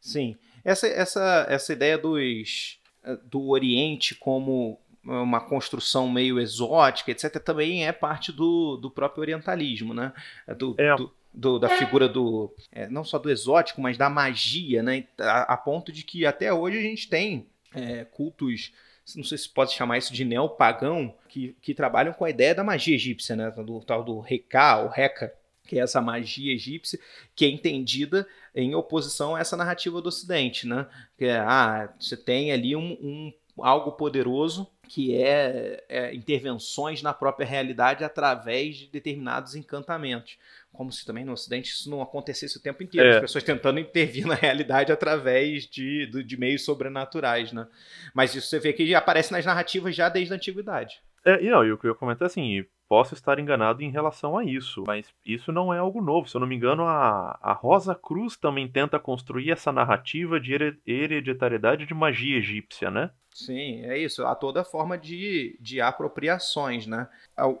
Sim. 0.00 0.36
Essa, 0.64 0.86
essa, 0.86 1.46
essa 1.48 1.72
ideia 1.72 1.96
dos, 1.96 2.78
eh, 3.04 3.18
do 3.24 3.48
Oriente 3.48 4.14
como 4.14 4.80
uma 5.04 5.40
construção 5.40 6.10
meio 6.10 6.40
exótica, 6.40 7.12
etc., 7.12 7.38
também 7.38 7.86
é 7.86 7.92
parte 7.92 8.32
do, 8.32 8.76
do 8.76 8.90
próprio 8.90 9.20
orientalismo, 9.20 9.94
né? 9.94 10.12
É 10.46 10.54
do, 10.54 10.74
é. 10.76 10.96
do, 10.96 11.14
do 11.32 11.58
da 11.60 11.68
figura 11.68 12.08
do. 12.08 12.52
É, 12.72 12.88
não 12.88 13.04
só 13.04 13.16
do 13.16 13.30
exótico, 13.30 13.80
mas 13.80 13.96
da 13.96 14.10
magia, 14.10 14.82
né? 14.82 15.04
A, 15.20 15.54
a 15.54 15.56
ponto 15.56 15.92
de 15.92 16.02
que 16.02 16.26
até 16.26 16.52
hoje 16.52 16.78
a 16.78 16.82
gente 16.82 17.08
tem 17.08 17.46
é, 17.72 18.04
cultos 18.04 18.72
não 19.14 19.22
sei 19.22 19.38
se 19.38 19.48
pode 19.48 19.72
chamar 19.72 19.98
isso 19.98 20.12
de 20.12 20.24
neopagão, 20.24 21.14
que, 21.28 21.54
que 21.60 21.74
trabalham 21.74 22.12
com 22.12 22.24
a 22.24 22.30
ideia 22.30 22.54
da 22.54 22.64
magia 22.64 22.94
egípcia, 22.94 23.36
né? 23.36 23.50
Do 23.50 23.80
tal 23.80 24.02
do 24.02 24.18
Reká, 24.18 24.78
ou 24.78 24.88
Reca, 24.88 25.32
que 25.66 25.78
é 25.78 25.82
essa 25.82 26.00
magia 26.00 26.54
egípcia, 26.54 26.98
que 27.34 27.44
é 27.44 27.48
entendida 27.48 28.26
em 28.54 28.74
oposição 28.74 29.34
a 29.34 29.40
essa 29.40 29.56
narrativa 29.56 30.00
do 30.00 30.08
Ocidente, 30.08 30.66
né? 30.66 30.86
Que 31.18 31.26
é, 31.26 31.38
ah, 31.38 31.92
você 31.98 32.16
tem 32.16 32.52
ali 32.52 32.74
um, 32.74 32.92
um 32.92 33.32
algo 33.58 33.92
poderoso 33.92 34.70
que 34.88 35.14
é, 35.16 35.84
é, 35.88 36.14
intervenções 36.14 37.02
na 37.02 37.12
própria 37.12 37.46
realidade 37.46 38.04
através 38.04 38.76
de 38.76 38.86
determinados 38.86 39.54
encantamentos. 39.54 40.38
Como 40.72 40.92
se 40.92 41.04
também 41.04 41.24
no 41.24 41.32
Ocidente 41.32 41.70
isso 41.70 41.90
não 41.90 42.02
acontecesse 42.02 42.56
o 42.56 42.62
tempo 42.62 42.82
inteiro, 42.82 43.08
é. 43.08 43.14
as 43.14 43.20
pessoas 43.20 43.42
tentando 43.42 43.80
intervir 43.80 44.26
na 44.28 44.34
realidade 44.34 44.92
através 44.92 45.66
de, 45.66 46.06
de, 46.06 46.22
de 46.22 46.36
meios 46.36 46.64
sobrenaturais, 46.64 47.52
né? 47.52 47.66
Mas 48.14 48.34
isso 48.34 48.48
você 48.48 48.60
vê 48.60 48.72
que 48.72 48.94
aparece 48.94 49.32
nas 49.32 49.44
narrativas 49.44 49.94
já 49.94 50.08
desde 50.08 50.32
a 50.32 50.36
antiguidade. 50.36 51.00
É, 51.24 51.42
e 51.42 51.50
não, 51.50 51.64
e 51.64 51.72
o 51.72 51.78
que 51.78 51.88
eu 51.88 51.94
comento 51.94 52.22
é 52.22 52.26
assim, 52.26 52.64
posso 52.88 53.14
estar 53.14 53.38
enganado 53.38 53.82
em 53.82 53.90
relação 53.90 54.36
a 54.36 54.44
isso, 54.44 54.84
mas 54.86 55.06
isso 55.24 55.52
não 55.52 55.72
é 55.72 55.78
algo 55.78 56.00
novo. 56.00 56.28
Se 56.28 56.36
eu 56.36 56.40
não 56.40 56.46
me 56.46 56.56
engano, 56.56 56.84
a, 56.84 57.38
a 57.42 57.52
Rosa 57.52 57.94
Cruz 57.94 58.36
também 58.36 58.68
tenta 58.68 58.98
construir 58.98 59.50
essa 59.50 59.72
narrativa 59.72 60.38
de 60.38 60.52
hereditariedade 60.86 61.86
de 61.86 61.94
magia 61.94 62.38
egípcia, 62.38 62.90
né? 62.90 63.10
Sim, 63.36 63.84
é 63.84 63.98
isso. 63.98 64.24
Há 64.24 64.34
toda 64.34 64.64
forma 64.64 64.96
de, 64.96 65.58
de 65.60 65.80
apropriações, 65.80 66.86
né? 66.86 67.06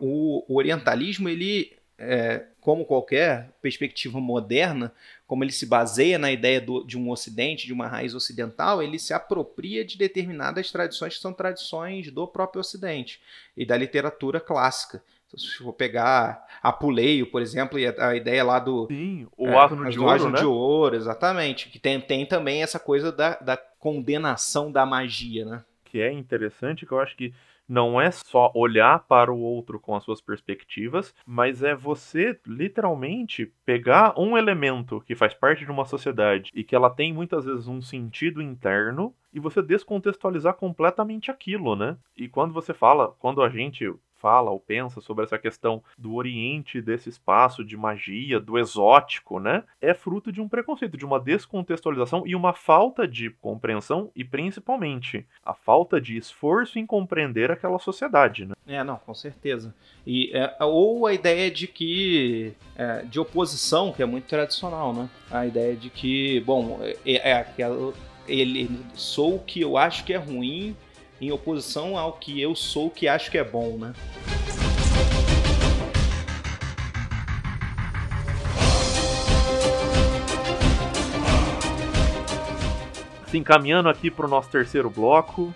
O, 0.00 0.44
o 0.48 0.56
orientalismo, 0.56 1.28
ele, 1.28 1.76
é, 1.98 2.46
como 2.62 2.86
qualquer 2.86 3.50
perspectiva 3.60 4.18
moderna, 4.18 4.90
como 5.26 5.44
ele 5.44 5.52
se 5.52 5.66
baseia 5.66 6.18
na 6.18 6.32
ideia 6.32 6.62
do, 6.62 6.82
de 6.82 6.96
um 6.96 7.10
ocidente, 7.10 7.66
de 7.66 7.74
uma 7.74 7.88
raiz 7.88 8.14
ocidental, 8.14 8.82
ele 8.82 8.98
se 8.98 9.12
apropria 9.12 9.84
de 9.84 9.98
determinadas 9.98 10.70
tradições 10.70 11.16
que 11.16 11.20
são 11.20 11.32
tradições 11.32 12.10
do 12.10 12.26
próprio 12.26 12.60
ocidente 12.60 13.20
e 13.54 13.66
da 13.66 13.76
literatura 13.76 14.40
clássica. 14.40 15.02
Se 15.36 15.58
for 15.58 15.72
pegar 15.72 16.44
Apuleio, 16.62 17.30
por 17.30 17.42
exemplo, 17.42 17.78
e 17.78 17.86
a, 17.86 18.08
a 18.08 18.16
ideia 18.16 18.42
lá 18.42 18.58
do. 18.58 18.86
Sim, 18.86 19.26
o 19.36 19.48
é, 19.48 19.56
asno 19.56 19.90
de 19.90 19.98
ouro. 19.98 20.30
né? 20.30 20.38
de 20.38 20.46
ouro, 20.46 20.96
exatamente. 20.96 21.68
Que 21.68 21.78
tem, 21.78 22.00
tem 22.00 22.26
também 22.26 22.62
essa 22.62 22.78
coisa 22.78 23.12
da, 23.12 23.36
da 23.36 23.56
condenação 23.56 24.72
da 24.72 24.86
magia, 24.86 25.44
né? 25.44 25.64
Que 25.84 26.00
é 26.00 26.12
interessante, 26.12 26.86
que 26.86 26.92
eu 26.92 27.00
acho 27.00 27.16
que 27.16 27.32
não 27.68 28.00
é 28.00 28.10
só 28.10 28.52
olhar 28.54 29.00
para 29.06 29.32
o 29.32 29.40
outro 29.40 29.80
com 29.80 29.94
as 29.94 30.04
suas 30.04 30.20
perspectivas, 30.20 31.14
mas 31.26 31.62
é 31.62 31.74
você 31.74 32.38
literalmente 32.46 33.52
pegar 33.64 34.14
um 34.18 34.36
elemento 34.36 35.00
que 35.00 35.14
faz 35.14 35.34
parte 35.34 35.64
de 35.64 35.70
uma 35.70 35.84
sociedade 35.84 36.50
e 36.54 36.62
que 36.62 36.76
ela 36.76 36.90
tem 36.90 37.12
muitas 37.12 37.44
vezes 37.44 37.66
um 37.66 37.82
sentido 37.82 38.40
interno 38.40 39.12
e 39.32 39.40
você 39.40 39.60
descontextualizar 39.60 40.54
completamente 40.54 41.30
aquilo, 41.30 41.74
né? 41.74 41.96
E 42.16 42.28
quando 42.28 42.54
você 42.54 42.72
fala, 42.72 43.14
quando 43.18 43.42
a 43.42 43.48
gente 43.48 43.92
fala 44.26 44.50
ou 44.50 44.58
pensa 44.58 45.00
sobre 45.00 45.22
essa 45.22 45.38
questão 45.38 45.80
do 45.96 46.16
Oriente, 46.16 46.82
desse 46.82 47.08
espaço 47.08 47.64
de 47.64 47.76
magia, 47.76 48.40
do 48.40 48.58
exótico, 48.58 49.38
né? 49.38 49.62
É 49.80 49.94
fruto 49.94 50.32
de 50.32 50.40
um 50.40 50.48
preconceito, 50.48 50.96
de 50.96 51.04
uma 51.04 51.20
descontextualização 51.20 52.24
e 52.26 52.34
uma 52.34 52.52
falta 52.52 53.06
de 53.06 53.30
compreensão 53.30 54.10
e 54.16 54.24
principalmente 54.24 55.24
a 55.44 55.54
falta 55.54 56.00
de 56.00 56.16
esforço 56.16 56.76
em 56.76 56.84
compreender 56.84 57.52
aquela 57.52 57.78
sociedade, 57.78 58.46
né? 58.46 58.56
É, 58.66 58.82
não, 58.82 58.96
com 58.96 59.14
certeza. 59.14 59.72
E 60.04 60.36
é, 60.36 60.56
ou 60.64 61.06
a 61.06 61.14
ideia 61.14 61.48
de 61.48 61.68
que 61.68 62.52
é, 62.74 63.02
de 63.02 63.20
oposição, 63.20 63.92
que 63.92 64.02
é 64.02 64.06
muito 64.06 64.26
tradicional, 64.26 64.92
né? 64.92 65.08
A 65.30 65.46
ideia 65.46 65.76
de 65.76 65.88
que, 65.88 66.40
bom, 66.40 66.80
é, 66.82 67.30
é 67.30 67.32
aquela 67.34 67.94
ele 68.26 68.68
sou 68.94 69.36
o 69.36 69.38
que 69.38 69.60
eu 69.60 69.76
acho 69.76 70.04
que 70.04 70.12
é 70.12 70.16
ruim 70.16 70.74
em 71.20 71.32
oposição 71.32 71.96
ao 71.96 72.14
que 72.14 72.40
eu 72.40 72.54
sou 72.54 72.90
que 72.90 73.08
acho 73.08 73.30
que 73.30 73.38
é 73.38 73.44
bom, 73.44 73.78
né? 73.78 73.92
Se 83.28 83.38
encaminhando 83.38 83.88
aqui 83.88 84.10
para 84.10 84.26
o 84.26 84.28
nosso 84.28 84.50
terceiro 84.50 84.88
bloco, 84.88 85.52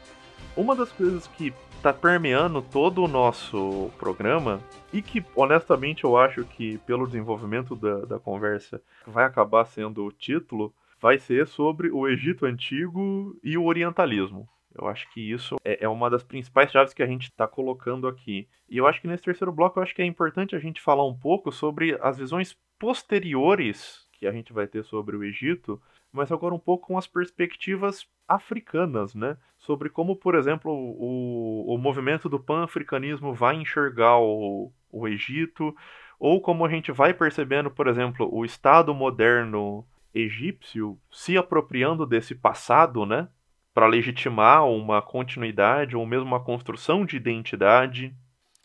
uma 0.56 0.74
das 0.74 0.90
coisas 0.90 1.26
que 1.26 1.52
está 1.76 1.92
permeando 1.94 2.60
todo 2.60 3.02
o 3.02 3.08
nosso 3.08 3.90
programa 3.98 4.60
e 4.92 5.00
que 5.00 5.24
honestamente 5.34 6.04
eu 6.04 6.16
acho 6.16 6.44
que 6.44 6.76
pelo 6.78 7.06
desenvolvimento 7.06 7.74
da, 7.74 8.00
da 8.00 8.18
conversa 8.18 8.82
vai 9.06 9.24
acabar 9.24 9.64
sendo 9.64 10.04
o 10.04 10.12
título 10.12 10.74
vai 11.00 11.18
ser 11.18 11.46
sobre 11.46 11.90
o 11.90 12.06
Egito 12.06 12.44
Antigo 12.44 13.34
e 13.42 13.56
o 13.56 13.64
Orientalismo. 13.64 14.46
Eu 14.74 14.86
acho 14.86 15.10
que 15.10 15.20
isso 15.20 15.56
é, 15.64 15.84
é 15.84 15.88
uma 15.88 16.08
das 16.08 16.22
principais 16.22 16.70
chaves 16.70 16.94
que 16.94 17.02
a 17.02 17.06
gente 17.06 17.24
está 17.24 17.46
colocando 17.46 18.06
aqui. 18.06 18.48
E 18.68 18.76
eu 18.76 18.86
acho 18.86 19.00
que 19.00 19.08
nesse 19.08 19.24
terceiro 19.24 19.52
bloco 19.52 19.78
eu 19.78 19.82
acho 19.82 19.94
que 19.94 20.02
é 20.02 20.06
importante 20.06 20.54
a 20.54 20.58
gente 20.58 20.80
falar 20.80 21.06
um 21.06 21.16
pouco 21.16 21.50
sobre 21.50 21.98
as 22.00 22.18
visões 22.18 22.56
posteriores 22.78 24.08
que 24.12 24.26
a 24.26 24.32
gente 24.32 24.52
vai 24.52 24.66
ter 24.66 24.84
sobre 24.84 25.16
o 25.16 25.24
Egito 25.24 25.80
mas 26.12 26.32
agora 26.32 26.54
um 26.54 26.58
pouco 26.58 26.88
com 26.88 26.98
as 26.98 27.06
perspectivas 27.06 28.06
africanas, 28.26 29.14
né? 29.14 29.36
Sobre 29.58 29.88
como, 29.88 30.16
por 30.16 30.34
exemplo, 30.34 30.72
o, 30.72 31.74
o 31.74 31.78
movimento 31.78 32.28
do 32.28 32.40
pan-africanismo 32.40 33.32
vai 33.32 33.56
enxergar 33.56 34.18
o, 34.18 34.72
o 34.90 35.08
Egito, 35.08 35.74
ou 36.18 36.40
como 36.40 36.64
a 36.64 36.68
gente 36.68 36.90
vai 36.92 37.14
percebendo, 37.14 37.70
por 37.70 37.86
exemplo, 37.86 38.28
o 38.32 38.44
Estado 38.44 38.94
moderno 38.94 39.86
egípcio 40.12 40.98
se 41.10 41.36
apropriando 41.36 42.04
desse 42.04 42.34
passado, 42.34 43.06
né? 43.06 43.28
Para 43.72 43.86
legitimar 43.86 44.66
uma 44.66 45.00
continuidade 45.00 45.96
ou 45.96 46.04
mesmo 46.04 46.26
uma 46.26 46.42
construção 46.42 47.04
de 47.04 47.16
identidade. 47.16 48.14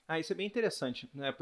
Ah, 0.08 0.20
isso 0.20 0.34
é 0.34 0.36
bem 0.36 0.48
interessante, 0.48 1.10
né? 1.14 1.34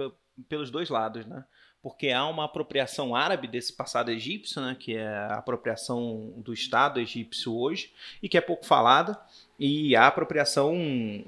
Pelos 0.47 0.69
dois 0.69 0.89
lados, 0.89 1.25
né? 1.25 1.43
Porque 1.81 2.09
há 2.11 2.25
uma 2.25 2.45
apropriação 2.45 3.13
árabe 3.13 3.47
desse 3.47 3.73
passado 3.73 4.09
egípcio, 4.09 4.61
né? 4.61 4.75
Que 4.79 4.95
é 4.95 5.07
a 5.07 5.35
apropriação 5.35 6.33
do 6.37 6.53
Estado 6.53 6.99
egípcio 6.99 7.55
hoje 7.55 7.93
e 8.21 8.29
que 8.29 8.37
é 8.37 8.41
pouco 8.41 8.65
falada, 8.65 9.19
e 9.59 9.95
a 9.95 10.07
apropriação 10.07 10.75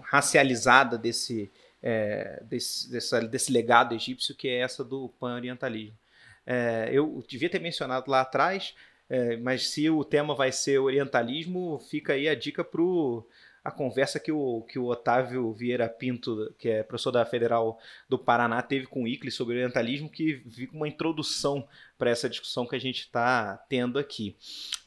racializada 0.02 0.98
desse, 0.98 1.52
é, 1.84 2.42
desse, 2.44 2.92
dessa, 2.92 3.22
desse 3.22 3.52
legado 3.52 3.94
egípcio 3.94 4.36
que 4.36 4.48
é 4.48 4.60
essa 4.60 4.84
do 4.84 5.10
pan-orientalismo. 5.20 5.98
É, 6.46 6.90
eu 6.92 7.24
devia 7.28 7.50
ter 7.50 7.60
mencionado 7.60 8.10
lá 8.10 8.22
atrás, 8.22 8.76
é, 9.10 9.38
mas 9.38 9.68
se 9.70 9.90
o 9.90 10.04
tema 10.04 10.34
vai 10.36 10.52
ser 10.52 10.80
orientalismo, 10.80 11.80
fica 11.80 12.14
aí 12.14 12.28
a 12.28 12.36
dica 12.36 12.64
para 12.64 12.82
a 13.66 13.72
conversa 13.72 14.20
que 14.20 14.32
o, 14.32 14.62
que 14.62 14.78
o 14.78 14.86
Otávio 14.86 15.52
Vieira 15.52 15.90
Pinto, 15.90 16.54
que 16.60 16.70
é 16.70 16.84
professor 16.84 17.10
da 17.10 17.26
Federal 17.26 17.80
do 18.08 18.20
Paraná, 18.20 18.62
teve 18.62 18.86
com 18.86 19.02
o 19.02 19.08
ICLE 19.08 19.32
sobre 19.32 19.56
orientalismo, 19.56 20.08
que 20.08 20.44
fica 20.52 20.76
uma 20.76 20.88
introdução 20.88 21.68
para 21.98 22.12
essa 22.12 22.30
discussão 22.30 22.68
que 22.68 22.76
a 22.76 22.80
gente 22.80 23.00
está 23.00 23.58
tendo 23.68 23.98
aqui. 23.98 24.36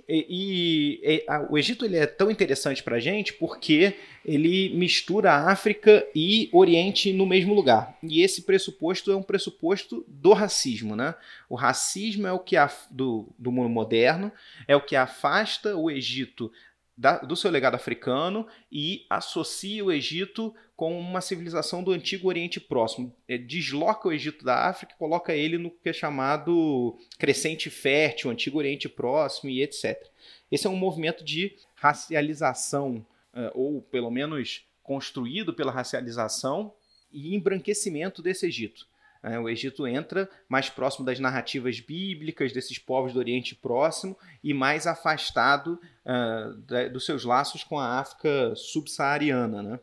E, 0.09 1.01
e, 1.03 1.25
a, 1.29 1.41
o 1.51 1.59
Egito 1.59 1.85
ele 1.85 1.97
é 1.97 2.07
tão 2.07 2.31
interessante 2.31 2.83
para 2.83 2.97
a 2.97 3.01
gente 3.01 3.35
porque 3.35 3.95
ele 4.25 4.71
mistura 4.71 5.35
África 5.35 6.07
e 6.15 6.49
Oriente 6.53 7.13
no 7.13 7.27
mesmo 7.27 7.55
lugar. 7.55 7.99
E 8.03 8.23
esse 8.23 8.43
pressuposto 8.43 9.11
é 9.11 9.17
um 9.17 9.23
pressuposto 9.23 10.05
do 10.07 10.33
racismo. 10.33 10.95
Né? 10.97 11.15
O 11.49 11.57
racismo 11.57 12.27
é 12.27 12.33
o 12.33 12.39
que 12.39 12.57
do, 12.91 13.29
do 13.39 13.51
mundo 13.53 13.69
moderno, 13.69 14.33
é 14.67 14.75
o 14.75 14.81
que 14.81 14.97
afasta 14.97 15.77
o 15.77 15.91
Egito 15.91 16.51
da, 16.99 17.19
do 17.19 17.37
seu 17.37 17.49
legado 17.49 17.77
africano 17.77 18.45
e 18.73 19.07
associa 19.09 19.85
o 19.85 19.93
Egito 19.93 20.53
com 20.75 20.99
uma 20.99 21.21
civilização 21.21 21.83
do 21.83 21.93
antigo 21.93 22.27
Oriente 22.27 22.59
Próximo. 22.59 23.15
É, 23.29 23.39
desloca 23.39 24.09
o 24.09 24.13
Egito 24.13 24.45
da 24.45 24.69
África 24.69 24.95
e 24.95 24.99
coloca 24.99 25.33
ele 25.33 25.59
no 25.59 25.71
que 25.71 25.89
é 25.89 25.93
chamado 25.93 26.99
crescente 27.17 27.71
fértil, 27.71 28.33
antigo 28.33 28.59
Oriente 28.59 28.89
Próximo 28.89 29.49
e 29.49 29.63
etc. 29.63 29.97
Esse 30.51 30.67
é 30.67 30.71
um 30.71 30.77
movimento 30.77 31.25
de 31.25 31.57
racialização, 31.77 33.07
uh, 33.33 33.51
ou 33.55 33.81
pelo 33.81 34.11
menos 34.11 34.67
construído 34.83 35.55
pela 35.55 35.71
racialização 35.71 36.75
e 37.13 37.33
embranquecimento 37.33 38.21
desse 38.21 38.47
Egito. 38.47 38.89
É, 39.23 39.39
o 39.39 39.49
Egito 39.49 39.87
entra 39.87 40.29
mais 40.49 40.69
próximo 40.69 41.05
das 41.05 41.19
narrativas 41.19 41.81
bíblicas 41.81 42.53
desses 42.53 42.79
povos 42.79 43.13
do 43.13 43.19
Oriente 43.19 43.55
Próximo 43.55 44.17
e 44.43 44.55
mais 44.55 44.87
afastado 44.87 45.81
uh, 46.05 46.55
da, 46.59 46.89
dos 46.89 47.05
seus 47.05 47.25
laços 47.25 47.65
com 47.65 47.79
a 47.79 47.99
África 47.99 48.55
subsaariana. 48.55 49.63
Né? 49.63 49.81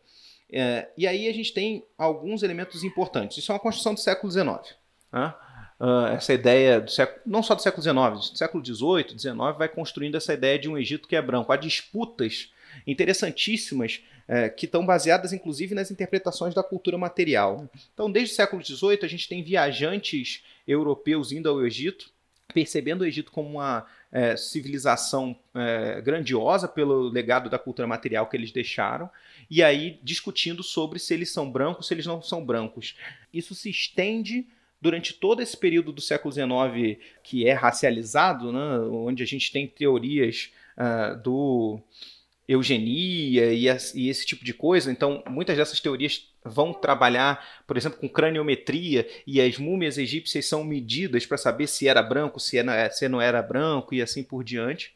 É, 0.51 0.89
e 0.97 1.05
aí 1.05 1.27
a 1.27 1.33
gente 1.33 1.53
tem 1.53 1.83
alguns 1.97 2.43
elementos 2.43 2.83
importantes. 2.83 3.37
Isso 3.37 3.51
é 3.51 3.55
uma 3.55 3.59
construção 3.59 3.93
do 3.93 3.99
século 3.99 4.31
XIX. 4.31 4.75
Né? 5.11 5.33
Uh, 5.79 6.07
essa 6.13 6.33
ideia 6.33 6.79
do 6.79 6.89
século, 6.89 7.19
não 7.25 7.43
só 7.43 7.53
do 7.53 7.61
século 7.61 7.83
XIX, 7.83 8.31
do 8.31 8.37
século 8.37 8.65
XVIII, 8.65 9.19
XIX, 9.19 9.35
vai 9.57 9.67
construindo 9.67 10.15
essa 10.15 10.33
ideia 10.33 10.57
de 10.57 10.69
um 10.69 10.77
Egito 10.77 11.07
que 11.07 11.15
é 11.15 11.21
branco. 11.21 11.51
Há 11.51 11.57
disputas 11.57 12.53
interessantíssimas 12.85 14.01
é, 14.27 14.49
que 14.49 14.65
estão 14.65 14.85
baseadas 14.85 15.33
inclusive 15.33 15.75
nas 15.75 15.91
interpretações 15.91 16.53
da 16.53 16.63
cultura 16.63 16.97
material. 16.97 17.69
Então, 17.93 18.11
desde 18.11 18.33
o 18.33 18.35
século 18.35 18.63
XVIII, 18.63 18.99
a 19.03 19.07
gente 19.07 19.27
tem 19.27 19.43
viajantes 19.43 20.43
europeus 20.67 21.31
indo 21.31 21.49
ao 21.49 21.65
Egito, 21.65 22.09
percebendo 22.53 23.01
o 23.01 23.05
Egito 23.05 23.31
como 23.31 23.49
uma 23.49 23.85
é, 24.11 24.37
civilização 24.37 25.35
é, 25.53 26.01
grandiosa 26.01 26.67
pelo 26.67 27.09
legado 27.09 27.49
da 27.49 27.59
cultura 27.59 27.87
material 27.87 28.27
que 28.27 28.37
eles 28.37 28.51
deixaram, 28.51 29.09
e 29.49 29.61
aí 29.61 29.99
discutindo 30.01 30.63
sobre 30.63 30.99
se 30.99 31.13
eles 31.13 31.31
são 31.31 31.51
brancos, 31.51 31.87
se 31.87 31.93
eles 31.93 32.05
não 32.05 32.21
são 32.21 32.43
brancos. 32.43 32.95
Isso 33.33 33.53
se 33.53 33.69
estende 33.69 34.47
durante 34.81 35.13
todo 35.13 35.41
esse 35.41 35.57
período 35.57 35.91
do 35.91 36.01
século 36.01 36.31
XIX 36.31 36.99
que 37.23 37.47
é 37.47 37.53
racializado, 37.53 38.51
né, 38.51 38.79
onde 38.89 39.23
a 39.23 39.25
gente 39.25 39.51
tem 39.51 39.67
teorias 39.67 40.51
uh, 40.77 41.21
do 41.21 41.79
eugenia 42.47 43.51
e, 43.53 43.67
esse 43.67 44.25
tipo 44.25 44.45
de 44.45 44.53
coisa. 44.53 44.91
Então, 44.91 45.23
muitas 45.27 45.57
dessas 45.57 45.79
teorias 45.79 46.29
vão 46.43 46.73
trabalhar, 46.73 47.63
por 47.65 47.75
exemplo, 47.75 47.99
com 47.99 48.07
craniometria 48.07 49.07
e 49.25 49.41
as 49.41 49.57
múmias 49.57 49.97
egípcias 49.97 50.45
são 50.45 50.63
medidas 50.63 51.25
para 51.25 51.37
saber 51.37 51.67
se 51.67 51.87
era 51.87 52.03
branco, 52.03 52.39
se, 52.39 52.57
era, 52.57 52.89
se 52.91 53.09
não 53.09 53.19
era 53.19 53.41
branco 53.41 53.95
e 53.95 54.01
assim 54.01 54.23
por 54.23 54.43
diante. 54.43 54.93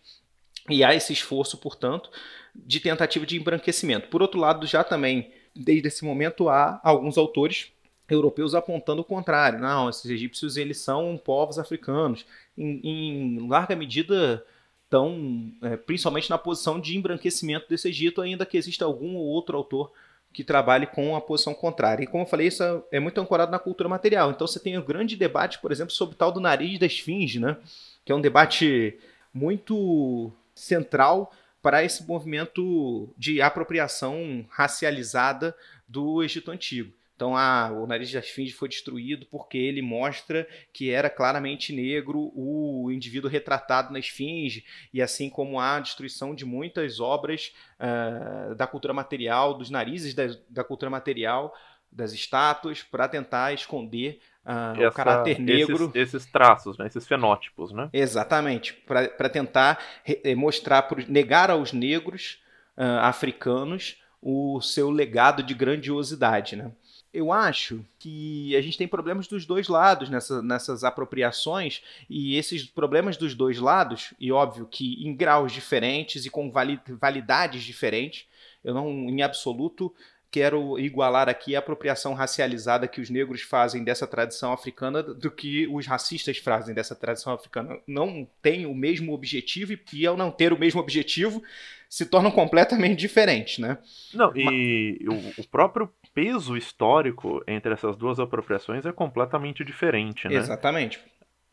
E 0.69 0.83
há 0.83 0.93
esse 0.93 1.11
esforço, 1.11 1.57
portanto, 1.57 2.11
de 2.55 2.79
tentativa 2.79 3.25
de 3.25 3.37
embranquecimento. 3.37 4.09
Por 4.09 4.21
outro 4.21 4.39
lado, 4.39 4.67
já 4.67 4.83
também, 4.83 5.31
desde 5.55 5.87
esse 5.87 6.05
momento, 6.05 6.49
há 6.49 6.79
alguns 6.83 7.17
autores 7.17 7.71
europeus 8.07 8.53
apontando 8.53 9.01
o 9.01 9.05
contrário. 9.05 9.59
Não, 9.59 9.89
esses 9.89 10.05
egípcios 10.05 10.57
eles 10.57 10.79
são 10.79 11.17
povos 11.17 11.57
africanos. 11.57 12.25
Em, 12.55 12.81
em 12.83 13.47
larga 13.47 13.75
medida, 13.75 14.45
estão 14.89 15.51
é, 15.61 15.77
principalmente 15.77 16.31
na 16.31 16.37
posição 16.37 16.79
de 16.79 16.97
embranquecimento 16.97 17.69
desse 17.69 17.87
Egito, 17.87 18.21
ainda 18.21 18.45
que 18.45 18.57
exista 18.57 18.83
algum 18.83 19.15
ou 19.15 19.23
outro 19.23 19.55
autor 19.55 19.91
que 20.33 20.43
trabalhe 20.43 20.87
com 20.87 21.15
a 21.15 21.21
posição 21.21 21.53
contrária. 21.53 22.03
E 22.03 22.07
como 22.07 22.23
eu 22.23 22.27
falei, 22.27 22.47
isso 22.47 22.63
é 22.91 22.99
muito 22.99 23.19
ancorado 23.21 23.51
na 23.51 23.59
cultura 23.59 23.87
material. 23.87 24.31
Então 24.31 24.45
você 24.45 24.59
tem 24.59 24.77
um 24.77 24.83
grande 24.83 25.15
debate, 25.15 25.59
por 25.59 25.71
exemplo, 25.71 25.93
sobre 25.93 26.15
o 26.15 26.17
tal 26.17 26.31
do 26.31 26.39
nariz 26.39 26.79
da 26.79 26.85
esfinge, 26.85 27.39
né? 27.39 27.57
que 28.03 28.11
é 28.11 28.15
um 28.15 28.21
debate 28.21 28.97
muito 29.33 30.31
central 30.55 31.31
para 31.61 31.83
esse 31.83 32.03
movimento 32.07 33.09
de 33.17 33.41
apropriação 33.41 34.45
racializada 34.49 35.55
do 35.87 36.23
Egito 36.23 36.51
Antigo. 36.51 36.91
Então, 37.19 37.35
ah, 37.35 37.69
o 37.73 37.85
nariz 37.85 38.09
da 38.13 38.19
esfinge 38.19 38.53
foi 38.53 38.69
destruído 38.69 39.25
porque 39.25 39.57
ele 39.57 39.81
mostra 39.81 40.47
que 40.71 40.89
era 40.89 41.09
claramente 41.09 41.75
negro 41.75 42.31
o 42.33 42.89
indivíduo 42.93 43.29
retratado 43.29 43.91
na 43.91 43.99
esfinge, 43.99 44.63
e 44.93 45.01
assim 45.01 45.29
como 45.29 45.59
há 45.59 45.75
a 45.75 45.79
destruição 45.81 46.33
de 46.33 46.45
muitas 46.45 47.01
obras 47.01 47.53
uh, 47.77 48.55
da 48.55 48.65
cultura 48.65 48.93
material, 48.93 49.53
dos 49.53 49.69
narizes 49.69 50.13
da, 50.13 50.27
da 50.49 50.63
cultura 50.63 50.89
material, 50.89 51.53
das 51.91 52.13
estátuas, 52.13 52.83
para 52.83 53.05
tentar 53.05 53.51
esconder 53.51 54.21
uh, 54.45 54.79
Essa, 54.79 54.87
o 54.87 54.91
caráter 54.93 55.39
negro. 55.41 55.91
Esses, 55.93 56.13
esses, 56.13 56.25
traços, 56.25 56.77
né? 56.77 56.87
esses 56.87 57.05
fenótipos, 57.05 57.73
né? 57.73 57.89
Exatamente, 57.91 58.71
para 58.85 59.27
tentar 59.27 59.77
eh, 60.05 60.35
mostrar, 60.35 60.87
negar 61.09 61.51
aos 61.51 61.73
negros 61.73 62.41
uh, 62.77 63.01
africanos 63.01 63.97
o 64.21 64.61
seu 64.61 64.89
legado 64.89 65.41
de 65.41 65.53
grandiosidade, 65.53 66.55
né? 66.55 66.71
Eu 67.13 67.31
acho 67.31 67.83
que 67.97 68.55
a 68.55 68.61
gente 68.61 68.77
tem 68.77 68.87
problemas 68.87 69.27
dos 69.27 69.45
dois 69.45 69.67
lados 69.67 70.09
nessa, 70.09 70.41
nessas 70.41 70.83
apropriações, 70.83 71.81
e 72.09 72.35
esses 72.35 72.65
problemas 72.65 73.17
dos 73.17 73.33
dois 73.33 73.57
lados, 73.59 74.13
e 74.19 74.31
óbvio 74.31 74.67
que 74.69 75.05
em 75.05 75.15
graus 75.15 75.51
diferentes 75.51 76.25
e 76.25 76.29
com 76.29 76.51
validades 76.99 77.63
diferentes, 77.63 78.27
eu 78.63 78.73
não, 78.73 78.89
em 79.09 79.21
absoluto, 79.21 79.93
quero 80.31 80.77
igualar 80.77 81.27
aqui 81.27 81.55
a 81.55 81.59
apropriação 81.59 82.13
racializada 82.13 82.87
que 82.87 83.01
os 83.01 83.09
negros 83.09 83.41
fazem 83.41 83.83
dessa 83.83 84.05
tradição 84.05 84.53
africana 84.53 85.01
do 85.01 85.31
que 85.31 85.67
os 85.67 85.87
racistas 85.87 86.37
fazem 86.37 86.75
dessa 86.75 86.95
tradição 86.95 87.33
africana. 87.33 87.79
Não 87.87 88.27
tem 88.41 88.65
o 88.65 88.75
mesmo 88.75 89.13
objetivo 89.13 89.75
e, 89.91 90.05
ao 90.05 90.15
não 90.15 90.29
ter 90.29 90.53
o 90.53 90.59
mesmo 90.59 90.79
objetivo, 90.79 91.41
se 91.89 92.05
tornam 92.05 92.29
completamente 92.29 92.99
diferentes, 92.99 93.57
né? 93.57 93.79
Não, 94.13 94.31
e 94.35 95.03
o, 95.09 95.41
o 95.41 95.47
próprio 95.47 95.91
peso 96.19 96.57
histórico 96.57 97.41
entre 97.47 97.71
essas 97.71 97.95
duas 97.95 98.19
apropriações 98.19 98.85
é 98.85 98.91
completamente 98.91 99.63
diferente, 99.63 100.27
né? 100.27 100.35
Exatamente. 100.35 100.99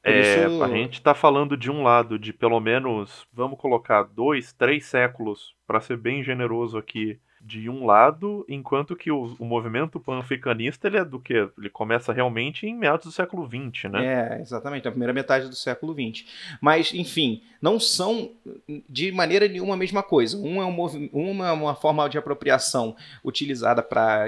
É, 0.03 0.47
isso... 0.47 0.65
A 0.65 0.69
gente 0.69 0.95
está 0.95 1.15
falando 1.15 1.57
de 1.57 1.71
um 1.71 1.85
lado 1.85 2.19
de 2.19 2.33
pelo 2.33 2.59
menos, 2.59 3.29
vamos 3.33 3.59
colocar, 3.61 4.03
dois, 4.03 4.53
três 4.53 4.87
séculos, 4.87 5.55
para 5.69 5.81
ser 5.81 5.97
bem 5.97 6.25
generoso 6.25 6.77
aqui, 6.79 7.21
de 7.47 7.71
um 7.71 7.87
lado, 7.87 8.45
enquanto 8.49 8.97
que 8.97 9.09
o, 9.09 9.37
o 9.39 9.45
movimento 9.45 10.01
pan-africanista 10.01 10.89
ele 10.89 10.97
é 10.97 11.05
do 11.05 11.21
que? 11.21 11.49
Ele 11.57 11.71
começa 11.71 12.13
realmente 12.13 12.67
em 12.67 12.75
meados 12.75 13.07
do 13.07 13.13
século 13.13 13.47
XX, 13.47 13.85
né? 13.89 14.05
É, 14.05 14.41
exatamente, 14.41 14.89
a 14.89 14.91
primeira 14.91 15.13
metade 15.13 15.49
do 15.49 15.55
século 15.55 15.95
XX. 15.95 16.27
Mas, 16.61 16.93
enfim, 16.93 17.41
não 17.63 17.79
são 17.79 18.33
de 18.89 19.13
maneira 19.13 19.47
nenhuma 19.47 19.75
a 19.75 19.77
mesma 19.77 20.03
coisa. 20.03 20.37
Um 20.37 20.61
é, 20.61 20.67
um, 20.67 21.09
uma 21.13 21.49
é 21.49 21.53
uma 21.53 21.77
forma 21.77 22.09
de 22.09 22.19
apropriação 22.19 22.97
utilizada 23.25 23.81
para 23.81 24.27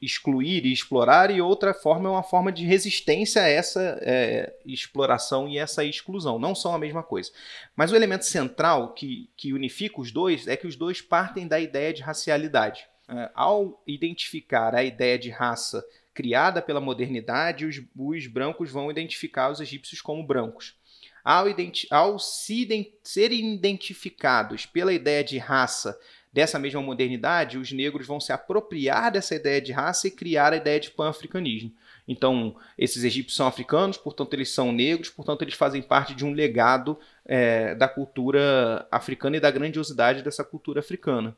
excluir 0.00 0.64
e 0.64 0.72
explorar, 0.72 1.30
e 1.30 1.42
outra 1.42 1.74
forma 1.74 2.08
é 2.08 2.12
uma 2.12 2.22
forma 2.22 2.50
de 2.50 2.64
resistência 2.64 3.42
a 3.42 3.48
essa 3.48 3.98
é, 4.00 4.54
exploração 4.64 5.46
e 5.46 5.58
essa 5.58 5.84
exclusão. 5.84 6.38
Não 6.38 6.54
são 6.54 6.74
a 6.74 6.78
mesma 6.78 7.02
coisa. 7.02 7.30
Mas 7.76 7.92
o 7.92 7.96
elemento 7.96 8.24
central 8.24 8.94
que, 8.94 9.28
que 9.36 9.52
unifica 9.52 10.00
os 10.00 10.10
dois 10.10 10.48
é 10.48 10.56
que 10.56 10.66
os 10.66 10.74
dois 10.74 11.02
partem 11.02 11.46
da 11.46 11.60
ideia 11.60 11.92
de 11.92 12.00
racialidade. 12.00 12.45
É, 13.08 13.30
ao 13.34 13.82
identificar 13.86 14.74
a 14.74 14.82
ideia 14.82 15.18
de 15.18 15.30
raça 15.30 15.84
criada 16.12 16.62
pela 16.62 16.80
modernidade, 16.80 17.66
os, 17.66 17.80
os 17.96 18.26
brancos 18.26 18.70
vão 18.70 18.90
identificar 18.90 19.50
os 19.50 19.60
egípcios 19.60 20.00
como 20.00 20.26
brancos. 20.26 20.74
Ao, 21.22 21.46
ao 21.90 22.18
se 22.18 22.62
ident 22.62 22.88
serem 23.02 23.54
identificados 23.54 24.64
pela 24.64 24.92
ideia 24.92 25.22
de 25.22 25.38
raça 25.38 25.98
dessa 26.32 26.58
mesma 26.58 26.82
modernidade, 26.82 27.58
os 27.58 27.72
negros 27.72 28.06
vão 28.06 28.20
se 28.20 28.32
apropriar 28.32 29.10
dessa 29.10 29.34
ideia 29.34 29.60
de 29.60 29.72
raça 29.72 30.06
e 30.06 30.10
criar 30.10 30.52
a 30.52 30.56
ideia 30.56 30.78
de 30.78 30.90
pan-africanismo. 30.90 31.72
Então, 32.06 32.56
esses 32.78 33.04
egípcios 33.04 33.36
são 33.36 33.46
africanos, 33.46 33.96
portanto, 33.96 34.34
eles 34.34 34.52
são 34.52 34.70
negros, 34.70 35.10
portanto, 35.10 35.42
eles 35.42 35.54
fazem 35.54 35.82
parte 35.82 36.14
de 36.14 36.24
um 36.24 36.32
legado 36.32 36.98
é, 37.24 37.74
da 37.74 37.88
cultura 37.88 38.86
africana 38.90 39.38
e 39.38 39.40
da 39.40 39.50
grandiosidade 39.50 40.22
dessa 40.22 40.44
cultura 40.44 40.80
africana. 40.80 41.36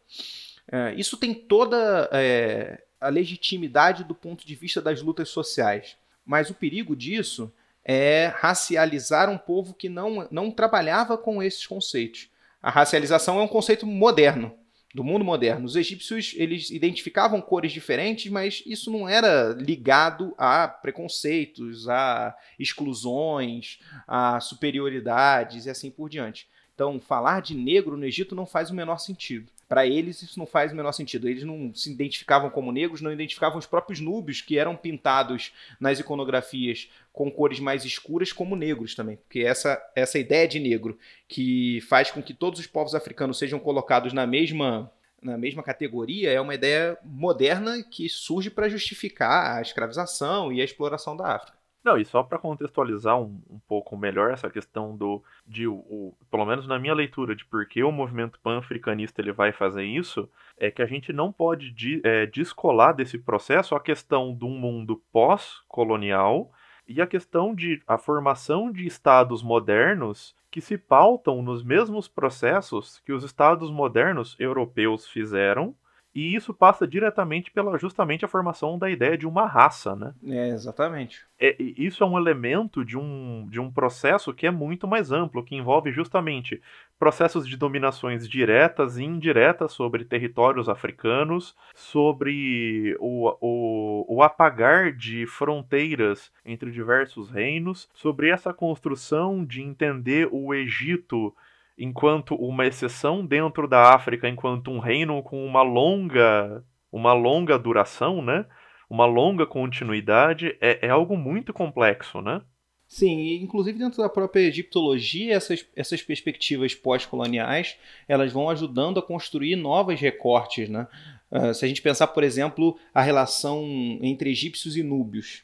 É, 0.70 0.94
isso 0.94 1.16
tem 1.16 1.34
toda 1.34 2.08
é, 2.12 2.82
a 3.00 3.08
legitimidade 3.08 4.04
do 4.04 4.14
ponto 4.14 4.46
de 4.46 4.54
vista 4.54 4.80
das 4.80 5.00
lutas 5.00 5.28
sociais, 5.30 5.96
mas 6.24 6.50
o 6.50 6.54
perigo 6.54 6.94
disso 6.94 7.52
é 7.84 8.32
racializar 8.36 9.30
um 9.30 9.38
povo 9.38 9.72
que 9.72 9.88
não, 9.88 10.28
não 10.30 10.50
trabalhava 10.50 11.16
com 11.16 11.42
esses 11.42 11.66
conceitos. 11.66 12.28
A 12.62 12.70
racialização 12.70 13.38
é 13.40 13.42
um 13.42 13.48
conceito 13.48 13.86
moderno 13.86 14.54
do 14.94 15.04
mundo 15.04 15.24
moderno. 15.24 15.64
Os 15.64 15.76
egípcios 15.76 16.34
eles 16.36 16.70
identificavam 16.70 17.40
cores 17.40 17.72
diferentes, 17.72 18.30
mas 18.30 18.62
isso 18.66 18.90
não 18.90 19.08
era 19.08 19.54
ligado 19.58 20.34
a 20.36 20.66
preconceitos, 20.66 21.88
a 21.88 22.34
exclusões, 22.58 23.78
a 24.06 24.40
superioridades 24.40 25.66
e 25.66 25.70
assim 25.70 25.90
por 25.90 26.08
diante. 26.08 26.48
Então, 26.74 27.00
falar 27.00 27.42
de 27.42 27.54
negro 27.54 27.96
no 27.96 28.04
Egito 28.04 28.34
não 28.34 28.46
faz 28.46 28.70
o 28.70 28.74
menor 28.74 28.98
sentido. 28.98 29.50
Para 29.68 29.86
eles, 29.86 30.22
isso 30.22 30.38
não 30.38 30.46
faz 30.46 30.72
o 30.72 30.74
menor 30.74 30.92
sentido. 30.92 31.28
Eles 31.28 31.44
não 31.44 31.74
se 31.74 31.92
identificavam 31.92 32.48
como 32.48 32.72
negros, 32.72 33.02
não 33.02 33.12
identificavam 33.12 33.58
os 33.58 33.66
próprios 33.66 34.00
núbios, 34.00 34.40
que 34.40 34.58
eram 34.58 34.74
pintados 34.74 35.52
nas 35.78 35.98
iconografias 35.98 36.90
com 37.12 37.30
cores 37.30 37.60
mais 37.60 37.84
escuras, 37.84 38.32
como 38.32 38.56
negros 38.56 38.94
também. 38.94 39.16
Porque 39.16 39.40
essa, 39.40 39.78
essa 39.94 40.18
ideia 40.18 40.48
de 40.48 40.58
negro, 40.58 40.98
que 41.26 41.80
faz 41.82 42.10
com 42.10 42.22
que 42.22 42.32
todos 42.32 42.58
os 42.58 42.66
povos 42.66 42.94
africanos 42.94 43.38
sejam 43.38 43.58
colocados 43.58 44.12
na 44.12 44.26
mesma 44.26 44.90
na 45.20 45.36
mesma 45.36 45.64
categoria 45.64 46.30
é 46.30 46.40
uma 46.40 46.54
ideia 46.54 46.96
moderna 47.02 47.82
que 47.82 48.08
surge 48.08 48.48
para 48.50 48.68
justificar 48.68 49.56
a 49.56 49.60
escravização 49.60 50.52
e 50.52 50.60
a 50.60 50.64
exploração 50.64 51.16
da 51.16 51.34
África. 51.34 51.57
Não, 51.88 51.96
e 51.96 52.04
só 52.04 52.22
para 52.22 52.38
contextualizar 52.38 53.18
um, 53.18 53.40
um, 53.48 53.58
pouco 53.66 53.96
melhor 53.96 54.30
essa 54.30 54.50
questão 54.50 54.94
do, 54.94 55.22
de, 55.46 55.66
o, 55.66 55.76
o, 55.76 56.14
pelo 56.30 56.44
menos 56.44 56.66
na 56.66 56.78
minha 56.78 56.92
leitura, 56.92 57.34
de 57.34 57.46
por 57.46 57.64
que 57.64 57.82
o 57.82 57.90
movimento 57.90 58.38
pan-africanista 58.40 59.22
ele 59.22 59.32
vai 59.32 59.52
fazer 59.52 59.84
isso, 59.84 60.28
é 60.58 60.70
que 60.70 60.82
a 60.82 60.86
gente 60.86 61.14
não 61.14 61.32
pode 61.32 61.70
de, 61.70 62.02
é, 62.04 62.26
descolar 62.26 62.92
desse 62.92 63.18
processo 63.18 63.74
a 63.74 63.80
questão 63.80 64.36
de 64.36 64.44
um 64.44 64.50
mundo 64.50 65.02
pós-colonial 65.10 66.52
e 66.86 67.00
a 67.00 67.06
questão 67.06 67.54
de 67.54 67.82
a 67.86 67.96
formação 67.96 68.70
de 68.70 68.86
estados 68.86 69.42
modernos 69.42 70.36
que 70.50 70.60
se 70.60 70.76
pautam 70.76 71.40
nos 71.40 71.62
mesmos 71.64 72.06
processos 72.06 73.00
que 73.00 73.14
os 73.14 73.24
estados 73.24 73.70
modernos 73.70 74.36
europeus 74.38 75.08
fizeram 75.08 75.74
e 76.18 76.34
isso 76.34 76.52
passa 76.52 76.84
diretamente 76.84 77.48
pela 77.48 77.78
justamente 77.78 78.24
a 78.24 78.28
formação 78.28 78.76
da 78.76 78.90
ideia 78.90 79.16
de 79.16 79.24
uma 79.24 79.46
raça, 79.46 79.94
né? 79.94 80.12
É, 80.26 80.48
exatamente. 80.48 81.24
É, 81.38 81.54
isso 81.60 82.02
é 82.02 82.06
um 82.08 82.18
elemento 82.18 82.84
de 82.84 82.98
um, 82.98 83.46
de 83.48 83.60
um 83.60 83.70
processo 83.70 84.34
que 84.34 84.44
é 84.44 84.50
muito 84.50 84.88
mais 84.88 85.12
amplo, 85.12 85.44
que 85.44 85.54
envolve 85.54 85.92
justamente 85.92 86.60
processos 86.98 87.46
de 87.46 87.56
dominações 87.56 88.28
diretas 88.28 88.98
e 88.98 89.04
indiretas 89.04 89.70
sobre 89.70 90.04
territórios 90.04 90.68
africanos, 90.68 91.54
sobre 91.72 92.96
o, 92.98 93.36
o, 93.40 94.16
o 94.16 94.20
apagar 94.20 94.90
de 94.90 95.24
fronteiras 95.24 96.32
entre 96.44 96.72
diversos 96.72 97.30
reinos, 97.30 97.88
sobre 97.94 98.28
essa 98.28 98.52
construção 98.52 99.44
de 99.44 99.62
entender 99.62 100.28
o 100.32 100.52
Egito 100.52 101.32
enquanto 101.78 102.34
uma 102.34 102.66
exceção 102.66 103.24
dentro 103.24 103.68
da 103.68 103.94
África, 103.94 104.28
enquanto 104.28 104.70
um 104.70 104.80
reino 104.80 105.22
com 105.22 105.44
uma 105.46 105.62
longa, 105.62 106.64
uma 106.90 107.12
longa 107.12 107.58
duração, 107.58 108.20
né? 108.20 108.44
Uma 108.90 109.06
longa 109.06 109.46
continuidade, 109.46 110.56
é, 110.60 110.86
é 110.86 110.90
algo 110.90 111.16
muito 111.16 111.52
complexo, 111.52 112.20
né? 112.20 112.42
Sim, 112.88 113.34
inclusive 113.42 113.78
dentro 113.78 114.02
da 114.02 114.08
própria 114.08 114.40
egiptologia, 114.40 115.34
essas, 115.34 115.66
essas 115.76 116.00
perspectivas 116.00 116.74
pós-coloniais, 116.74 117.76
elas 118.08 118.32
vão 118.32 118.48
ajudando 118.48 118.98
a 118.98 119.02
construir 119.02 119.56
novos 119.56 120.00
recortes, 120.00 120.70
né? 120.70 120.88
Uh, 121.30 121.52
se 121.52 121.66
a 121.66 121.68
gente 121.68 121.82
pensar, 121.82 122.06
por 122.06 122.24
exemplo, 122.24 122.78
a 122.94 123.02
relação 123.02 123.62
entre 124.02 124.30
egípcios 124.30 124.74
e 124.74 124.82
núbios, 124.82 125.42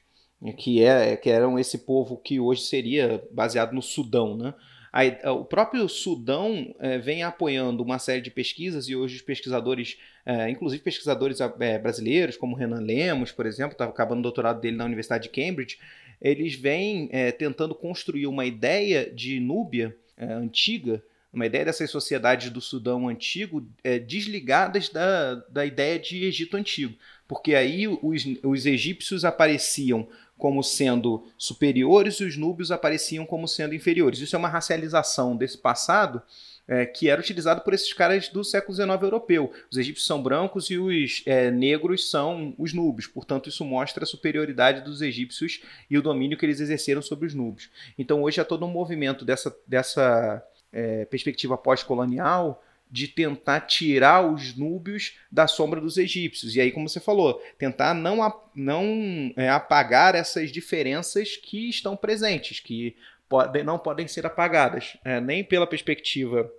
que, 0.56 0.82
é, 0.82 1.16
que 1.16 1.28
eram 1.28 1.58
esse 1.58 1.84
povo 1.84 2.16
que 2.16 2.40
hoje 2.40 2.62
seria 2.62 3.22
baseado 3.30 3.72
no 3.74 3.82
Sudão, 3.82 4.36
né? 4.36 4.54
A, 4.96 5.32
o 5.32 5.44
próprio 5.44 5.88
Sudão 5.88 6.72
é, 6.78 6.98
vem 6.98 7.24
apoiando 7.24 7.82
uma 7.82 7.98
série 7.98 8.20
de 8.20 8.30
pesquisas 8.30 8.88
e 8.88 8.94
hoje 8.94 9.16
os 9.16 9.22
pesquisadores, 9.22 9.98
é, 10.24 10.48
inclusive 10.48 10.84
pesquisadores 10.84 11.40
é, 11.40 11.78
brasileiros, 11.80 12.36
como 12.36 12.54
Renan 12.54 12.80
Lemos, 12.80 13.32
por 13.32 13.44
exemplo, 13.44 13.72
estava 13.72 13.90
acabando 13.90 14.20
o 14.20 14.22
doutorado 14.22 14.60
dele 14.60 14.76
na 14.76 14.84
Universidade 14.84 15.24
de 15.24 15.30
Cambridge, 15.30 15.80
eles 16.22 16.54
vêm 16.54 17.10
tentando 17.36 17.74
construir 17.74 18.28
uma 18.28 18.46
ideia 18.46 19.10
de 19.12 19.40
Núbia 19.40 19.94
antiga, 20.16 21.02
uma 21.32 21.44
ideia 21.44 21.64
dessas 21.64 21.90
sociedades 21.90 22.50
do 22.50 22.60
Sudão 22.60 23.08
antigo 23.08 23.66
é, 23.82 23.98
desligadas 23.98 24.88
da, 24.88 25.34
da 25.50 25.66
ideia 25.66 25.98
de 25.98 26.24
Egito 26.24 26.56
antigo. 26.56 26.94
Porque 27.26 27.54
aí 27.54 27.88
os, 27.88 28.24
os 28.44 28.64
egípcios 28.64 29.24
apareciam 29.24 30.08
como 30.44 30.62
sendo 30.62 31.24
superiores 31.38 32.16
e 32.16 32.24
os 32.24 32.36
núbios 32.36 32.70
apareciam 32.70 33.24
como 33.24 33.48
sendo 33.48 33.74
inferiores. 33.74 34.18
Isso 34.18 34.36
é 34.36 34.38
uma 34.38 34.46
racialização 34.46 35.34
desse 35.34 35.56
passado 35.56 36.20
é, 36.68 36.84
que 36.84 37.08
era 37.08 37.18
utilizado 37.18 37.62
por 37.62 37.72
esses 37.72 37.90
caras 37.94 38.28
do 38.28 38.44
século 38.44 38.76
XIX 38.76 38.90
europeu. 39.00 39.50
Os 39.70 39.78
egípcios 39.78 40.06
são 40.06 40.22
brancos 40.22 40.68
e 40.68 40.76
os 40.76 41.22
é, 41.24 41.50
negros 41.50 42.10
são 42.10 42.54
os 42.58 42.74
núbios. 42.74 43.06
Portanto, 43.06 43.48
isso 43.48 43.64
mostra 43.64 44.04
a 44.04 44.06
superioridade 44.06 44.82
dos 44.82 45.00
egípcios 45.00 45.62
e 45.88 45.96
o 45.96 46.02
domínio 46.02 46.36
que 46.36 46.44
eles 46.44 46.60
exerceram 46.60 47.00
sobre 47.00 47.26
os 47.26 47.32
núbios. 47.32 47.70
Então, 47.98 48.22
hoje 48.22 48.38
há 48.38 48.44
todo 48.44 48.66
um 48.66 48.70
movimento 48.70 49.24
dessa, 49.24 49.56
dessa 49.66 50.46
é, 50.70 51.06
perspectiva 51.06 51.56
pós-colonial 51.56 52.62
de 52.90 53.08
tentar 53.08 53.60
tirar 53.62 54.24
os 54.24 54.56
núbios 54.56 55.16
da 55.30 55.46
sombra 55.46 55.80
dos 55.80 55.98
egípcios. 55.98 56.54
E 56.54 56.60
aí, 56.60 56.70
como 56.70 56.88
você 56.88 57.00
falou, 57.00 57.42
tentar 57.58 57.92
não, 57.94 58.18
não 58.54 59.32
é, 59.36 59.48
apagar 59.48 60.14
essas 60.14 60.52
diferenças 60.52 61.36
que 61.36 61.68
estão 61.68 61.96
presentes, 61.96 62.60
que 62.60 62.96
pode, 63.28 63.62
não 63.62 63.78
podem 63.78 64.06
ser 64.06 64.26
apagadas, 64.26 64.96
é, 65.04 65.20
nem 65.20 65.42
pela 65.42 65.66
perspectiva 65.66 66.50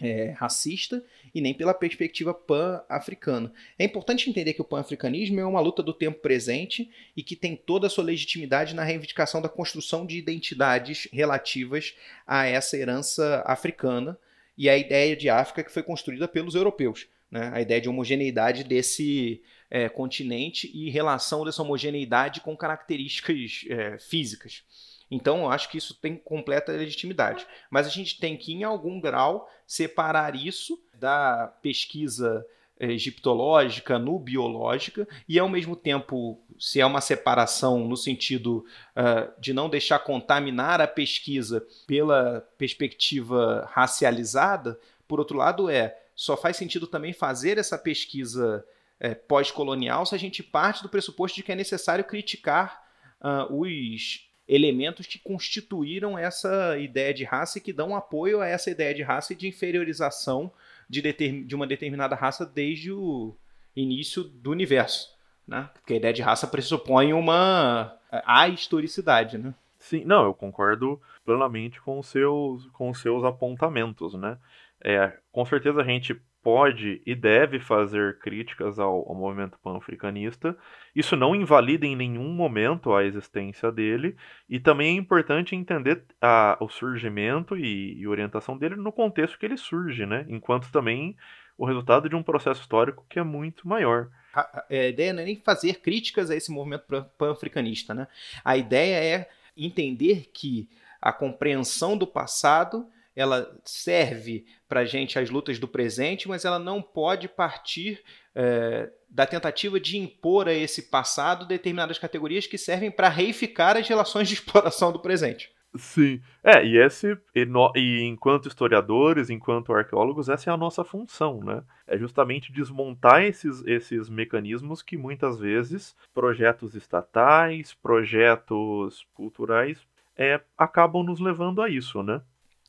é, 0.00 0.34
racista 0.36 1.04
e 1.34 1.40
nem 1.40 1.54
pela 1.54 1.72
perspectiva 1.72 2.34
pan-africana. 2.34 3.52
É 3.78 3.84
importante 3.84 4.28
entender 4.28 4.52
que 4.52 4.60
o 4.60 4.64
pan-africanismo 4.64 5.38
é 5.40 5.46
uma 5.46 5.60
luta 5.60 5.82
do 5.82 5.92
tempo 5.92 6.20
presente 6.20 6.90
e 7.16 7.22
que 7.22 7.36
tem 7.36 7.54
toda 7.54 7.86
a 7.86 7.90
sua 7.90 8.04
legitimidade 8.04 8.74
na 8.74 8.82
reivindicação 8.82 9.40
da 9.40 9.48
construção 9.48 10.04
de 10.04 10.18
identidades 10.18 11.08
relativas 11.12 11.94
a 12.26 12.46
essa 12.46 12.76
herança 12.76 13.42
africana 13.46 14.18
e 14.56 14.68
a 14.68 14.76
ideia 14.76 15.16
de 15.16 15.28
África 15.28 15.64
que 15.64 15.72
foi 15.72 15.82
construída 15.82 16.28
pelos 16.28 16.54
europeus. 16.54 17.06
Né? 17.30 17.50
A 17.52 17.60
ideia 17.60 17.80
de 17.80 17.88
homogeneidade 17.88 18.64
desse 18.64 19.42
é, 19.70 19.88
continente 19.88 20.70
e 20.74 20.90
relação 20.90 21.44
dessa 21.44 21.62
homogeneidade 21.62 22.40
com 22.40 22.56
características 22.56 23.64
é, 23.68 23.98
físicas. 23.98 24.62
Então, 25.10 25.42
eu 25.42 25.50
acho 25.50 25.68
que 25.70 25.76
isso 25.76 25.94
tem 25.94 26.16
completa 26.16 26.72
legitimidade. 26.72 27.46
Mas 27.70 27.86
a 27.86 27.90
gente 27.90 28.18
tem 28.18 28.36
que, 28.36 28.52
em 28.52 28.64
algum 28.64 28.98
grau, 29.00 29.48
separar 29.66 30.34
isso 30.34 30.82
da 30.94 31.48
pesquisa 31.60 32.46
egiptológica, 32.90 33.98
nubiológica, 33.98 35.06
e 35.28 35.38
ao 35.38 35.48
mesmo 35.48 35.76
tempo, 35.76 36.40
se 36.58 36.80
é 36.80 36.86
uma 36.86 37.00
separação 37.00 37.86
no 37.86 37.96
sentido 37.96 38.64
uh, 38.96 39.40
de 39.40 39.52
não 39.52 39.68
deixar 39.68 40.00
contaminar 40.00 40.80
a 40.80 40.86
pesquisa 40.86 41.66
pela 41.86 42.40
perspectiva 42.58 43.68
racializada, 43.72 44.78
por 45.06 45.18
outro 45.18 45.38
lado, 45.38 45.70
é 45.70 45.96
só 46.14 46.36
faz 46.36 46.56
sentido 46.56 46.86
também 46.86 47.12
fazer 47.12 47.58
essa 47.58 47.78
pesquisa 47.78 48.64
é, 49.00 49.14
pós-colonial 49.14 50.06
se 50.06 50.14
a 50.14 50.18
gente 50.18 50.42
parte 50.42 50.82
do 50.82 50.88
pressuposto 50.88 51.36
de 51.36 51.42
que 51.42 51.50
é 51.50 51.56
necessário 51.56 52.04
criticar 52.04 52.82
uh, 53.20 53.52
os 53.52 54.28
elementos 54.46 55.06
que 55.06 55.18
constituíram 55.18 56.18
essa 56.18 56.76
ideia 56.78 57.12
de 57.12 57.24
raça 57.24 57.58
e 57.58 57.60
que 57.60 57.72
dão 57.72 57.96
apoio 57.96 58.40
a 58.40 58.46
essa 58.46 58.70
ideia 58.70 58.94
de 58.94 59.02
raça 59.02 59.32
e 59.32 59.36
de 59.36 59.48
inferiorização 59.48 60.52
de, 61.00 61.44
de 61.44 61.54
uma 61.54 61.66
determinada 61.66 62.14
raça 62.14 62.44
desde 62.44 62.92
o 62.92 63.34
início 63.74 64.22
do 64.22 64.50
universo. 64.50 65.16
Né? 65.48 65.68
Porque 65.72 65.94
a 65.94 65.96
ideia 65.96 66.12
de 66.12 66.22
raça 66.22 66.46
pressupõe 66.46 67.12
uma 67.12 67.96
a 68.10 68.46
historicidade, 68.48 69.38
né? 69.38 69.54
Sim, 69.78 70.04
não, 70.04 70.24
eu 70.24 70.34
concordo 70.34 71.00
plenamente 71.24 71.80
com 71.80 72.00
seus, 72.02 72.66
com 72.66 72.92
seus 72.94 73.24
apontamentos, 73.24 74.14
né? 74.14 74.38
É, 74.84 75.12
com 75.32 75.44
certeza 75.44 75.80
a 75.80 75.84
gente 75.84 76.20
pode 76.42 77.00
e 77.06 77.14
deve 77.14 77.60
fazer 77.60 78.18
críticas 78.18 78.78
ao, 78.78 79.08
ao 79.08 79.14
movimento 79.14 79.58
pan-africanista. 79.62 80.56
Isso 80.94 81.16
não 81.16 81.34
invalida 81.34 81.86
em 81.86 81.94
nenhum 81.94 82.28
momento 82.32 82.92
a 82.92 83.04
existência 83.04 83.70
dele, 83.70 84.16
e 84.48 84.58
também 84.58 84.96
é 84.96 84.98
importante 84.98 85.54
entender 85.54 86.02
a, 86.20 86.56
o 86.60 86.68
surgimento 86.68 87.56
e, 87.56 87.98
e, 87.98 88.06
orientação 88.06 88.58
dele 88.58 88.76
no 88.76 88.92
contexto 88.92 89.38
que 89.38 89.46
ele 89.46 89.56
surge, 89.56 90.04
né? 90.04 90.26
enquanto 90.28 90.70
também 90.70 91.16
o 91.56 91.64
resultado 91.64 92.08
de 92.08 92.16
um 92.16 92.22
processo 92.22 92.60
histórico 92.60 93.06
que 93.08 93.18
é 93.18 93.22
muito 93.22 93.68
maior. 93.68 94.08
A, 94.34 94.64
a 94.68 94.88
ideia 94.88 95.12
não 95.12 95.22
é 95.22 95.26
nem 95.26 95.36
fazer 95.36 95.80
críticas 95.80 96.30
a 96.30 96.36
esse 96.36 96.50
movimento 96.50 96.84
pan-africanista. 97.16 97.94
Né? 97.94 98.08
A 98.44 98.56
ideia 98.56 98.96
é 98.96 99.28
entender 99.56 100.30
que 100.32 100.68
a 101.00 101.12
compreensão 101.12 101.96
do 101.96 102.06
passado 102.06 102.88
ela 103.14 103.54
serve 103.64 104.44
para 104.68 104.84
gente 104.84 105.18
as 105.18 105.30
lutas 105.30 105.58
do 105.58 105.68
presente, 105.68 106.28
mas 106.28 106.44
ela 106.44 106.58
não 106.58 106.80
pode 106.80 107.28
partir 107.28 108.02
é, 108.34 108.90
da 109.08 109.26
tentativa 109.26 109.78
de 109.78 109.98
impor 109.98 110.48
a 110.48 110.54
esse 110.54 110.90
passado 110.90 111.46
determinadas 111.46 111.98
categorias 111.98 112.46
que 112.46 112.56
servem 112.56 112.90
para 112.90 113.08
reificar 113.08 113.76
as 113.76 113.86
relações 113.86 114.28
de 114.28 114.34
exploração 114.34 114.92
do 114.92 115.00
presente. 115.00 115.50
Sim. 115.74 116.20
É, 116.44 116.64
e 116.64 116.76
esse, 116.76 117.16
e, 117.34 117.46
no, 117.46 117.72
e, 117.74 118.02
enquanto 118.02 118.46
historiadores, 118.46 119.30
enquanto 119.30 119.72
arqueólogos, 119.72 120.28
essa 120.28 120.50
é 120.50 120.52
a 120.52 120.56
nossa 120.56 120.84
função, 120.84 121.40
né? 121.42 121.62
É 121.86 121.96
justamente 121.96 122.52
desmontar 122.52 123.22
esses, 123.22 123.64
esses 123.66 124.08
mecanismos 124.10 124.82
que 124.82 124.98
muitas 124.98 125.38
vezes 125.38 125.96
projetos 126.12 126.74
estatais, 126.74 127.72
projetos 127.72 129.06
culturais 129.14 129.86
é, 130.14 130.42
acabam 130.58 131.02
nos 131.02 131.20
levando 131.20 131.62
a 131.62 131.70
isso, 131.70 132.02
né? 132.02 132.20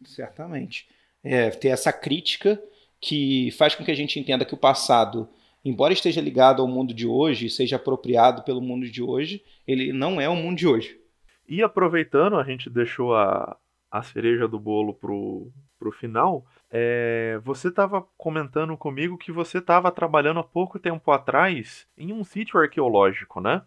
Certamente. 0.10 0.88
É, 1.24 1.50
ter 1.50 1.70
essa 1.70 1.94
crítica 1.94 2.62
que 3.00 3.52
faz 3.52 3.76
com 3.76 3.84
que 3.84 3.92
a 3.92 3.96
gente 3.96 4.20
entenda 4.20 4.46
que 4.46 4.54
o 4.54 4.58
passado, 4.58 5.28
embora 5.64 5.94
esteja 5.94 6.22
ligado 6.22 6.62
ao 6.62 6.68
mundo 6.68 6.94
de 6.94 7.06
hoje, 7.08 7.50
seja 7.50 7.76
apropriado 7.76 8.44
pelo 8.44 8.62
mundo 8.62 8.90
de 8.90 9.02
hoje, 9.02 9.44
ele 9.68 9.92
não 9.92 10.20
é 10.20 10.30
o 10.30 10.36
mundo 10.36 10.58
de 10.58 10.68
hoje. 10.68 11.00
E 11.48 11.62
aproveitando, 11.62 12.38
a 12.38 12.44
gente 12.44 12.70
deixou 12.70 13.16
a, 13.16 13.58
a 13.92 14.02
cereja 14.02 14.48
do 14.48 14.60
bolo 14.60 14.94
pro, 14.94 15.52
pro 15.78 15.92
final. 15.92 16.46
É, 16.72 17.40
você 17.44 17.68
estava 17.68 18.02
comentando 18.18 18.76
comigo 18.78 19.18
que 19.18 19.32
você 19.32 19.58
estava 19.58 19.92
trabalhando 19.92 20.40
há 20.40 20.44
pouco 20.44 20.80
tempo 20.80 21.12
atrás 21.12 21.86
em 21.98 22.14
um 22.14 22.24
sítio 22.24 22.60
arqueológico, 22.60 23.42
né? 23.42 23.62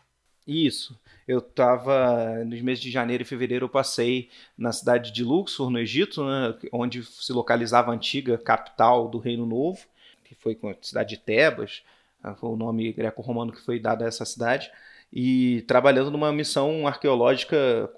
Isso. 0.46 0.98
Eu 1.26 1.38
estava 1.38 2.44
nos 2.44 2.60
meses 2.60 2.82
de 2.82 2.90
janeiro 2.90 3.22
e 3.22 3.26
fevereiro 3.26 3.64
eu 3.64 3.68
passei 3.68 4.30
na 4.56 4.72
cidade 4.72 5.12
de 5.12 5.24
Luxor, 5.24 5.70
no 5.70 5.78
Egito, 5.78 6.24
né, 6.24 6.54
onde 6.72 7.04
se 7.04 7.32
localizava 7.32 7.90
a 7.90 7.94
antiga 7.94 8.38
capital 8.38 9.08
do 9.08 9.18
Reino 9.18 9.44
Novo, 9.44 9.84
que 10.24 10.36
foi 10.36 10.56
a 10.62 10.74
cidade 10.80 11.10
de 11.10 11.20
Tebas, 11.20 11.82
ah, 12.22 12.34
foi 12.34 12.50
o 12.50 12.56
nome 12.56 12.92
greco-romano 12.92 13.52
que 13.52 13.60
foi 13.60 13.80
dado 13.80 14.04
a 14.04 14.06
essa 14.06 14.24
cidade, 14.24 14.70
e 15.12 15.62
trabalhando 15.62 16.10
numa 16.10 16.32
missão 16.32 16.86
arqueológica 16.86 17.90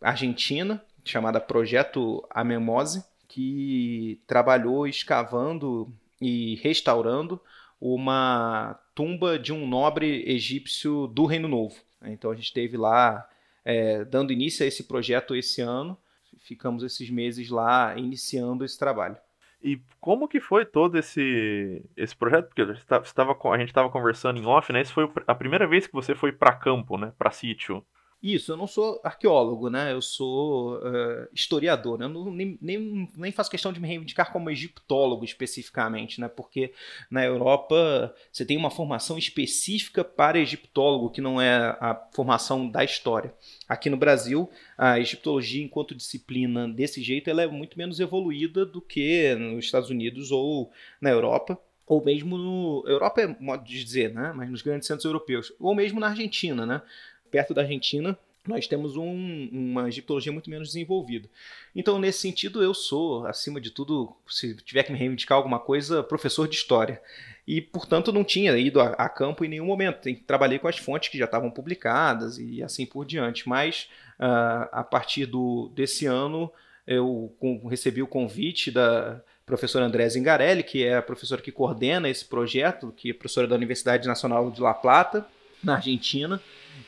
argentina 0.00 0.82
chamada 1.04 1.40
Projeto 1.40 2.24
Amemose, 2.30 3.04
que 3.26 4.20
trabalhou 4.26 4.86
escavando 4.86 5.92
e 6.20 6.56
restaurando 6.56 7.40
uma 7.80 8.78
tumba 8.94 9.38
de 9.38 9.52
um 9.52 9.66
nobre 9.66 10.24
egípcio 10.26 11.06
do 11.08 11.26
Reino 11.26 11.48
Novo. 11.48 11.87
Então 12.04 12.30
a 12.30 12.34
gente 12.34 12.46
esteve 12.46 12.76
lá 12.76 13.28
é, 13.64 14.04
dando 14.04 14.32
início 14.32 14.64
a 14.64 14.68
esse 14.68 14.84
projeto 14.84 15.34
esse 15.34 15.60
ano. 15.60 15.98
Ficamos 16.40 16.82
esses 16.82 17.10
meses 17.10 17.50
lá 17.50 17.96
iniciando 17.96 18.64
esse 18.64 18.78
trabalho. 18.78 19.16
E 19.62 19.80
como 20.00 20.28
que 20.28 20.40
foi 20.40 20.64
todo 20.64 20.96
esse, 20.96 21.84
esse 21.96 22.14
projeto? 22.16 22.46
Porque 22.46 22.62
a 22.62 23.58
gente 23.58 23.68
estava 23.68 23.90
conversando 23.90 24.38
em 24.38 24.46
off, 24.46 24.72
né? 24.72 24.80
Essa 24.80 24.92
foi 24.92 25.10
a 25.26 25.34
primeira 25.34 25.66
vez 25.66 25.86
que 25.86 25.92
você 25.92 26.14
foi 26.14 26.30
para 26.30 26.54
campo, 26.54 26.96
né? 26.96 27.12
Para 27.18 27.32
sítio. 27.32 27.84
Isso, 28.20 28.50
eu 28.50 28.56
não 28.56 28.66
sou 28.66 29.00
arqueólogo, 29.04 29.70
né? 29.70 29.92
Eu 29.92 30.02
sou 30.02 30.78
uh, 30.78 31.28
historiador. 31.32 31.96
Né? 31.96 32.04
Eu 32.06 32.08
não, 32.08 32.32
nem, 32.32 32.58
nem, 32.60 33.08
nem 33.16 33.30
faço 33.30 33.48
questão 33.48 33.72
de 33.72 33.78
me 33.78 33.86
reivindicar 33.86 34.32
como 34.32 34.50
egiptólogo 34.50 35.24
especificamente, 35.24 36.20
né? 36.20 36.26
Porque 36.26 36.72
na 37.08 37.24
Europa 37.24 38.12
você 38.32 38.44
tem 38.44 38.56
uma 38.56 38.72
formação 38.72 39.16
específica 39.16 40.02
para 40.02 40.36
egiptólogo, 40.36 41.10
que 41.10 41.20
não 41.20 41.40
é 41.40 41.76
a 41.80 41.94
formação 42.12 42.68
da 42.68 42.82
história. 42.82 43.32
Aqui 43.68 43.88
no 43.88 43.96
Brasil, 43.96 44.50
a 44.76 44.98
egiptologia, 44.98 45.62
enquanto 45.62 45.94
disciplina 45.94 46.66
desse 46.66 47.00
jeito, 47.00 47.30
ela 47.30 47.42
é 47.42 47.46
muito 47.46 47.78
menos 47.78 48.00
evoluída 48.00 48.66
do 48.66 48.80
que 48.80 49.32
nos 49.36 49.64
Estados 49.64 49.90
Unidos 49.90 50.32
ou 50.32 50.72
na 51.00 51.10
Europa 51.10 51.56
ou 51.86 52.04
mesmo 52.04 52.36
no 52.36 52.84
Europa 52.86 53.22
é 53.22 53.26
modo 53.40 53.64
de 53.64 53.82
dizer, 53.82 54.12
né? 54.12 54.30
Mas 54.36 54.50
nos 54.50 54.60
grandes 54.60 54.86
centros 54.86 55.06
europeus, 55.06 55.50
ou 55.58 55.74
mesmo 55.74 55.98
na 55.98 56.08
Argentina, 56.08 56.66
né? 56.66 56.82
Perto 57.30 57.54
da 57.54 57.62
Argentina, 57.62 58.18
nós 58.48 58.66
temos 58.66 58.96
um, 58.96 59.48
uma 59.52 59.88
egiptologia 59.88 60.32
muito 60.32 60.48
menos 60.48 60.68
desenvolvida. 60.68 61.28
Então, 61.76 61.98
nesse 61.98 62.20
sentido, 62.20 62.62
eu 62.62 62.72
sou, 62.72 63.26
acima 63.26 63.60
de 63.60 63.70
tudo, 63.70 64.16
se 64.26 64.54
tiver 64.56 64.82
que 64.82 64.90
me 64.90 64.98
reivindicar 64.98 65.36
alguma 65.36 65.58
coisa, 65.58 66.02
professor 66.02 66.48
de 66.48 66.56
história. 66.56 67.00
E, 67.46 67.60
portanto, 67.60 68.12
não 68.12 68.24
tinha 68.24 68.56
ido 68.56 68.80
a, 68.80 68.88
a 68.92 69.08
campo 69.08 69.44
em 69.44 69.48
nenhum 69.48 69.66
momento. 69.66 70.08
Trabalhei 70.26 70.58
com 70.58 70.68
as 70.68 70.78
fontes 70.78 71.10
que 71.10 71.18
já 71.18 71.26
estavam 71.26 71.50
publicadas 71.50 72.38
e 72.38 72.62
assim 72.62 72.86
por 72.86 73.04
diante. 73.04 73.48
Mas, 73.48 73.88
uh, 74.18 74.68
a 74.72 74.84
partir 74.84 75.26
do, 75.26 75.70
desse 75.74 76.06
ano, 76.06 76.50
eu 76.86 77.34
com, 77.38 77.66
recebi 77.66 78.02
o 78.02 78.06
convite 78.06 78.70
da 78.70 79.20
professora 79.44 79.86
André 79.86 80.08
Zingarelli, 80.08 80.62
que 80.62 80.84
é 80.84 80.96
a 80.96 81.02
professora 81.02 81.40
que 81.40 81.52
coordena 81.52 82.08
esse 82.08 82.24
projeto, 82.24 82.92
que 82.96 83.10
é 83.10 83.14
professora 83.14 83.46
da 83.46 83.56
Universidade 83.56 84.06
Nacional 84.06 84.50
de 84.50 84.60
La 84.60 84.74
Plata, 84.74 85.26
na 85.62 85.76
Argentina 85.76 86.40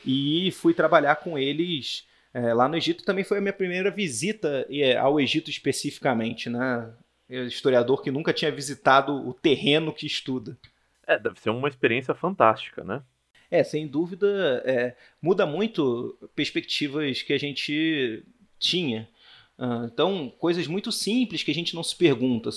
e 0.05 0.51
fui 0.51 0.73
trabalhar 0.73 1.15
com 1.17 1.37
eles 1.37 2.05
é, 2.33 2.53
lá 2.53 2.67
no 2.67 2.75
Egito. 2.75 3.03
Também 3.03 3.23
foi 3.23 3.37
a 3.37 3.41
minha 3.41 3.53
primeira 3.53 3.91
visita 3.91 4.65
é, 4.69 4.97
ao 4.97 5.19
Egito 5.19 5.49
especificamente, 5.49 6.49
né? 6.49 6.91
Eu, 7.29 7.47
historiador 7.47 8.01
que 8.01 8.11
nunca 8.11 8.33
tinha 8.33 8.51
visitado 8.51 9.13
o 9.27 9.33
terreno 9.33 9.93
que 9.93 10.05
estuda. 10.05 10.57
É, 11.07 11.17
deve 11.17 11.39
ser 11.39 11.49
uma 11.49 11.67
experiência 11.67 12.13
fantástica, 12.13 12.83
né? 12.83 13.01
É, 13.49 13.63
sem 13.63 13.87
dúvida, 13.87 14.63
é, 14.65 14.95
muda 15.21 15.45
muito 15.45 16.17
perspectivas 16.35 17.21
que 17.21 17.33
a 17.33 17.37
gente 17.37 18.23
tinha. 18.57 19.09
Uh, 19.57 19.85
então, 19.85 20.33
coisas 20.39 20.65
muito 20.67 20.91
simples 20.91 21.43
que 21.43 21.51
a 21.51 21.53
gente 21.53 21.75
não 21.75 21.83
se 21.83 21.95
pergunta 21.95 22.49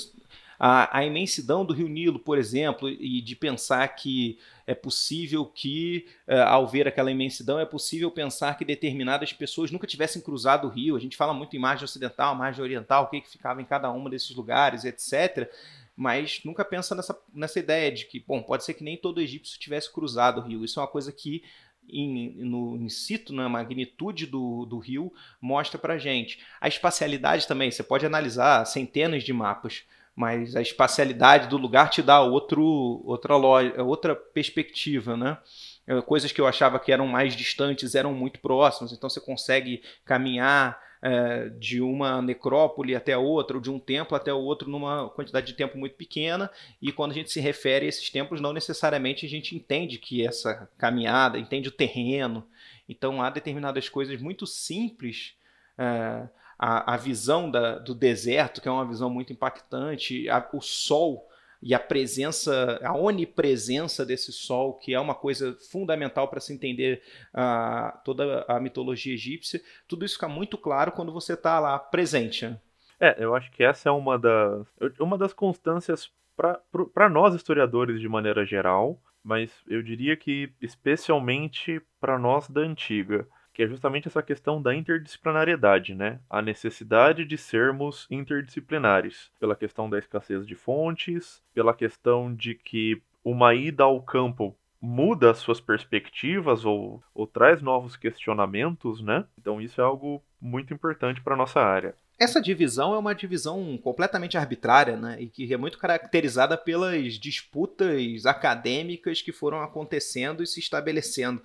a, 0.66 1.00
a 1.00 1.04
imensidão 1.04 1.62
do 1.62 1.74
Rio 1.74 1.88
Nilo, 1.88 2.18
por 2.18 2.38
exemplo, 2.38 2.88
e 2.88 3.20
de 3.20 3.36
pensar 3.36 3.86
que 3.88 4.38
é 4.66 4.74
possível 4.74 5.44
que, 5.44 6.06
uh, 6.26 6.40
ao 6.46 6.66
ver 6.66 6.88
aquela 6.88 7.10
imensidão, 7.10 7.60
é 7.60 7.66
possível 7.66 8.10
pensar 8.10 8.56
que 8.56 8.64
determinadas 8.64 9.30
pessoas 9.30 9.70
nunca 9.70 9.86
tivessem 9.86 10.22
cruzado 10.22 10.66
o 10.66 10.70
rio. 10.70 10.96
A 10.96 10.98
gente 10.98 11.18
fala 11.18 11.34
muito 11.34 11.54
em 11.54 11.58
margem 11.58 11.84
ocidental, 11.84 12.34
margem 12.34 12.64
oriental, 12.64 13.04
o 13.04 13.08
que, 13.08 13.20
que 13.20 13.28
ficava 13.28 13.60
em 13.60 13.66
cada 13.66 13.92
um 13.92 14.08
desses 14.08 14.34
lugares, 14.34 14.86
etc. 14.86 15.52
Mas 15.94 16.40
nunca 16.46 16.64
pensa 16.64 16.94
nessa, 16.94 17.14
nessa 17.34 17.58
ideia 17.58 17.92
de 17.92 18.06
que, 18.06 18.18
bom, 18.18 18.42
pode 18.42 18.64
ser 18.64 18.72
que 18.72 18.82
nem 18.82 18.96
todo 18.96 19.20
egípcio 19.20 19.60
tivesse 19.60 19.92
cruzado 19.92 20.40
o 20.40 20.44
rio. 20.44 20.64
Isso 20.64 20.80
é 20.80 20.82
uma 20.82 20.88
coisa 20.88 21.12
que 21.12 21.42
no 21.86 22.76
in 22.76 22.88
situ, 22.88 23.34
na 23.34 23.50
magnitude 23.50 24.24
do, 24.24 24.64
do 24.64 24.78
rio, 24.78 25.12
mostra 25.38 25.78
para 25.78 25.98
gente. 25.98 26.42
A 26.58 26.68
espacialidade 26.68 27.46
também, 27.46 27.70
você 27.70 27.82
pode 27.82 28.06
analisar 28.06 28.64
centenas 28.64 29.22
de 29.22 29.34
mapas 29.34 29.84
mas 30.14 30.54
a 30.54 30.62
espacialidade 30.62 31.48
do 31.48 31.56
lugar 31.56 31.90
te 31.90 32.02
dá 32.02 32.20
outro, 32.20 33.02
outra, 33.04 33.36
loja, 33.36 33.82
outra 33.82 34.14
perspectiva, 34.14 35.16
né? 35.16 35.38
É, 35.86 36.00
coisas 36.00 36.32
que 36.32 36.40
eu 36.40 36.46
achava 36.46 36.78
que 36.78 36.92
eram 36.92 37.06
mais 37.06 37.34
distantes 37.34 37.94
eram 37.94 38.14
muito 38.14 38.40
próximas, 38.40 38.92
então 38.92 39.10
você 39.10 39.20
consegue 39.20 39.82
caminhar 40.04 40.80
é, 41.02 41.50
de 41.50 41.82
uma 41.82 42.22
necrópole 42.22 42.94
até 42.96 43.16
outra, 43.18 43.56
ou 43.56 43.62
de 43.62 43.70
um 43.70 43.78
templo 43.78 44.16
até 44.16 44.32
o 44.32 44.38
outro, 44.38 44.70
numa 44.70 45.10
quantidade 45.10 45.46
de 45.46 45.52
tempo 45.52 45.76
muito 45.76 45.96
pequena, 45.96 46.50
e 46.80 46.90
quando 46.90 47.10
a 47.10 47.14
gente 47.14 47.30
se 47.30 47.40
refere 47.40 47.84
a 47.84 47.88
esses 47.88 48.08
templos, 48.08 48.40
não 48.40 48.54
necessariamente 48.54 49.26
a 49.26 49.28
gente 49.28 49.54
entende 49.54 49.98
que 49.98 50.26
essa 50.26 50.70
caminhada, 50.78 51.38
entende 51.38 51.68
o 51.68 51.72
terreno, 51.72 52.46
então 52.88 53.20
há 53.20 53.28
determinadas 53.28 53.88
coisas 53.88 54.20
muito 54.20 54.46
simples. 54.46 55.34
É, 55.76 56.28
a, 56.64 56.94
a 56.94 56.96
visão 56.96 57.50
da, 57.50 57.78
do 57.78 57.94
deserto, 57.94 58.62
que 58.62 58.68
é 58.68 58.70
uma 58.70 58.86
visão 58.86 59.10
muito 59.10 59.30
impactante, 59.30 60.26
a, 60.30 60.48
o 60.54 60.62
sol 60.62 61.28
e 61.62 61.74
a 61.74 61.78
presença, 61.78 62.80
a 62.82 62.96
onipresença 62.96 64.04
desse 64.04 64.32
sol, 64.32 64.78
que 64.78 64.94
é 64.94 64.98
uma 64.98 65.14
coisa 65.14 65.54
fundamental 65.70 66.26
para 66.28 66.40
se 66.40 66.54
entender 66.54 67.02
uh, 67.34 67.98
toda 68.02 68.46
a 68.48 68.58
mitologia 68.58 69.12
egípcia, 69.12 69.60
tudo 69.86 70.06
isso 70.06 70.14
fica 70.14 70.26
muito 70.26 70.56
claro 70.56 70.92
quando 70.92 71.12
você 71.12 71.34
está 71.34 71.60
lá 71.60 71.78
presente. 71.78 72.46
Né? 72.46 72.58
É, 72.98 73.22
eu 73.22 73.34
acho 73.34 73.50
que 73.52 73.62
essa 73.62 73.90
é 73.90 73.92
uma 73.92 74.18
das, 74.18 74.66
uma 74.98 75.18
das 75.18 75.34
constâncias 75.34 76.10
para 76.34 77.10
nós 77.10 77.34
historiadores 77.34 78.00
de 78.00 78.08
maneira 78.08 78.46
geral, 78.46 78.98
mas 79.22 79.50
eu 79.68 79.82
diria 79.82 80.16
que 80.16 80.50
especialmente 80.62 81.82
para 82.00 82.18
nós 82.18 82.48
da 82.48 82.62
antiga 82.62 83.28
que 83.54 83.62
é 83.62 83.68
justamente 83.68 84.08
essa 84.08 84.22
questão 84.22 84.60
da 84.60 84.74
interdisciplinariedade, 84.74 85.94
né? 85.94 86.18
A 86.28 86.42
necessidade 86.42 87.24
de 87.24 87.38
sermos 87.38 88.06
interdisciplinares, 88.10 89.30
pela 89.38 89.54
questão 89.54 89.88
da 89.88 89.98
escassez 89.98 90.44
de 90.44 90.56
fontes, 90.56 91.40
pela 91.54 91.72
questão 91.72 92.34
de 92.34 92.56
que 92.56 93.00
uma 93.24 93.54
ida 93.54 93.84
ao 93.84 94.02
campo 94.02 94.54
muda 94.80 95.30
as 95.30 95.38
suas 95.38 95.60
perspectivas 95.60 96.64
ou, 96.64 97.02
ou 97.14 97.26
traz 97.26 97.62
novos 97.62 97.96
questionamentos, 97.96 99.00
né? 99.00 99.24
Então 99.40 99.60
isso 99.60 99.80
é 99.80 99.84
algo 99.84 100.22
muito 100.40 100.74
importante 100.74 101.22
para 101.22 101.36
nossa 101.36 101.60
área. 101.60 101.94
Essa 102.18 102.40
divisão 102.40 102.94
é 102.94 102.98
uma 102.98 103.14
divisão 103.14 103.78
completamente 103.78 104.36
arbitrária, 104.36 104.96
né? 104.96 105.16
E 105.20 105.26
que 105.28 105.52
é 105.52 105.56
muito 105.56 105.78
caracterizada 105.78 106.56
pelas 106.56 107.14
disputas 107.14 108.26
acadêmicas 108.26 109.22
que 109.22 109.32
foram 109.32 109.62
acontecendo 109.62 110.42
e 110.42 110.46
se 110.46 110.60
estabelecendo 110.60 111.40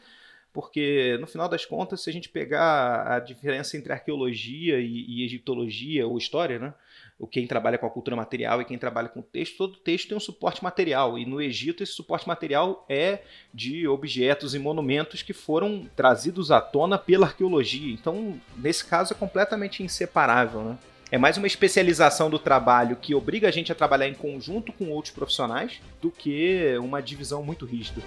porque 0.53 1.17
no 1.19 1.27
final 1.27 1.47
das 1.47 1.65
contas, 1.65 2.01
se 2.01 2.09
a 2.09 2.13
gente 2.13 2.29
pegar 2.29 3.07
a 3.07 3.19
diferença 3.19 3.77
entre 3.77 3.93
arqueologia 3.93 4.79
e, 4.79 5.05
e 5.07 5.23
egiptologia 5.23 6.07
ou 6.07 6.17
história, 6.17 6.57
né? 6.57 6.73
o 7.19 7.27
quem 7.27 7.45
trabalha 7.45 7.77
com 7.77 7.85
a 7.85 7.89
cultura 7.89 8.15
material 8.15 8.61
e 8.61 8.65
quem 8.65 8.77
trabalha 8.77 9.09
com 9.09 9.19
o 9.19 9.23
texto, 9.23 9.57
todo 9.57 9.77
texto 9.77 10.07
tem 10.07 10.17
um 10.17 10.21
suporte 10.21 10.63
material. 10.63 11.19
E 11.19 11.25
no 11.25 11.41
Egito, 11.41 11.83
esse 11.83 11.91
suporte 11.91 12.25
material 12.25 12.85
é 12.87 13.19
de 13.53 13.85
objetos 13.87 14.55
e 14.55 14.59
monumentos 14.59 15.21
que 15.21 15.33
foram 15.33 15.85
trazidos 15.95 16.49
à 16.49 16.61
tona 16.61 16.97
pela 16.97 17.27
arqueologia. 17.27 17.93
Então, 17.93 18.39
nesse 18.55 18.85
caso, 18.85 19.13
é 19.13 19.17
completamente 19.17 19.83
inseparável. 19.83 20.63
Né? 20.63 20.77
É 21.11 21.17
mais 21.17 21.35
uma 21.37 21.47
especialização 21.47 22.29
do 22.29 22.39
trabalho 22.39 22.95
que 22.95 23.13
obriga 23.13 23.49
a 23.49 23.51
gente 23.51 23.71
a 23.71 23.75
trabalhar 23.75 24.07
em 24.07 24.13
conjunto 24.13 24.71
com 24.71 24.89
outros 24.89 25.13
profissionais 25.13 25.81
do 26.01 26.09
que 26.09 26.77
uma 26.79 27.01
divisão 27.01 27.43
muito 27.43 27.65
rígida. 27.65 28.01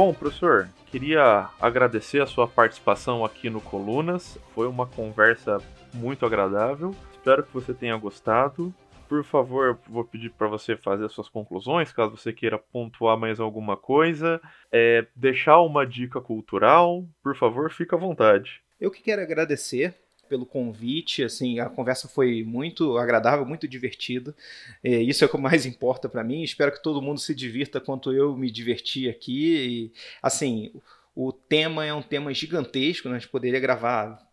Bom, 0.00 0.14
professor, 0.14 0.66
queria 0.86 1.50
agradecer 1.60 2.22
a 2.22 2.26
sua 2.26 2.48
participação 2.48 3.22
aqui 3.22 3.50
no 3.50 3.60
Colunas. 3.60 4.38
Foi 4.54 4.66
uma 4.66 4.86
conversa 4.86 5.58
muito 5.92 6.24
agradável. 6.24 6.96
Espero 7.12 7.42
que 7.42 7.52
você 7.52 7.74
tenha 7.74 7.94
gostado. 7.98 8.74
Por 9.06 9.22
favor, 9.22 9.78
vou 9.86 10.02
pedir 10.02 10.30
para 10.30 10.48
você 10.48 10.74
fazer 10.74 11.04
as 11.04 11.12
suas 11.12 11.28
conclusões, 11.28 11.92
caso 11.92 12.16
você 12.16 12.32
queira 12.32 12.58
pontuar 12.58 13.18
mais 13.18 13.38
alguma 13.38 13.76
coisa. 13.76 14.40
É, 14.72 15.06
deixar 15.14 15.60
uma 15.60 15.86
dica 15.86 16.18
cultural, 16.18 17.06
por 17.22 17.36
favor, 17.36 17.70
fique 17.70 17.94
à 17.94 17.98
vontade. 17.98 18.62
Eu 18.80 18.90
que 18.90 19.02
quero 19.02 19.20
agradecer 19.20 19.94
pelo 20.30 20.46
convite. 20.46 21.24
Assim, 21.24 21.58
a 21.58 21.68
conversa 21.68 22.08
foi 22.08 22.44
muito 22.44 22.96
agradável, 22.96 23.44
muito 23.44 23.66
divertida. 23.66 24.34
É, 24.82 25.02
isso 25.02 25.24
é 25.24 25.26
o 25.26 25.30
que 25.30 25.36
mais 25.36 25.66
importa 25.66 26.08
para 26.08 26.24
mim. 26.24 26.42
Espero 26.42 26.72
que 26.72 26.82
todo 26.82 27.02
mundo 27.02 27.18
se 27.18 27.34
divirta 27.34 27.80
quanto 27.80 28.12
eu 28.12 28.36
me 28.36 28.50
diverti 28.50 29.08
aqui. 29.08 29.56
E, 29.56 29.92
assim, 30.22 30.72
o 31.14 31.32
tema 31.32 31.84
é 31.84 31.92
um 31.92 32.00
tema 32.00 32.32
gigantesco. 32.32 33.08
Né? 33.08 33.16
A 33.16 33.18
gente 33.18 33.28
poderia 33.28 33.58
gravar 33.58 34.26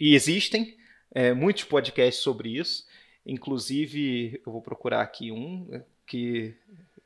e 0.00 0.14
existem 0.16 0.76
é, 1.12 1.34
muitos 1.34 1.64
podcasts 1.64 2.22
sobre 2.22 2.58
isso. 2.58 2.86
Inclusive, 3.26 4.40
eu 4.44 4.50
vou 4.50 4.62
procurar 4.62 5.02
aqui 5.02 5.30
um 5.30 5.66
né, 5.68 5.84
que 6.06 6.54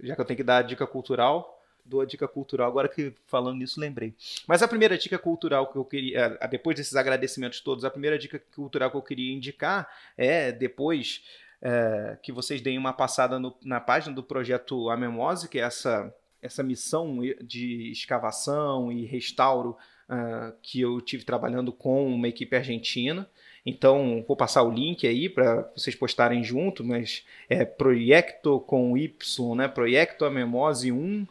já 0.01 0.15
que 0.15 0.21
eu 0.21 0.25
tenho 0.25 0.37
que 0.37 0.45
dar 0.45 0.59
a 0.59 0.63
dica 0.63 0.87
cultural, 0.87 1.58
dou 1.89 2.01
a 2.01 2.05
dica 2.05 2.29
cultural. 2.29 2.69
Agora 2.69 2.89
que 2.89 3.13
falando 3.27 3.59
nisso, 3.59 3.81
lembrei. 3.81 4.15
Mas 4.47 4.63
a 4.63 4.69
primeira 4.69 4.97
dica 4.99 5.19
cultural 5.19 5.71
que 5.73 5.77
eu 5.77 5.85
queria, 5.85 6.39
depois 6.51 6.77
desses 6.77 6.95
agradecimentos 6.95 7.61
todos, 7.61 7.85
a 7.85 7.91
primeira 7.91 8.19
dica 8.19 8.41
cultural 8.55 8.91
que 8.91 8.97
eu 8.97 9.03
queria 9.03 9.35
indicar 9.35 9.89
é 10.17 10.53
depois 10.53 11.23
é, 11.61 12.17
que 12.23 12.31
vocês 12.31 12.61
deem 12.61 12.79
uma 12.79 12.93
passada 12.93 13.39
no, 13.39 13.57
na 13.65 13.81
página 13.81 14.15
do 14.15 14.23
projeto 14.23 14.91
Amemose, 14.91 15.49
que 15.49 15.59
é 15.59 15.63
essa, 15.63 16.15
essa 16.41 16.63
missão 16.63 17.19
de 17.43 17.91
escavação 17.91 18.93
e 18.93 19.05
restauro 19.05 19.77
uh, 20.09 20.53
que 20.63 20.81
eu 20.81 21.01
tive 21.01 21.25
trabalhando 21.25 21.73
com 21.73 22.07
uma 22.07 22.29
equipe 22.29 22.55
argentina. 22.55 23.29
Então, 23.67 24.25
vou 24.27 24.37
passar 24.37 24.63
o 24.63 24.71
link 24.71 25.07
aí 25.07 25.29
para 25.29 25.71
vocês 25.77 25.95
postarem 25.95 26.43
junto, 26.43 26.85
mas 26.85 27.25
é 27.51 27.65
projeto 27.65 28.61
com 28.61 28.97
Y, 28.97 29.55
né? 29.57 29.69
Projeto 29.69 30.25
Amemose 30.25 30.93
1 30.93 31.27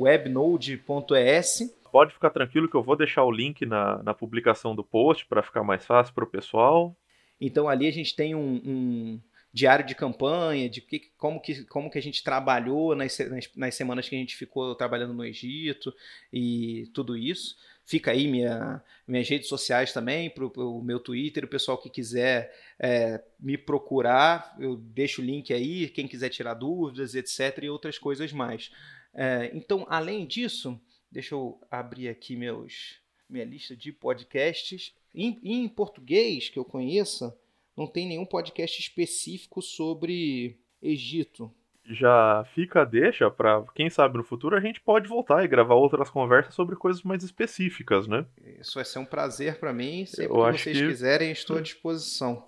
webnode.es. 0.00 1.78
Pode 1.90 2.12
ficar 2.14 2.30
tranquilo 2.30 2.68
que 2.68 2.76
eu 2.76 2.82
vou 2.82 2.96
deixar 2.96 3.24
o 3.24 3.32
link 3.32 3.66
na, 3.66 4.02
na 4.02 4.14
publicação 4.14 4.74
do 4.74 4.84
post 4.84 5.26
para 5.26 5.42
ficar 5.42 5.64
mais 5.64 5.84
fácil 5.84 6.14
para 6.14 6.24
o 6.24 6.30
pessoal. 6.30 6.96
Então 7.40 7.68
ali 7.68 7.88
a 7.88 7.92
gente 7.92 8.14
tem 8.14 8.34
um, 8.34 8.60
um 8.64 9.20
diário 9.52 9.84
de 9.84 9.94
campanha, 9.94 10.68
de 10.68 10.80
que, 10.80 11.10
como, 11.16 11.40
que, 11.40 11.64
como 11.64 11.90
que 11.90 11.98
a 11.98 12.02
gente 12.02 12.22
trabalhou 12.22 12.94
nas, 12.94 13.18
nas, 13.18 13.50
nas, 13.56 13.74
semanas 13.74 14.08
que 14.08 14.14
a 14.14 14.18
gente 14.18 14.36
ficou 14.36 14.74
trabalhando 14.74 15.14
no 15.14 15.24
Egito 15.24 15.92
e 16.32 16.88
tudo 16.94 17.16
isso. 17.16 17.56
Fica 17.84 18.12
aí 18.12 18.28
minha, 18.28 18.80
minhas 19.06 19.28
redes 19.28 19.48
sociais 19.48 19.92
também, 19.92 20.30
para 20.30 20.44
o 20.44 20.80
meu 20.80 21.00
Twitter, 21.00 21.44
o 21.44 21.48
pessoal 21.48 21.76
que 21.76 21.90
quiser 21.90 22.54
é, 22.78 23.20
me 23.40 23.58
procurar, 23.58 24.54
eu 24.60 24.76
deixo 24.76 25.20
o 25.20 25.24
link 25.24 25.52
aí, 25.52 25.88
quem 25.88 26.06
quiser 26.06 26.28
tirar 26.28 26.54
dúvidas, 26.54 27.16
etc. 27.16 27.64
e 27.64 27.68
outras 27.68 27.98
coisas 27.98 28.32
mais. 28.32 28.70
É, 29.12 29.50
então, 29.54 29.86
além 29.88 30.26
disso, 30.26 30.80
deixa 31.10 31.34
eu 31.34 31.60
abrir 31.70 32.08
aqui 32.08 32.36
meus, 32.36 33.00
minha 33.28 33.44
lista 33.44 33.76
de 33.76 33.92
podcasts. 33.92 34.94
Em, 35.14 35.38
em 35.42 35.68
português, 35.68 36.48
que 36.48 36.58
eu 36.58 36.64
conheça, 36.64 37.36
não 37.76 37.86
tem 37.86 38.06
nenhum 38.06 38.26
podcast 38.26 38.80
específico 38.80 39.60
sobre 39.60 40.58
Egito. 40.82 41.52
Já 41.84 42.44
fica 42.54 42.82
a 42.82 42.84
deixa 42.84 43.30
para 43.30 43.64
quem 43.74 43.90
sabe 43.90 44.16
no 44.16 44.22
futuro 44.22 44.56
a 44.56 44.60
gente 44.60 44.80
pode 44.80 45.08
voltar 45.08 45.44
e 45.44 45.48
gravar 45.48 45.74
outras 45.74 46.08
conversas 46.08 46.54
sobre 46.54 46.76
coisas 46.76 47.02
mais 47.02 47.24
específicas, 47.24 48.06
né? 48.06 48.24
Isso 48.60 48.74
vai 48.74 48.84
ser 48.84 49.00
um 49.00 49.04
prazer 49.04 49.58
para 49.58 49.72
mim. 49.72 50.06
Sempre 50.06 50.26
eu 50.26 50.52
que 50.52 50.58
vocês 50.58 50.78
que... 50.78 50.86
quiserem, 50.86 51.32
estou 51.32 51.56
à 51.56 51.60
disposição. 51.60 52.46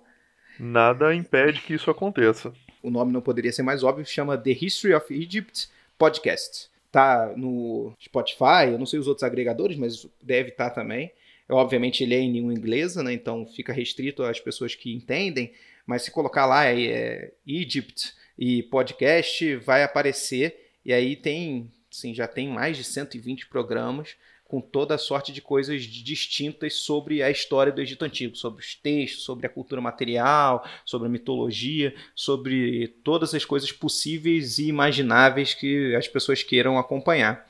Nada 0.57 1.13
impede 1.13 1.61
que 1.61 1.73
isso 1.73 1.91
aconteça. 1.91 2.53
O 2.81 2.89
nome 2.89 3.11
não 3.11 3.21
poderia 3.21 3.51
ser 3.51 3.63
mais 3.63 3.83
óbvio, 3.83 4.05
chama 4.05 4.37
The 4.37 4.51
History 4.51 4.93
of 4.93 5.13
Egypt 5.13 5.67
podcast. 5.97 6.69
Tá 6.91 7.33
no 7.35 7.93
Spotify, 8.01 8.71
eu 8.71 8.77
não 8.77 8.85
sei 8.85 8.99
os 8.99 9.07
outros 9.07 9.23
agregadores, 9.23 9.77
mas 9.77 10.07
deve 10.21 10.49
estar 10.49 10.69
tá 10.69 10.75
também. 10.75 11.11
Obviamente 11.49 12.03
ele 12.03 12.15
é 12.15 12.19
em 12.19 12.31
língua 12.31 12.53
inglesa, 12.53 13.03
né? 13.03 13.13
Então 13.13 13.45
fica 13.45 13.73
restrito 13.73 14.23
às 14.23 14.39
pessoas 14.39 14.75
que 14.75 14.93
entendem. 14.93 15.51
Mas 15.85 16.03
se 16.03 16.11
colocar 16.11 16.45
lá 16.45 16.65
é, 16.65 16.81
é 16.81 17.31
Egypt 17.45 18.13
e 18.37 18.63
podcast, 18.63 19.55
vai 19.57 19.83
aparecer. 19.83 20.71
E 20.85 20.93
aí 20.93 21.15
tem, 21.15 21.71
sim, 21.89 22.13
já 22.13 22.27
tem 22.27 22.47
mais 22.47 22.77
de 22.77 22.83
120 22.83 23.47
programas 23.47 24.15
com 24.53 24.61
toda 24.61 24.99
sorte 24.99 25.33
de 25.33 25.41
coisas 25.41 25.81
distintas 25.81 26.75
sobre 26.75 27.23
a 27.23 27.31
história 27.31 27.73
do 27.73 27.81
Egito 27.81 28.05
Antigo, 28.05 28.35
sobre 28.35 28.61
os 28.61 28.75
textos, 28.75 29.23
sobre 29.23 29.47
a 29.47 29.49
cultura 29.49 29.81
material, 29.81 30.63
sobre 30.85 31.07
a 31.07 31.11
mitologia, 31.11 31.95
sobre 32.13 32.89
todas 33.03 33.33
as 33.33 33.43
coisas 33.43 33.71
possíveis 33.71 34.59
e 34.59 34.67
imagináveis 34.67 35.55
que 35.55 35.95
as 35.95 36.07
pessoas 36.07 36.43
queiram 36.43 36.77
acompanhar. 36.77 37.47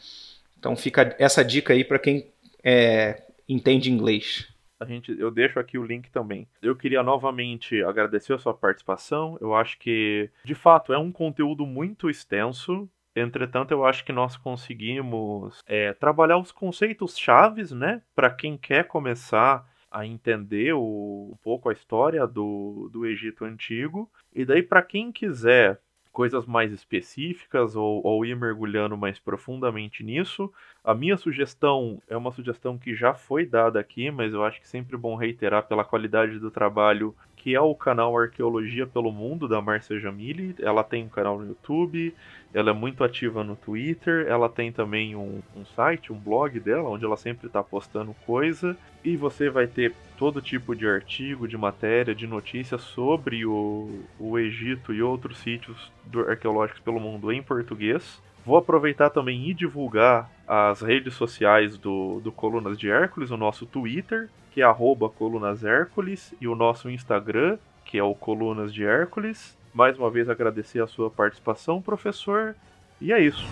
Então 0.57 0.77
fica 0.77 1.13
essa 1.19 1.43
dica 1.43 1.73
aí 1.73 1.83
para 1.83 1.99
quem 1.99 2.31
é, 2.63 3.21
entende 3.49 3.91
inglês. 3.91 4.47
A 4.79 4.85
gente, 4.85 5.13
eu 5.19 5.29
deixo 5.29 5.59
aqui 5.59 5.77
o 5.77 5.83
link 5.83 6.09
também. 6.09 6.47
Eu 6.61 6.73
queria 6.73 7.03
novamente 7.03 7.83
agradecer 7.83 8.31
a 8.31 8.37
sua 8.37 8.53
participação. 8.53 9.37
Eu 9.41 9.53
acho 9.53 9.77
que, 9.77 10.29
de 10.45 10.55
fato, 10.55 10.93
é 10.93 10.97
um 10.97 11.11
conteúdo 11.11 11.65
muito 11.65 12.09
extenso. 12.09 12.89
Entretanto, 13.15 13.71
eu 13.71 13.85
acho 13.85 14.03
que 14.03 14.11
nós 14.11 14.35
conseguimos 14.35 15.61
é, 15.67 15.93
trabalhar 15.93 16.37
os 16.37 16.51
conceitos 16.51 17.17
chaves, 17.17 17.71
né, 17.71 18.01
para 18.15 18.29
quem 18.29 18.57
quer 18.57 18.87
começar 18.87 19.65
a 19.91 20.05
entender 20.05 20.73
o, 20.73 21.29
um 21.33 21.37
pouco 21.43 21.69
a 21.69 21.73
história 21.73 22.25
do, 22.25 22.89
do 22.91 23.05
Egito 23.05 23.45
Antigo. 23.45 24.09
E 24.33 24.43
daí, 24.43 24.63
para 24.63 24.81
quem 24.81 25.11
quiser 25.11 25.79
coisas 26.13 26.45
mais 26.45 26.71
específicas 26.71 27.75
ou, 27.75 27.99
ou, 28.05 28.23
ir 28.23 28.35
mergulhando 28.35 28.95
mais 28.95 29.17
profundamente 29.17 30.03
nisso. 30.03 30.53
A 30.83 30.93
minha 30.93 31.17
sugestão 31.17 31.99
é 32.07 32.15
uma 32.15 32.31
sugestão 32.31 32.77
que 32.77 32.93
já 32.93 33.15
foi 33.15 33.47
dada 33.47 33.79
aqui, 33.79 34.11
mas 34.11 34.31
eu 34.31 34.43
acho 34.45 34.61
que 34.61 34.67
sempre 34.67 34.95
é 34.95 34.99
bom 34.99 35.15
reiterar 35.15 35.63
pela 35.63 35.83
qualidade 35.83 36.37
do 36.37 36.51
trabalho 36.51 37.15
que 37.43 37.53
é 37.53 37.59
o 37.59 37.75
canal 37.75 38.17
Arqueologia 38.17 38.87
pelo 38.87 39.11
Mundo 39.11 39.49
da 39.49 39.61
Márcia 39.61 39.99
Jamili. 39.99 40.55
Ela 40.59 40.81
tem 40.81 41.03
um 41.03 41.09
canal 41.09 41.37
no 41.37 41.45
YouTube, 41.45 42.15
ela 42.53 42.69
é 42.69 42.73
muito 42.73 43.03
ativa 43.03 43.43
no 43.43 43.57
Twitter, 43.57 44.25
ela 44.29 44.47
tem 44.47 44.71
também 44.71 45.13
um, 45.13 45.41
um 45.53 45.65
site, 45.65 46.13
um 46.13 46.17
blog 46.17 46.57
dela, 46.61 46.89
onde 46.89 47.03
ela 47.03 47.17
sempre 47.17 47.47
está 47.47 47.61
postando 47.61 48.15
coisa. 48.25 48.77
E 49.03 49.17
você 49.17 49.49
vai 49.49 49.67
ter 49.67 49.93
todo 50.17 50.41
tipo 50.41 50.73
de 50.73 50.87
artigo, 50.87 51.45
de 51.45 51.57
matéria, 51.57 52.15
de 52.15 52.25
notícias 52.25 52.79
sobre 52.79 53.45
o, 53.45 53.89
o 54.17 54.39
Egito 54.39 54.93
e 54.93 55.03
outros 55.03 55.37
sítios 55.39 55.91
arqueológicos 56.29 56.81
pelo 56.81 56.97
mundo 56.97 57.29
em 57.29 57.43
português. 57.43 58.21
Vou 58.45 58.57
aproveitar 58.57 59.09
também 59.09 59.49
e 59.49 59.53
divulgar 59.53 60.29
as 60.45 60.81
redes 60.81 61.13
sociais 61.13 61.77
do, 61.77 62.19
do 62.19 62.31
Colunas 62.31 62.77
de 62.77 62.89
Hércules, 62.89 63.31
o 63.31 63.37
nosso 63.37 63.65
Twitter, 63.65 64.29
que 64.51 64.61
é 64.61 64.65
arroba 64.65 65.07
Colunas 65.09 65.63
Hércules, 65.63 66.33
e 66.41 66.47
o 66.47 66.55
nosso 66.55 66.89
Instagram, 66.89 67.57
que 67.85 67.97
é 67.97 68.03
o 68.03 68.13
Colunas 68.13 68.73
de 68.73 68.83
Hércules. 68.83 69.57
Mais 69.73 69.97
uma 69.97 70.09
vez 70.09 70.29
agradecer 70.29 70.81
a 70.81 70.87
sua 70.87 71.09
participação, 71.09 71.81
professor. 71.81 72.53
E 72.99 73.13
é 73.13 73.21
isso. 73.21 73.47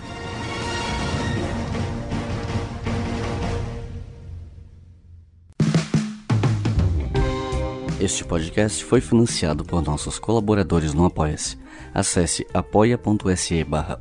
Este 7.98 8.24
podcast 8.24 8.84
foi 8.84 9.00
financiado 9.00 9.64
por 9.64 9.80
nossos 9.80 10.18
colaboradores 10.18 10.92
no 10.92 11.06
Apoia-se. 11.06 11.61
Acesse 11.94 12.46
apoia.se 12.54 13.64
barra 13.64 13.98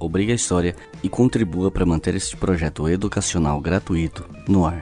e 1.03 1.09
contribua 1.09 1.69
para 1.69 1.85
manter 1.85 2.15
este 2.15 2.37
projeto 2.37 2.87
educacional 2.87 3.59
gratuito 3.59 4.25
no 4.47 4.65
ar. 4.65 4.81